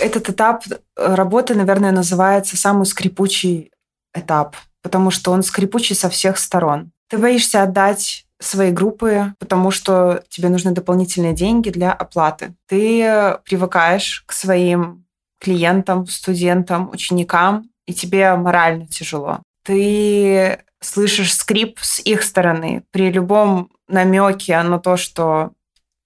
Этот 0.00 0.30
этап 0.30 0.64
работы, 0.96 1.54
наверное, 1.54 1.92
называется 1.92 2.56
самый 2.56 2.86
скрипучий 2.86 3.70
этап, 4.14 4.56
потому 4.82 5.10
что 5.10 5.30
он 5.32 5.42
скрипучий 5.42 5.94
со 5.94 6.08
всех 6.08 6.38
сторон. 6.38 6.90
Ты 7.08 7.18
боишься 7.18 7.62
отдать 7.62 8.24
свои 8.40 8.70
группы, 8.70 9.34
потому 9.38 9.70
что 9.70 10.22
тебе 10.28 10.48
нужны 10.48 10.72
дополнительные 10.72 11.34
деньги 11.34 11.70
для 11.70 11.92
оплаты. 11.92 12.54
Ты 12.66 13.36
привыкаешь 13.44 14.24
к 14.26 14.32
своим 14.32 15.04
клиентам, 15.40 16.06
студентам, 16.06 16.90
ученикам, 16.90 17.68
и 17.86 17.92
тебе 17.92 18.34
морально 18.34 18.86
тяжело. 18.86 19.42
Ты 19.64 20.58
слышишь 20.84 21.34
скрип 21.34 21.78
с 21.80 22.00
их 22.00 22.22
стороны 22.22 22.84
при 22.90 23.10
любом 23.10 23.70
намеке 23.88 24.60
на 24.62 24.78
то, 24.78 24.96
что 24.96 25.52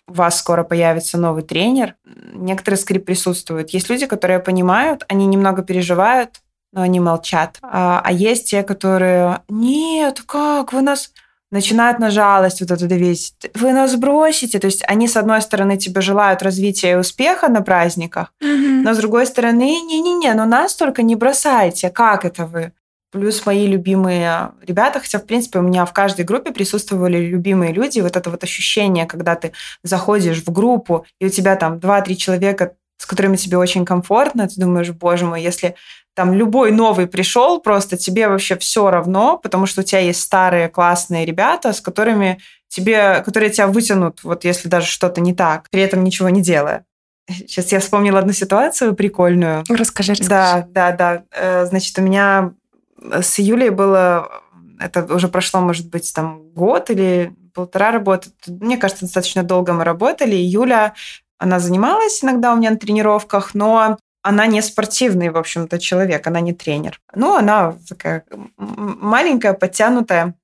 у 0.06 0.14
вас 0.14 0.38
скоро 0.38 0.64
появится 0.64 1.18
новый 1.18 1.42
тренер, 1.42 1.96
некоторый 2.32 2.76
скрип 2.76 3.04
присутствует. 3.04 3.70
Есть 3.70 3.90
люди, 3.90 4.06
которые 4.06 4.38
понимают, 4.40 5.04
они 5.08 5.26
немного 5.26 5.62
переживают, 5.62 6.40
но 6.72 6.82
они 6.82 7.00
молчат. 7.00 7.58
А, 7.62 8.00
а 8.02 8.12
есть 8.12 8.50
те, 8.50 8.62
которые 8.62 9.40
«Нет, 9.48 10.22
как? 10.26 10.72
Вы 10.72 10.82
нас...» 10.82 11.12
начинают 11.50 11.98
на 11.98 12.10
жалость 12.10 12.60
вот 12.60 12.70
эту 12.70 12.86
давить. 12.86 13.34
Вы 13.54 13.72
нас 13.72 13.96
бросите. 13.96 14.58
То 14.58 14.66
есть 14.66 14.84
они, 14.86 15.08
с 15.08 15.16
одной 15.16 15.40
стороны, 15.40 15.78
тебе 15.78 16.00
желают 16.00 16.42
развития 16.42 16.92
и 16.92 16.96
успеха 16.96 17.48
на 17.48 17.62
праздниках, 17.62 18.32
mm-hmm. 18.42 18.82
но 18.82 18.92
с 18.92 18.98
другой 18.98 19.26
стороны, 19.26 19.80
не-не-не, 19.80 20.34
но 20.34 20.44
нас 20.44 20.74
только 20.74 21.02
не 21.02 21.16
бросайте. 21.16 21.88
Как 21.90 22.24
это 22.24 22.44
вы? 22.44 22.72
Плюс 23.10 23.46
мои 23.46 23.66
любимые 23.66 24.52
ребята, 24.66 25.00
хотя, 25.00 25.18
в 25.18 25.24
принципе, 25.24 25.60
у 25.60 25.62
меня 25.62 25.86
в 25.86 25.92
каждой 25.94 26.24
группе 26.26 26.52
присутствовали 26.52 27.18
любимые 27.18 27.72
люди. 27.72 28.00
Вот 28.00 28.16
это 28.16 28.30
вот 28.30 28.44
ощущение, 28.44 29.06
когда 29.06 29.34
ты 29.34 29.52
заходишь 29.82 30.42
в 30.44 30.52
группу, 30.52 31.06
и 31.18 31.26
у 31.26 31.28
тебя 31.30 31.56
там 31.56 31.78
2-3 31.78 32.14
человека, 32.16 32.74
с 32.98 33.06
которыми 33.06 33.36
тебе 33.36 33.56
очень 33.56 33.86
комфортно, 33.86 34.46
ты 34.46 34.60
думаешь, 34.60 34.90
боже 34.90 35.24
мой, 35.24 35.42
если 35.42 35.74
там 36.14 36.34
любой 36.34 36.72
новый 36.72 37.06
пришел, 37.06 37.60
просто 37.60 37.96
тебе 37.96 38.28
вообще 38.28 38.58
все 38.58 38.90
равно, 38.90 39.38
потому 39.38 39.66
что 39.66 39.80
у 39.80 39.84
тебя 39.84 40.00
есть 40.00 40.20
старые 40.20 40.68
классные 40.68 41.24
ребята, 41.24 41.72
с 41.72 41.80
которыми 41.80 42.40
тебе, 42.66 43.22
которые 43.24 43.50
тебя 43.50 43.68
вытянут, 43.68 44.24
вот 44.24 44.44
если 44.44 44.68
даже 44.68 44.86
что-то 44.86 45.20
не 45.20 45.32
так, 45.32 45.70
при 45.70 45.80
этом 45.80 46.04
ничего 46.04 46.28
не 46.28 46.42
делая. 46.42 46.84
Сейчас 47.28 47.72
я 47.72 47.80
вспомнила 47.80 48.18
одну 48.18 48.32
ситуацию 48.32 48.94
прикольную. 48.94 49.64
Расскажи, 49.68 50.12
расскажи. 50.12 50.28
Да, 50.28 50.66
да, 50.68 50.92
да. 50.92 51.22
Э, 51.30 51.66
значит, 51.66 51.96
у 51.98 52.02
меня 52.02 52.52
с 53.00 53.38
Юлей 53.38 53.70
было, 53.70 54.42
это 54.80 55.14
уже 55.14 55.28
прошло, 55.28 55.60
может 55.60 55.88
быть, 55.88 56.12
там 56.14 56.50
год 56.50 56.90
или 56.90 57.34
полтора 57.54 57.90
работы. 57.90 58.30
Мне 58.46 58.76
кажется, 58.76 59.04
достаточно 59.04 59.42
долго 59.42 59.72
мы 59.72 59.84
работали. 59.84 60.36
И 60.36 60.44
Юля, 60.44 60.94
она 61.38 61.58
занималась 61.58 62.22
иногда 62.22 62.52
у 62.52 62.56
меня 62.56 62.70
на 62.70 62.76
тренировках, 62.76 63.54
но 63.54 63.98
она 64.22 64.46
не 64.46 64.60
спортивный, 64.62 65.30
в 65.30 65.36
общем-то, 65.36 65.78
человек, 65.78 66.26
она 66.26 66.40
не 66.40 66.52
тренер. 66.52 67.00
Ну, 67.14 67.34
она 67.34 67.76
такая 67.88 68.24
маленькая, 68.56 69.54
подтянутая. 69.54 70.34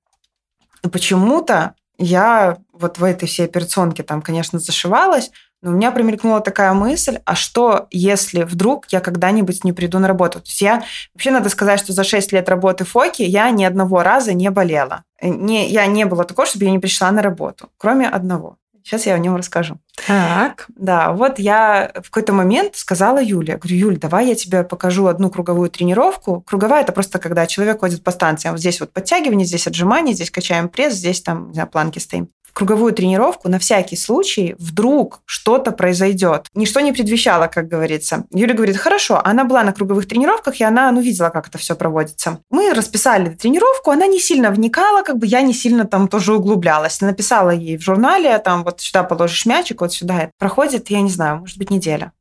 Почему-то 0.91 1.75
я 1.97 2.57
вот 2.73 2.97
в 2.97 3.03
этой 3.03 3.27
всей 3.27 3.45
операционке 3.45 4.03
там, 4.03 4.21
конечно, 4.21 4.59
зашивалась, 4.59 5.31
но 5.65 5.71
у 5.71 5.73
меня 5.73 5.91
промелькнула 5.91 6.41
такая 6.41 6.73
мысль, 6.73 7.17
а 7.25 7.33
что, 7.33 7.87
если 7.89 8.43
вдруг 8.43 8.85
я 8.89 8.99
когда-нибудь 8.99 9.63
не 9.63 9.73
приду 9.73 9.97
на 9.97 10.07
работу? 10.07 10.39
То 10.39 10.45
есть 10.45 10.61
я, 10.61 10.83
вообще 11.15 11.31
надо 11.31 11.49
сказать, 11.49 11.79
что 11.79 11.91
за 11.91 12.03
6 12.03 12.33
лет 12.33 12.47
работы 12.49 12.85
ФОКи 12.85 13.23
я 13.23 13.49
ни 13.49 13.63
одного 13.63 14.03
раза 14.03 14.33
не 14.33 14.51
болела. 14.51 15.03
Не, 15.23 15.67
я 15.67 15.87
не 15.87 16.05
было 16.05 16.23
такого, 16.23 16.47
чтобы 16.47 16.65
я 16.65 16.71
не 16.71 16.77
пришла 16.77 17.09
на 17.09 17.23
работу, 17.23 17.69
кроме 17.77 18.07
одного. 18.07 18.57
Сейчас 18.83 19.07
я 19.07 19.15
о 19.15 19.17
нем 19.17 19.35
расскажу. 19.35 19.79
Так. 20.05 20.67
Да, 20.75 21.13
вот 21.13 21.39
я 21.39 21.91
в 21.95 22.11
какой-то 22.11 22.33
момент 22.33 22.75
сказала 22.75 23.19
Юле, 23.19 23.57
говорю, 23.57 23.75
Юль, 23.75 23.97
давай 23.97 24.27
я 24.27 24.35
тебе 24.35 24.63
покажу 24.63 25.07
одну 25.07 25.31
круговую 25.31 25.71
тренировку. 25.71 26.41
Круговая– 26.41 26.81
это 26.83 26.91
просто 26.91 27.17
когда 27.17 27.47
человек 27.47 27.79
ходит 27.79 28.03
по 28.03 28.11
станциям. 28.11 28.53
Вот 28.53 28.59
здесь 28.59 28.79
вот 28.79 28.93
подтягивание, 28.93 29.47
здесь 29.47 29.65
отжимание, 29.65 30.13
здесь 30.13 30.29
качаем 30.29 30.69
пресс, 30.69 30.93
здесь 30.93 31.21
там, 31.21 31.47
не 31.47 31.53
знаю, 31.55 31.69
планки 31.69 31.97
стоим 31.97 32.29
круговую 32.55 32.93
тренировку 32.93 33.49
на 33.49 33.59
всякий 33.59 33.97
случай, 33.97 34.55
вдруг 34.57 35.21
что-то 35.25 35.71
произойдет. 35.71 36.47
Ничто 36.55 36.79
не 36.79 36.93
предвещало, 36.93 37.47
как 37.47 37.67
говорится. 37.67 38.23
Юля 38.31 38.53
говорит, 38.53 38.77
хорошо, 38.77 39.21
она 39.23 39.43
была 39.43 39.63
на 39.63 39.73
круговых 39.73 40.07
тренировках, 40.07 40.61
и 40.61 40.63
она 40.63 40.89
ну, 40.91 41.01
видела, 41.01 41.29
как 41.29 41.49
это 41.49 41.57
все 41.57 41.75
проводится. 41.75 42.39
Мы 42.49 42.73
расписали 42.73 43.29
тренировку, 43.29 43.91
она 43.91 44.07
не 44.07 44.19
сильно 44.19 44.51
вникала, 44.51 45.03
как 45.03 45.17
бы 45.17 45.27
я 45.27 45.41
не 45.41 45.53
сильно 45.53 45.85
там 45.85 46.07
тоже 46.07 46.33
углублялась. 46.33 47.01
Написала 47.01 47.49
ей 47.49 47.77
в 47.77 47.81
журнале, 47.81 48.39
там 48.39 48.63
вот 48.63 48.79
сюда 48.79 49.03
положишь 49.03 49.45
мячик, 49.45 49.81
вот 49.81 49.91
сюда. 49.91 50.31
Проходит, 50.39 50.89
я 50.89 51.01
не 51.01 51.09
знаю, 51.09 51.39
может 51.39 51.57
быть, 51.57 51.69
неделя. 51.69 52.13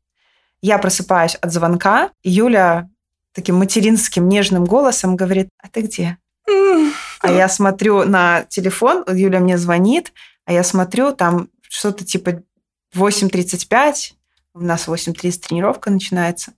Я 0.60 0.78
просыпаюсь 0.78 1.36
от 1.36 1.52
звонка, 1.52 2.10
и 2.24 2.30
Юля 2.30 2.88
таким 3.34 3.56
материнским 3.56 4.28
нежным 4.28 4.64
голосом 4.64 5.14
говорит, 5.14 5.48
а 5.62 5.68
ты 5.68 5.82
где? 5.82 6.18
А 7.24 7.32
я 7.32 7.48
смотрю 7.48 8.04
на 8.04 8.42
телефон, 8.50 9.02
Юля 9.08 9.40
мне 9.40 9.56
звонит, 9.56 10.12
а 10.44 10.52
я 10.52 10.62
смотрю, 10.62 11.12
там 11.12 11.48
что-то 11.62 12.04
типа 12.04 12.42
8.35, 12.94 14.12
у 14.52 14.60
нас 14.60 14.86
8.30 14.88 15.38
тренировка 15.40 15.90
начинается. 15.90 16.52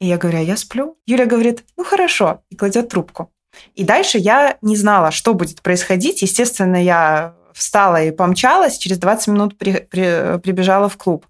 И 0.00 0.06
я 0.06 0.16
говорю, 0.16 0.38
а 0.38 0.42
я 0.42 0.56
сплю. 0.56 0.96
Юля 1.04 1.26
говорит, 1.26 1.62
ну 1.76 1.84
хорошо, 1.84 2.42
и 2.48 2.56
кладет 2.56 2.88
трубку. 2.88 3.30
И 3.74 3.84
дальше 3.84 4.16
я 4.16 4.56
не 4.62 4.76
знала, 4.76 5.10
что 5.10 5.34
будет 5.34 5.60
происходить. 5.60 6.22
Естественно, 6.22 6.82
я 6.82 7.34
встала 7.52 8.02
и 8.02 8.12
помчалась, 8.12 8.78
через 8.78 8.98
20 8.98 9.28
минут 9.28 9.58
при, 9.58 9.80
при, 9.90 10.38
прибежала 10.38 10.88
в 10.88 10.96
клуб. 10.96 11.26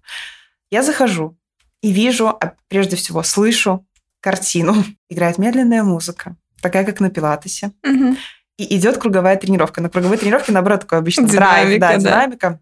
Я 0.71 0.83
захожу 0.83 1.37
и 1.81 1.91
вижу, 1.91 2.29
а 2.29 2.53
прежде 2.69 2.95
всего 2.95 3.23
слышу 3.23 3.85
картину. 4.21 4.85
Играет 5.09 5.37
медленная 5.37 5.83
музыка 5.83 6.37
такая, 6.61 6.85
как 6.85 6.99
на 6.99 7.09
пилатесе. 7.09 7.71
Угу. 7.83 8.17
И 8.57 8.75
идет 8.75 8.97
круговая 8.97 9.35
тренировка. 9.37 9.81
На 9.81 9.89
круговой 9.89 10.17
тренировке, 10.17 10.51
наоборот, 10.51 10.81
такой 10.81 10.99
обычно 10.99 11.27
драйв, 11.27 11.79
да, 11.79 11.93
да, 11.93 11.97
динамика. 11.97 12.59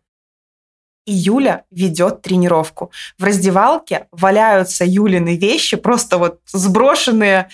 И 1.05 1.13
Юля 1.13 1.63
ведет 1.71 2.21
тренировку. 2.21 2.91
В 3.17 3.23
раздевалке 3.23 4.07
валяются 4.11 4.83
Юлины 4.85 5.37
вещи, 5.37 5.77
просто 5.77 6.17
вот 6.17 6.41
сброшенные, 6.47 7.49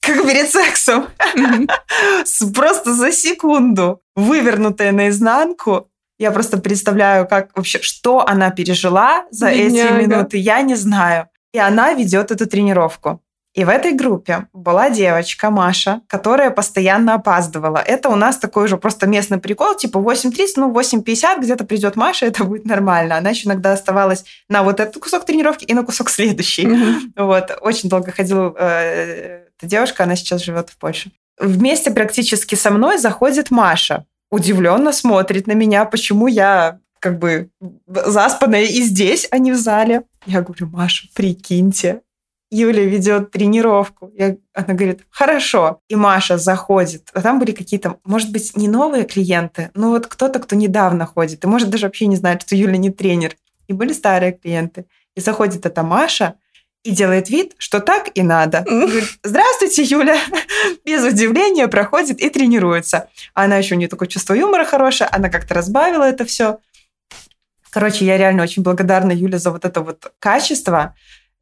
как 0.00 0.24
перед 0.24 0.48
сексом. 0.48 1.08
Просто 2.54 2.94
за 2.94 3.10
секунду. 3.10 4.00
Вывернутые 4.14 4.92
наизнанку. 4.92 5.90
Я 6.20 6.30
просто 6.32 6.58
представляю, 6.58 7.28
как 7.28 7.56
вообще, 7.56 7.80
что 7.80 8.26
она 8.26 8.50
пережила 8.50 9.26
за 9.30 9.48
эти 9.48 9.92
минуты, 9.92 10.36
я 10.36 10.62
не 10.62 10.74
знаю. 10.74 11.28
И 11.52 11.58
она 11.58 11.94
ведет 11.94 12.30
эту 12.30 12.46
тренировку. 12.46 13.22
И 13.54 13.64
в 13.64 13.68
этой 13.68 13.92
группе 13.92 14.46
была 14.52 14.90
девочка 14.90 15.50
Маша, 15.50 16.02
которая 16.06 16.50
постоянно 16.50 17.14
опаздывала. 17.14 17.78
Это 17.78 18.08
у 18.08 18.14
нас 18.14 18.36
такой 18.36 18.68
же 18.68 18.76
просто 18.76 19.06
местный 19.06 19.38
прикол, 19.38 19.74
типа 19.74 19.98
8.30, 19.98 20.46
ну 20.56 20.72
8.50 20.72 21.40
где-то 21.40 21.64
придет 21.64 21.96
Маша, 21.96 22.26
это 22.26 22.44
будет 22.44 22.66
нормально. 22.66 23.16
Она 23.16 23.30
еще 23.30 23.46
иногда 23.46 23.72
оставалась 23.72 24.24
на 24.48 24.62
вот 24.62 24.80
этот 24.80 25.02
кусок 25.02 25.24
тренировки 25.24 25.64
и 25.64 25.74
на 25.74 25.82
кусок 25.84 26.10
следующий. 26.10 26.66
Mm-hmm. 26.66 27.00
Вот, 27.16 27.58
очень 27.60 27.88
долго 27.88 28.12
ходила 28.12 28.54
э, 28.56 29.44
эта 29.58 29.66
девушка, 29.66 30.04
она 30.04 30.14
сейчас 30.14 30.42
живет 30.42 30.70
в 30.70 30.76
Польше. 30.76 31.10
Вместе 31.40 31.90
практически 31.90 32.54
со 32.54 32.70
мной 32.70 32.98
заходит 32.98 33.50
Маша. 33.50 34.04
Удивленно 34.30 34.92
смотрит 34.92 35.46
на 35.46 35.52
меня, 35.52 35.84
почему 35.84 36.26
я 36.26 36.80
как 37.00 37.18
бы 37.18 37.50
заспанная 37.86 38.64
и 38.64 38.82
здесь, 38.82 39.28
а 39.30 39.38
не 39.38 39.52
в 39.52 39.56
зале. 39.56 40.02
Я 40.26 40.42
говорю, 40.42 40.66
Маша, 40.66 41.08
прикиньте, 41.14 42.02
Юля 42.50 42.84
ведет 42.84 43.30
тренировку. 43.30 44.10
Я, 44.14 44.36
она 44.54 44.74
говорит, 44.74 45.00
хорошо. 45.10 45.80
И 45.88 45.96
Маша 45.96 46.38
заходит. 46.38 47.10
А 47.12 47.20
там 47.20 47.38
были 47.38 47.52
какие-то, 47.52 47.98
может 48.04 48.32
быть, 48.32 48.56
не 48.56 48.68
новые 48.68 49.04
клиенты, 49.04 49.70
но 49.74 49.90
вот 49.90 50.06
кто-то, 50.06 50.38
кто 50.38 50.56
недавно 50.56 51.04
ходит. 51.04 51.44
И 51.44 51.46
может 51.46 51.68
даже 51.68 51.86
вообще 51.86 52.06
не 52.06 52.16
знает, 52.16 52.42
что 52.42 52.56
Юля 52.56 52.78
не 52.78 52.90
тренер. 52.90 53.36
И 53.66 53.72
были 53.72 53.92
старые 53.92 54.32
клиенты. 54.32 54.86
И 55.14 55.20
заходит 55.20 55.66
эта 55.66 55.82
Маша 55.82 56.34
и 56.84 56.90
делает 56.90 57.28
вид, 57.28 57.54
что 57.58 57.80
так 57.80 58.10
и 58.14 58.22
надо. 58.22 58.64
Говорит, 58.66 59.04
Здравствуйте, 59.22 59.82
Юля. 59.82 60.18
Без 60.86 61.04
удивления 61.04 61.68
проходит 61.68 62.18
и 62.20 62.30
тренируется. 62.30 63.08
Она 63.34 63.58
еще 63.58 63.76
не 63.76 63.88
такое 63.88 64.08
чувство 64.08 64.32
юмора 64.32 64.64
хорошее. 64.64 65.10
Она 65.12 65.28
как-то 65.28 65.54
разбавила 65.54 66.04
это 66.04 66.24
все. 66.24 66.60
Короче, 67.70 68.06
я 68.06 68.16
реально 68.16 68.42
очень 68.42 68.62
благодарна 68.62 69.12
Юле 69.12 69.38
за 69.38 69.50
вот 69.50 69.64
это 69.66 69.82
вот 69.82 70.12
качество, 70.18 70.94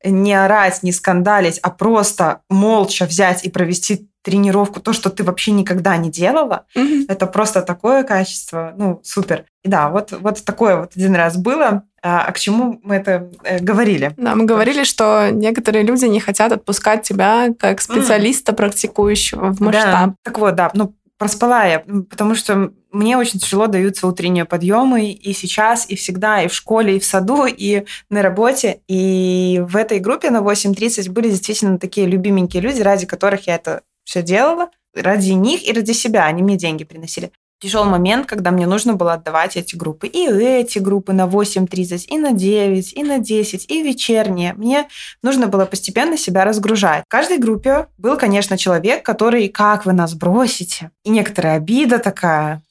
не 0.04 0.34
орать, 0.34 0.82
не 0.82 0.92
скандалить, 0.92 1.58
а 1.58 1.70
просто 1.70 2.40
молча 2.48 3.06
взять 3.06 3.44
и 3.44 3.50
провести 3.50 4.08
тренировку, 4.22 4.80
то, 4.80 4.92
что 4.92 5.08
ты 5.08 5.22
вообще 5.22 5.52
никогда 5.52 5.96
не 5.96 6.10
делала, 6.10 6.66
mm-hmm. 6.74 7.04
это 7.08 7.26
просто 7.26 7.62
такое 7.62 8.02
качество, 8.02 8.74
ну, 8.76 9.00
супер. 9.04 9.44
И 9.62 9.68
да, 9.68 9.88
вот, 9.88 10.10
вот 10.10 10.44
такое 10.44 10.76
вот 10.76 10.96
один 10.96 11.14
раз 11.14 11.36
было. 11.36 11.84
А, 12.02 12.24
а 12.26 12.32
к 12.32 12.38
чему 12.38 12.80
мы 12.82 12.96
это 12.96 13.30
э, 13.44 13.60
говорили? 13.60 14.14
Да, 14.16 14.34
мы 14.34 14.44
говорили, 14.44 14.82
что 14.82 15.30
некоторые 15.30 15.84
люди 15.84 16.06
не 16.06 16.18
хотят 16.18 16.50
отпускать 16.50 17.02
тебя 17.02 17.50
как 17.56 17.80
специалиста, 17.80 18.50
mm. 18.50 18.56
практикующего 18.56 19.52
в 19.52 19.60
масштаб. 19.60 20.10
Да. 20.10 20.14
Так 20.24 20.38
вот, 20.38 20.56
да, 20.56 20.70
ну, 20.74 20.92
проспала 21.18 21.64
я, 21.64 21.80
потому 21.80 22.34
что 22.34 22.72
мне 22.92 23.16
очень 23.16 23.38
тяжело 23.38 23.66
даются 23.66 24.06
утренние 24.06 24.44
подъемы 24.44 25.10
и 25.10 25.32
сейчас, 25.32 25.88
и 25.88 25.96
всегда, 25.96 26.42
и 26.42 26.48
в 26.48 26.54
школе, 26.54 26.96
и 26.96 27.00
в 27.00 27.04
саду, 27.04 27.46
и 27.48 27.84
на 28.10 28.22
работе. 28.22 28.80
И 28.88 29.62
в 29.66 29.76
этой 29.76 29.98
группе 29.98 30.30
на 30.30 30.38
8.30 30.38 31.10
были 31.10 31.30
действительно 31.30 31.78
такие 31.78 32.06
любименькие 32.06 32.62
люди, 32.62 32.80
ради 32.82 33.06
которых 33.06 33.46
я 33.46 33.56
это 33.56 33.82
все 34.04 34.22
делала. 34.22 34.70
Ради 34.94 35.32
них 35.32 35.68
и 35.68 35.72
ради 35.72 35.92
себя. 35.92 36.24
Они 36.24 36.42
мне 36.42 36.56
деньги 36.56 36.84
приносили 36.84 37.30
тяжелый 37.58 37.90
момент, 37.90 38.26
когда 38.26 38.50
мне 38.50 38.66
нужно 38.66 38.94
было 38.94 39.14
отдавать 39.14 39.56
эти 39.56 39.76
группы. 39.76 40.06
И 40.06 40.26
эти 40.28 40.78
группы 40.78 41.12
на 41.12 41.26
8.30, 41.26 42.04
и 42.06 42.18
на 42.18 42.32
9, 42.32 42.92
и 42.92 43.02
на 43.02 43.18
10, 43.18 43.70
и 43.70 43.82
вечерние. 43.82 44.54
Мне 44.54 44.88
нужно 45.22 45.46
было 45.46 45.64
постепенно 45.64 46.16
себя 46.16 46.44
разгружать. 46.44 47.04
В 47.04 47.08
каждой 47.08 47.38
группе 47.38 47.88
был, 47.98 48.16
конечно, 48.16 48.58
человек, 48.58 49.04
который 49.04 49.48
«как 49.48 49.86
вы 49.86 49.92
нас 49.92 50.14
бросите?» 50.14 50.90
И 51.04 51.10
некоторая 51.10 51.56
обида 51.56 51.98
такая. 51.98 52.62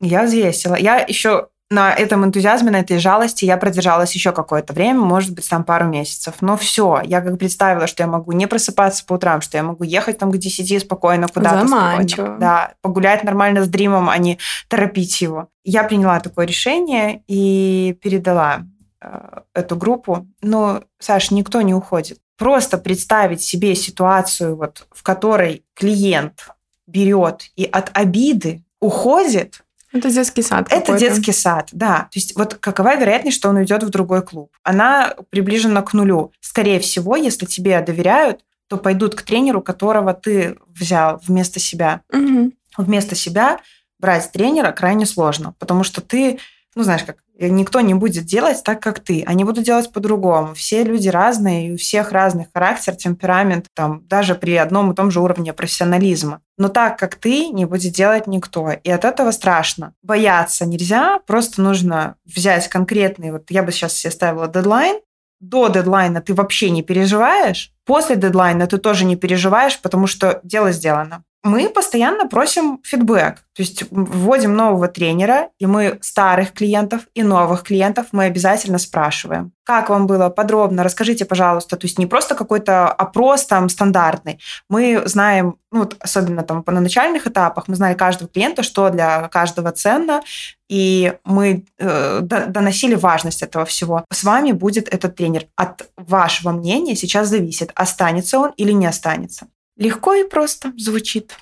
Я 0.00 0.24
взвесила. 0.24 0.74
Я 0.74 0.96
еще 0.96 1.48
на 1.72 1.94
этом 1.94 2.22
энтузиазме, 2.24 2.70
на 2.70 2.80
этой 2.80 2.98
жалости 2.98 3.46
я 3.46 3.56
продержалась 3.56 4.14
еще 4.14 4.32
какое-то 4.32 4.74
время, 4.74 5.00
может 5.00 5.32
быть, 5.32 5.48
там 5.48 5.64
пару 5.64 5.86
месяцев. 5.86 6.34
Но 6.42 6.58
все, 6.58 7.00
я 7.02 7.22
как 7.22 7.38
представила, 7.38 7.86
что 7.86 8.02
я 8.02 8.06
могу 8.06 8.32
не 8.32 8.46
просыпаться 8.46 9.04
по 9.06 9.14
утрам, 9.14 9.40
что 9.40 9.56
я 9.56 9.62
могу 9.62 9.82
ехать 9.82 10.18
там 10.18 10.30
к 10.30 10.36
10 10.36 10.82
спокойно 10.82 11.28
куда-то. 11.28 11.66
Спокойно, 11.66 12.38
да, 12.38 12.74
погулять 12.82 13.24
нормально 13.24 13.64
с 13.64 13.68
Дримом, 13.68 14.10
а 14.10 14.18
не 14.18 14.38
торопить 14.68 15.22
его. 15.22 15.48
Я 15.64 15.84
приняла 15.84 16.20
такое 16.20 16.46
решение 16.46 17.22
и 17.26 17.96
передала 18.02 18.66
э, 19.00 19.40
эту 19.54 19.76
группу. 19.76 20.26
Но, 20.42 20.82
Саш, 20.98 21.30
никто 21.30 21.62
не 21.62 21.72
уходит. 21.72 22.18
Просто 22.36 22.76
представить 22.76 23.40
себе 23.40 23.74
ситуацию, 23.74 24.56
вот, 24.56 24.86
в 24.90 25.02
которой 25.02 25.64
клиент 25.74 26.48
берет 26.86 27.50
и 27.56 27.64
от 27.64 27.90
обиды 27.94 28.62
уходит, 28.80 29.62
это 29.92 30.10
детский 30.10 30.42
сад. 30.42 30.66
Это 30.70 30.96
детский 30.98 31.32
сад, 31.32 31.68
да. 31.72 32.08
То 32.10 32.18
есть 32.18 32.34
вот 32.36 32.54
какова 32.54 32.96
вероятность, 32.96 33.36
что 33.36 33.50
он 33.50 33.56
уйдет 33.56 33.82
в 33.82 33.90
другой 33.90 34.22
клуб? 34.22 34.50
Она 34.62 35.14
приближена 35.30 35.82
к 35.82 35.92
нулю. 35.92 36.32
Скорее 36.40 36.80
всего, 36.80 37.16
если 37.16 37.44
тебе 37.44 37.80
доверяют, 37.80 38.40
то 38.68 38.78
пойдут 38.78 39.14
к 39.14 39.22
тренеру, 39.22 39.60
которого 39.60 40.14
ты 40.14 40.56
взял 40.68 41.20
вместо 41.26 41.60
себя. 41.60 42.00
Угу. 42.10 42.52
Вместо 42.78 43.14
себя 43.14 43.60
брать 43.98 44.32
тренера 44.32 44.72
крайне 44.72 45.04
сложно, 45.04 45.54
потому 45.58 45.84
что 45.84 46.00
ты, 46.00 46.38
ну 46.74 46.82
знаешь, 46.82 47.04
как 47.04 47.16
никто 47.38 47.80
не 47.80 47.94
будет 47.94 48.24
делать 48.24 48.62
так, 48.64 48.80
как 48.80 49.00
ты. 49.00 49.24
Они 49.26 49.44
будут 49.44 49.64
делать 49.64 49.92
по-другому. 49.92 50.54
Все 50.54 50.84
люди 50.84 51.08
разные, 51.08 51.68
и 51.68 51.72
у 51.72 51.76
всех 51.76 52.12
разный 52.12 52.46
характер, 52.52 52.94
темперамент, 52.94 53.66
там, 53.74 54.06
даже 54.06 54.34
при 54.34 54.56
одном 54.56 54.92
и 54.92 54.94
том 54.94 55.10
же 55.10 55.20
уровне 55.20 55.52
профессионализма. 55.52 56.40
Но 56.56 56.68
так, 56.68 56.98
как 56.98 57.16
ты, 57.16 57.48
не 57.48 57.64
будет 57.64 57.92
делать 57.92 58.26
никто. 58.26 58.70
И 58.70 58.90
от 58.90 59.04
этого 59.04 59.30
страшно. 59.32 59.94
Бояться 60.02 60.64
нельзя, 60.64 61.18
просто 61.26 61.62
нужно 61.62 62.16
взять 62.24 62.68
конкретный, 62.68 63.32
вот 63.32 63.50
я 63.50 63.62
бы 63.62 63.72
сейчас 63.72 63.94
себе 63.94 64.10
ставила 64.10 64.48
дедлайн, 64.48 65.00
до 65.40 65.68
дедлайна 65.68 66.20
ты 66.22 66.34
вообще 66.34 66.70
не 66.70 66.82
переживаешь, 66.82 67.72
после 67.84 68.14
дедлайна 68.14 68.68
ты 68.68 68.78
тоже 68.78 69.04
не 69.04 69.16
переживаешь, 69.16 69.80
потому 69.80 70.06
что 70.06 70.40
дело 70.44 70.70
сделано 70.70 71.24
мы 71.44 71.68
постоянно 71.68 72.28
просим 72.28 72.78
фидбэк. 72.84 73.36
То 73.54 73.62
есть 73.62 73.84
вводим 73.90 74.54
нового 74.54 74.88
тренера, 74.88 75.48
и 75.58 75.66
мы 75.66 75.98
старых 76.00 76.52
клиентов 76.52 77.02
и 77.14 77.22
новых 77.22 77.64
клиентов 77.64 78.06
мы 78.12 78.24
обязательно 78.24 78.78
спрашиваем. 78.78 79.52
Как 79.64 79.90
вам 79.90 80.06
было 80.06 80.28
подробно? 80.30 80.84
Расскажите, 80.84 81.24
пожалуйста. 81.24 81.76
То 81.76 81.86
есть 81.86 81.98
не 81.98 82.06
просто 82.06 82.34
какой-то 82.34 82.88
опрос 82.88 83.44
там 83.46 83.68
стандартный. 83.68 84.40
Мы 84.68 85.02
знаем, 85.04 85.56
ну, 85.72 85.80
вот 85.80 85.96
особенно 85.98 86.44
там 86.44 86.62
на 86.64 86.80
начальных 86.80 87.26
этапах, 87.26 87.66
мы 87.66 87.74
знали 87.74 87.94
каждого 87.94 88.30
клиента, 88.30 88.62
что 88.62 88.90
для 88.90 89.28
каждого 89.28 89.72
ценно, 89.72 90.22
и 90.68 91.14
мы 91.24 91.66
э, 91.78 92.20
доносили 92.22 92.94
важность 92.94 93.42
этого 93.42 93.64
всего. 93.64 94.04
С 94.12 94.24
вами 94.24 94.52
будет 94.52 94.88
этот 94.88 95.16
тренер. 95.16 95.46
От 95.56 95.88
вашего 95.96 96.52
мнения 96.52 96.94
сейчас 96.94 97.28
зависит, 97.28 97.72
останется 97.74 98.38
он 98.38 98.52
или 98.56 98.72
не 98.72 98.86
останется. 98.86 99.48
Легко 99.76 100.14
и 100.14 100.24
просто 100.24 100.72
звучит. 100.76 101.34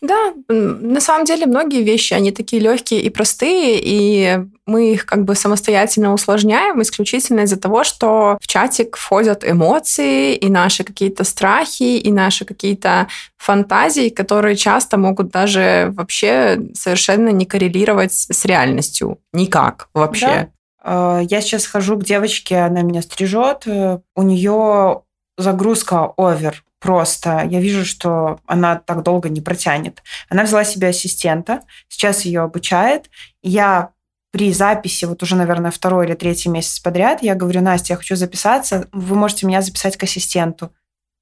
Да, 0.00 0.32
на 0.48 1.00
самом 1.00 1.24
деле 1.24 1.46
многие 1.46 1.82
вещи, 1.82 2.14
они 2.14 2.30
такие 2.30 2.60
легкие 2.60 3.00
и 3.00 3.10
простые, 3.10 3.80
и 3.82 4.38
мы 4.66 4.92
их 4.92 5.06
как 5.06 5.24
бы 5.24 5.34
самостоятельно 5.34 6.12
усложняем 6.12 6.80
исключительно 6.82 7.40
из-за 7.40 7.58
того, 7.58 7.84
что 7.84 8.38
в 8.40 8.46
чатик 8.46 8.96
входят 8.96 9.48
эмоции 9.48 10.34
и 10.34 10.48
наши 10.48 10.84
какие-то 10.84 11.24
страхи, 11.24 11.98
и 11.98 12.12
наши 12.12 12.44
какие-то 12.44 13.08
фантазии, 13.36 14.08
которые 14.08 14.56
часто 14.56 14.98
могут 14.98 15.30
даже 15.30 15.92
вообще 15.92 16.60
совершенно 16.74 17.30
не 17.30 17.46
коррелировать 17.46 18.12
с 18.12 18.44
реальностью. 18.44 19.18
Никак 19.32 19.88
вообще. 19.94 20.26
Да. 20.26 20.48
А, 20.80 21.20
я 21.20 21.40
сейчас 21.40 21.66
хожу 21.66 21.96
к 21.96 22.04
девочке, 22.04 22.56
она 22.58 22.82
меня 22.82 23.02
стрижет, 23.02 23.66
э, 23.66 23.98
у 24.14 24.22
нее 24.22 25.02
загрузка 25.36 26.12
овер 26.16 26.64
просто. 26.80 27.44
Я 27.48 27.60
вижу, 27.60 27.84
что 27.84 28.40
она 28.46 28.76
так 28.76 29.02
долго 29.02 29.28
не 29.28 29.40
протянет. 29.40 30.02
Она 30.28 30.44
взяла 30.44 30.64
себе 30.64 30.88
ассистента, 30.88 31.62
сейчас 31.88 32.22
ее 32.24 32.42
обучает. 32.42 33.10
Я 33.42 33.90
при 34.30 34.52
записи, 34.52 35.04
вот 35.06 35.22
уже, 35.22 35.36
наверное, 35.36 35.70
второй 35.70 36.06
или 36.06 36.14
третий 36.14 36.48
месяц 36.48 36.80
подряд, 36.80 37.22
я 37.22 37.34
говорю, 37.34 37.62
Настя, 37.62 37.94
я 37.94 37.96
хочу 37.96 38.14
записаться, 38.14 38.86
вы 38.92 39.16
можете 39.16 39.46
меня 39.46 39.62
записать 39.62 39.96
к 39.96 40.02
ассистенту 40.02 40.70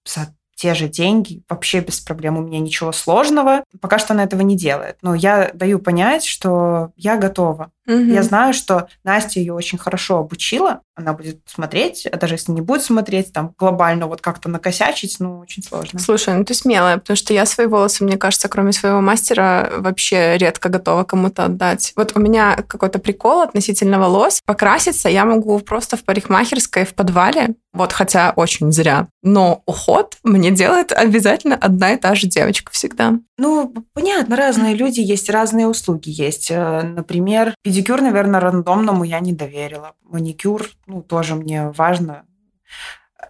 за 0.04 0.34
те 0.56 0.74
же 0.74 0.88
деньги, 0.88 1.42
вообще 1.48 1.80
без 1.80 2.00
проблем, 2.00 2.38
у 2.38 2.40
меня 2.40 2.58
ничего 2.58 2.90
сложного. 2.90 3.62
Пока 3.80 3.98
что 3.98 4.14
она 4.14 4.24
этого 4.24 4.40
не 4.40 4.56
делает. 4.56 4.96
Но 5.02 5.14
я 5.14 5.50
даю 5.52 5.78
понять, 5.78 6.24
что 6.24 6.92
я 6.96 7.16
готова. 7.18 7.70
Угу. 7.86 8.12
Я 8.12 8.22
знаю, 8.22 8.52
что 8.52 8.88
Настя 9.04 9.40
ее 9.40 9.52
очень 9.52 9.78
хорошо 9.78 10.18
обучила. 10.18 10.80
Она 10.94 11.12
будет 11.12 11.40
смотреть, 11.46 12.06
а 12.06 12.16
даже 12.16 12.34
если 12.34 12.52
не 12.52 12.60
будет 12.60 12.82
смотреть, 12.82 13.32
там 13.32 13.54
глобально 13.58 14.06
вот 14.06 14.20
как-то 14.20 14.48
накосячить, 14.48 15.16
ну, 15.18 15.40
очень 15.40 15.62
сложно. 15.62 15.98
Слушай, 15.98 16.34
ну 16.34 16.44
ты 16.44 16.54
смелая, 16.54 16.98
потому 16.98 17.16
что 17.16 17.34
я 17.34 17.46
свои 17.46 17.66
волосы, 17.66 18.04
мне 18.04 18.16
кажется, 18.16 18.48
кроме 18.48 18.72
своего 18.72 19.00
мастера, 19.00 19.70
вообще 19.78 20.36
редко 20.38 20.68
готова 20.68 21.04
кому-то 21.04 21.44
отдать. 21.44 21.92
Вот 21.96 22.16
у 22.16 22.20
меня 22.20 22.56
какой-то 22.66 22.98
прикол 22.98 23.42
относительно 23.42 23.98
волос. 23.98 24.40
Покраситься 24.44 25.08
я 25.08 25.24
могу 25.24 25.58
просто 25.60 25.96
в 25.96 26.04
парикмахерской 26.04 26.84
в 26.84 26.94
подвале, 26.94 27.54
вот 27.76 27.92
хотя 27.92 28.32
очень 28.34 28.72
зря. 28.72 29.08
Но 29.22 29.62
уход 29.66 30.16
мне 30.24 30.50
делает 30.50 30.92
обязательно 30.92 31.56
одна 31.56 31.92
и 31.92 31.98
та 31.98 32.14
же 32.14 32.26
девочка 32.26 32.72
всегда. 32.72 33.14
Ну, 33.38 33.74
понятно, 33.92 34.34
разные 34.36 34.74
люди 34.74 35.00
есть, 35.00 35.28
разные 35.28 35.66
услуги 35.66 36.08
есть. 36.08 36.50
Э, 36.50 36.82
например, 36.82 37.54
Педикюр, 37.76 38.00
наверное, 38.00 38.40
рандомному 38.40 39.04
я 39.04 39.20
не 39.20 39.34
доверила. 39.34 39.92
Маникюр, 40.02 40.66
ну, 40.86 41.02
тоже 41.02 41.34
мне 41.34 41.68
важно. 41.72 42.24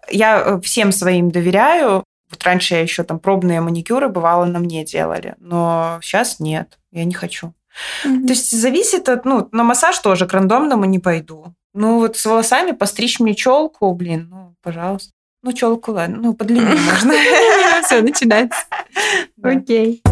Я 0.09 0.41
э, 0.41 0.61
всем 0.61 0.93
своим 0.93 1.33
доверяю. 1.33 2.05
Вот 2.31 2.45
раньше 2.45 2.75
я 2.75 2.81
еще 2.81 3.03
там 3.03 3.19
пробные 3.19 3.61
маникюры, 3.61 4.09
бывало, 4.09 4.45
на 4.45 4.61
мне 4.61 4.85
делали. 4.85 5.35
Но 5.41 5.99
сейчас 6.01 6.39
нет, 6.39 6.79
я 6.93 7.05
не 7.05 7.13
хочу. 7.13 7.55
Mm-hmm. 8.05 8.27
То 8.27 8.33
есть 8.33 8.57
зависит 8.57 9.09
от... 9.09 9.25
Ну, 9.25 9.49
на 9.51 9.65
массаж 9.65 9.99
тоже 9.99 10.29
к 10.29 10.33
рандомному 10.33 10.85
не 10.85 11.01
пойду. 11.01 11.53
Ну, 11.75 11.99
вот 11.99 12.17
с 12.17 12.25
волосами 12.25 12.71
постричь 12.71 13.19
мне 13.19 13.35
челку, 13.35 13.93
блин, 13.95 14.29
ну, 14.31 14.55
пожалуйста. 14.63 15.11
Ну, 15.43 15.53
челку, 15.55 15.91
ладно, 15.91 16.19
ну, 16.23 16.35
подлиннее 16.35 16.79
можно. 16.93 17.15
Все, 17.83 18.01
начинается. 18.01 18.61
Окей. 19.43 20.03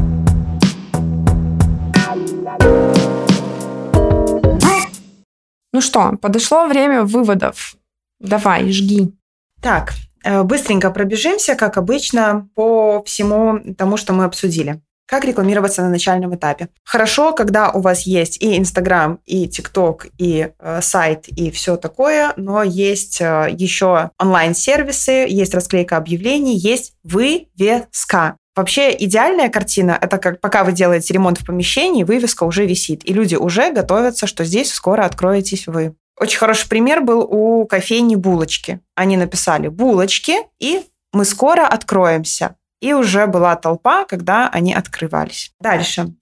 Ну 5.75 5.81
что, 5.81 6.17
подошло 6.23 6.69
время 6.69 7.03
выводов. 7.03 7.75
Давай, 8.21 8.71
жги. 8.71 9.13
Так, 9.61 9.95
э, 10.23 10.45
быстренько 10.45 10.93
пробежимся, 10.93 11.57
как 11.57 11.79
обычно, 11.79 12.49
по 12.55 13.03
всему 13.03 13.59
тому, 13.77 13.97
что 13.97 14.13
мы 14.13 14.23
обсудили. 14.23 14.81
Как 15.09 15.25
рекламироваться 15.25 15.83
на 15.83 15.91
начальном 15.91 16.33
этапе? 16.37 16.69
Хорошо, 16.85 17.33
когда 17.33 17.73
у 17.73 17.81
вас 17.81 18.03
есть 18.03 18.41
и 18.41 18.57
Инстаграм, 18.57 19.19
и 19.27 19.49
ТикТок, 19.49 20.07
и 20.17 20.53
э, 20.57 20.81
сайт, 20.81 21.27
и 21.27 21.51
все 21.51 21.77
такое, 21.77 22.35
но 22.37 22.63
есть 22.63 23.21
э, 23.21 23.49
еще 23.51 24.13
онлайн-сервисы, 24.21 25.27
есть 25.29 25.55
расклейка 25.55 25.97
объявлений, 25.97 26.57
есть 26.57 26.95
вывеска. 27.03 28.37
Вообще 28.57 28.95
идеальная 28.97 29.49
картина– 29.49 29.99
это 30.01 30.19
как 30.19 30.41
пока 30.41 30.63
вы 30.63 30.73
делаете 30.73 31.13
ремонт 31.13 31.39
в 31.39 31.47
помещении, 31.47 32.05
вывеска 32.05 32.45
уже 32.45 32.67
висит, 32.67 33.05
и 33.05 33.13
люди 33.13 33.35
уже 33.35 33.73
готовятся, 33.73 34.27
что 34.27 34.45
здесь 34.45 34.73
скоро 34.73 35.05
откроетесь 35.05 35.67
вы. 35.67 35.95
Очень 36.19 36.39
хороший 36.39 36.69
пример 36.69 37.01
был 37.01 37.23
у 37.23 37.67
кофейни 37.67 38.15
«Булочки». 38.15 38.81
Они 38.95 39.17
написали 39.17 39.67
«булочки», 39.67 40.35
и 40.61 40.83
мы 41.13 41.25
скоро 41.25 41.67
откроемся. 41.67 42.55
И 42.81 42.93
уже 42.93 43.27
была 43.27 43.57
толпа, 43.57 44.05
когда 44.05 44.49
они 44.49 44.75
открывались. 44.75 45.53
Дальше. 45.59 46.13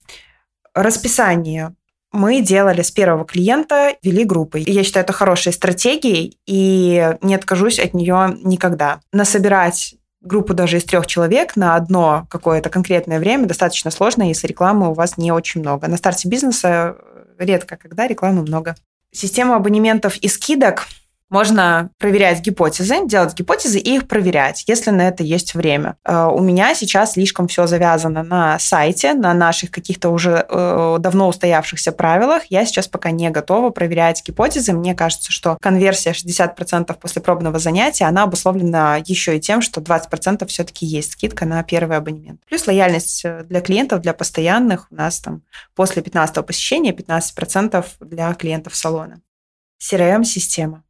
Расписание 0.73 1.75
мы 2.13 2.41
делали 2.41 2.83
с 2.83 2.91
первого 2.91 3.25
клиента, 3.25 3.95
вели 4.03 4.23
группы. 4.23 4.61
И 4.61 4.71
я 4.71 4.83
считаю 4.83 5.03
это 5.03 5.13
хорошей 5.13 5.51
стратегией, 5.51 6.37
и 6.45 7.15
не 7.21 7.35
откажусь 7.35 7.79
от 7.79 7.93
нее 7.93 8.37
никогда. 8.43 9.01
Насобирать 9.11 9.95
группу 10.23 10.53
даже 10.53 10.77
из 10.77 10.85
трех 10.85 11.05
человек 11.05 11.55
на 11.55 11.75
одно 11.75 12.25
какое-то 12.29 12.69
конкретное 12.69 13.19
время 13.19 13.45
достаточно 13.45 13.91
сложно, 13.91 14.23
если 14.23 14.47
рекламы 14.47 14.89
у 14.89 14.93
вас 14.93 15.17
не 15.17 15.31
очень 15.31 15.61
много. 15.61 15.87
На 15.87 15.97
старте 15.97 16.27
бизнеса 16.27 16.97
редко, 17.37 17.77
когда 17.77 18.07
рекламы 18.07 18.41
много. 18.41 18.75
Система 19.11 19.55
абонементов 19.55 20.17
и 20.17 20.27
скидок– 20.27 20.87
можно 21.29 21.89
проверять 21.97 22.41
гипотезы, 22.41 23.07
делать 23.07 23.33
гипотезы 23.33 23.79
и 23.79 23.95
их 23.95 24.07
проверять, 24.07 24.63
если 24.67 24.91
на 24.91 25.07
это 25.07 25.23
есть 25.23 25.55
время. 25.55 25.97
Э, 26.05 26.25
у 26.25 26.39
меня 26.39 26.75
сейчас 26.75 27.13
слишком 27.13 27.47
все 27.47 27.65
завязано 27.65 28.23
на 28.23 28.59
сайте, 28.59 29.13
на 29.13 29.33
наших 29.33 29.71
каких-то 29.71 30.09
уже 30.09 30.45
э, 30.47 30.97
давно 30.99 31.27
устоявшихся 31.27 31.91
правилах. 31.91 32.43
Я 32.49 32.65
сейчас 32.65 32.87
пока 32.87 33.11
не 33.11 33.29
готова 33.29 33.71
проверять 33.71 34.23
гипотезы. 34.25 34.73
Мне 34.73 34.93
кажется, 34.93 35.31
что 35.31 35.57
конверсия 35.59 36.11
60% 36.11 36.95
после 36.99 37.21
пробного 37.21 37.59
занятия, 37.59 38.05
она 38.05 38.23
обусловлена 38.23 39.01
еще 39.05 39.37
и 39.37 39.39
тем, 39.39 39.61
что 39.61 39.81
20% 39.81 40.45
все-таки 40.47 40.85
есть 40.85 41.13
скидка 41.13 41.45
на 41.45 41.63
первый 41.63 41.97
абонемент. 41.97 42.41
Плюс 42.47 42.67
лояльность 42.67 43.25
э, 43.25 43.43
для 43.43 43.61
клиентов, 43.61 44.01
для 44.01 44.13
постоянных 44.13 44.87
у 44.91 44.95
нас 44.95 45.19
там 45.19 45.41
после 45.75 46.01
15 46.01 46.45
посещения 46.45 46.91
15% 46.91 47.85
для 48.01 48.33
клиентов 48.35 48.75
салона. 48.75 49.21
CRM-система. 49.79 50.83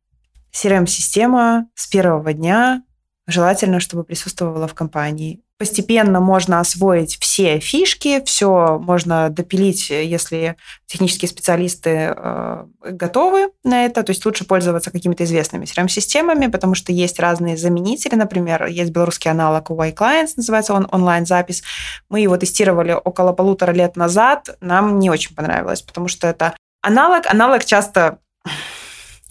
CRM-система 0.55 1.67
с 1.75 1.87
первого 1.87 2.33
дня 2.33 2.83
желательно, 3.27 3.79
чтобы 3.79 4.03
присутствовала 4.03 4.67
в 4.67 4.73
компании. 4.73 5.41
Постепенно 5.57 6.19
можно 6.19 6.59
освоить 6.59 7.17
все 7.21 7.59
фишки, 7.59 8.21
все 8.25 8.79
можно 8.79 9.29
допилить, 9.29 9.89
если 9.89 10.57
технические 10.87 11.29
специалисты 11.29 12.13
э, 12.15 12.65
готовы 12.81 13.51
на 13.63 13.85
это. 13.85 14.03
То 14.03 14.09
есть 14.09 14.25
лучше 14.25 14.45
пользоваться 14.45 14.91
какими-то 14.91 15.23
известными 15.23 15.63
CRM-системами, 15.63 16.47
потому 16.47 16.75
что 16.75 16.91
есть 16.91 17.19
разные 17.19 17.55
заменители. 17.55 18.15
Например, 18.15 18.65
есть 18.65 18.91
белорусский 18.91 19.31
аналог 19.31 19.69
у 19.69 19.75
Y-Clients, 19.81 20.33
называется 20.35 20.73
он 20.73 20.87
онлайн-запись. 20.91 21.63
Мы 22.09 22.19
его 22.19 22.35
тестировали 22.35 22.91
около 22.91 23.31
полутора 23.31 23.71
лет 23.71 23.95
назад. 23.95 24.49
Нам 24.59 24.99
не 24.99 25.09
очень 25.09 25.33
понравилось, 25.33 25.81
потому 25.81 26.09
что 26.09 26.27
это 26.27 26.57
аналог. 26.81 27.25
Аналог 27.27 27.63
часто 27.63 28.17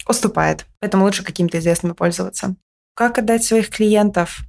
уступает. 0.07 0.65
Поэтому 0.79 1.05
лучше 1.05 1.23
какими-то 1.23 1.59
известными 1.59 1.93
пользоваться. 1.93 2.55
Как 2.95 3.17
отдать 3.17 3.43
своих 3.43 3.69
клиентов? 3.69 4.39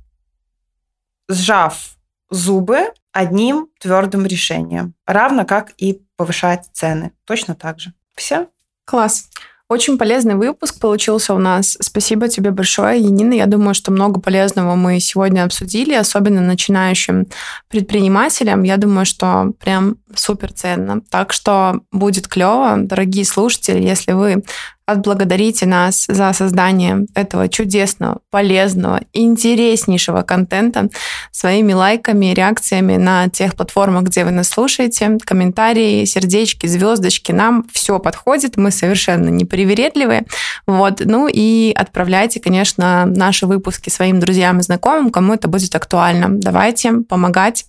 Сжав 1.29 1.97
зубы 2.31 2.93
одним 3.13 3.69
твердым 3.79 4.27
решением. 4.27 4.95
Равно 5.07 5.45
как 5.45 5.73
и 5.79 6.03
повышать 6.17 6.67
цены. 6.73 7.13
Точно 7.25 7.55
так 7.55 7.81
же. 7.81 7.93
Все. 8.15 8.49
Класс. 8.85 9.29
Очень 9.67 9.97
полезный 9.97 10.35
выпуск 10.35 10.79
получился 10.79 11.33
у 11.33 11.39
нас. 11.39 11.79
Спасибо 11.81 12.29
тебе 12.29 12.51
большое, 12.51 13.01
Янина. 13.01 13.33
Я 13.33 13.47
думаю, 13.47 13.73
что 13.73 13.91
много 13.91 14.21
полезного 14.21 14.75
мы 14.75 15.01
сегодня 15.01 15.43
обсудили, 15.43 15.95
особенно 15.95 16.43
начинающим 16.43 17.27
предпринимателям. 17.69 18.63
Я 18.63 18.77
думаю, 18.77 19.07
что 19.07 19.53
прям 19.59 19.97
супер 20.15 20.53
ценно. 20.53 21.01
Так 21.11 21.33
что 21.33 21.81
будет 21.91 22.29
клево, 22.29 22.77
дорогие 22.77 23.25
слушатели, 23.25 23.83
если 23.83 24.13
вы 24.13 24.45
отблагодарите 24.87 25.65
нас 25.67 26.05
за 26.09 26.33
создание 26.33 27.07
этого 27.15 27.49
чудесного, 27.49 28.19
полезного, 28.31 29.01
интереснейшего 29.13 30.23
контента 30.23 30.89
своими 31.31 31.73
лайками, 31.73 32.35
реакциями 32.35 32.97
на 32.97 33.29
тех 33.29 33.55
платформах, 33.55 34.05
где 34.05 34.25
вы 34.25 34.31
нас 34.31 34.49
слушаете, 34.49 35.19
комментарии, 35.25 36.05
сердечки, 36.05 36.67
звездочки. 36.67 37.33
Нам 37.33 37.67
все 37.73 37.99
подходит, 37.99 38.57
мы 38.57 38.71
совершенно 38.71 39.31
непривередливые. 39.31 40.25
Вот. 40.67 41.01
Ну 41.05 41.29
и 41.33 41.73
отправляйте, 41.75 42.41
конечно, 42.41 43.07
наши 43.07 43.47
выпуски 43.47 43.89
своим 43.89 44.21
друзьям 44.21 44.59
и 44.59 44.63
знакомым, 44.63 45.11
кому 45.11 45.33
это 45.33 45.49
будет 45.49 45.75
актуально. 45.75 46.27
Давайте 46.29 46.93
помогать 47.09 47.65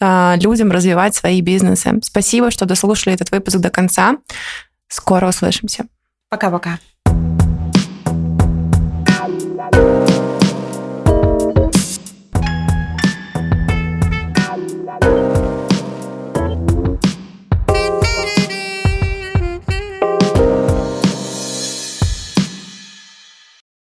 э, 0.00 0.34
людям 0.40 0.72
развивать 0.72 1.14
свои 1.14 1.40
бизнесы. 1.42 2.00
Спасибо, 2.02 2.50
что 2.50 2.66
дослушали 2.66 3.14
этот 3.14 3.30
выпуск 3.30 3.58
до 3.58 3.70
конца. 3.70 4.16
Скоро 4.88 5.28
услышимся. 5.28 5.86
Пока-пока. 6.30 6.78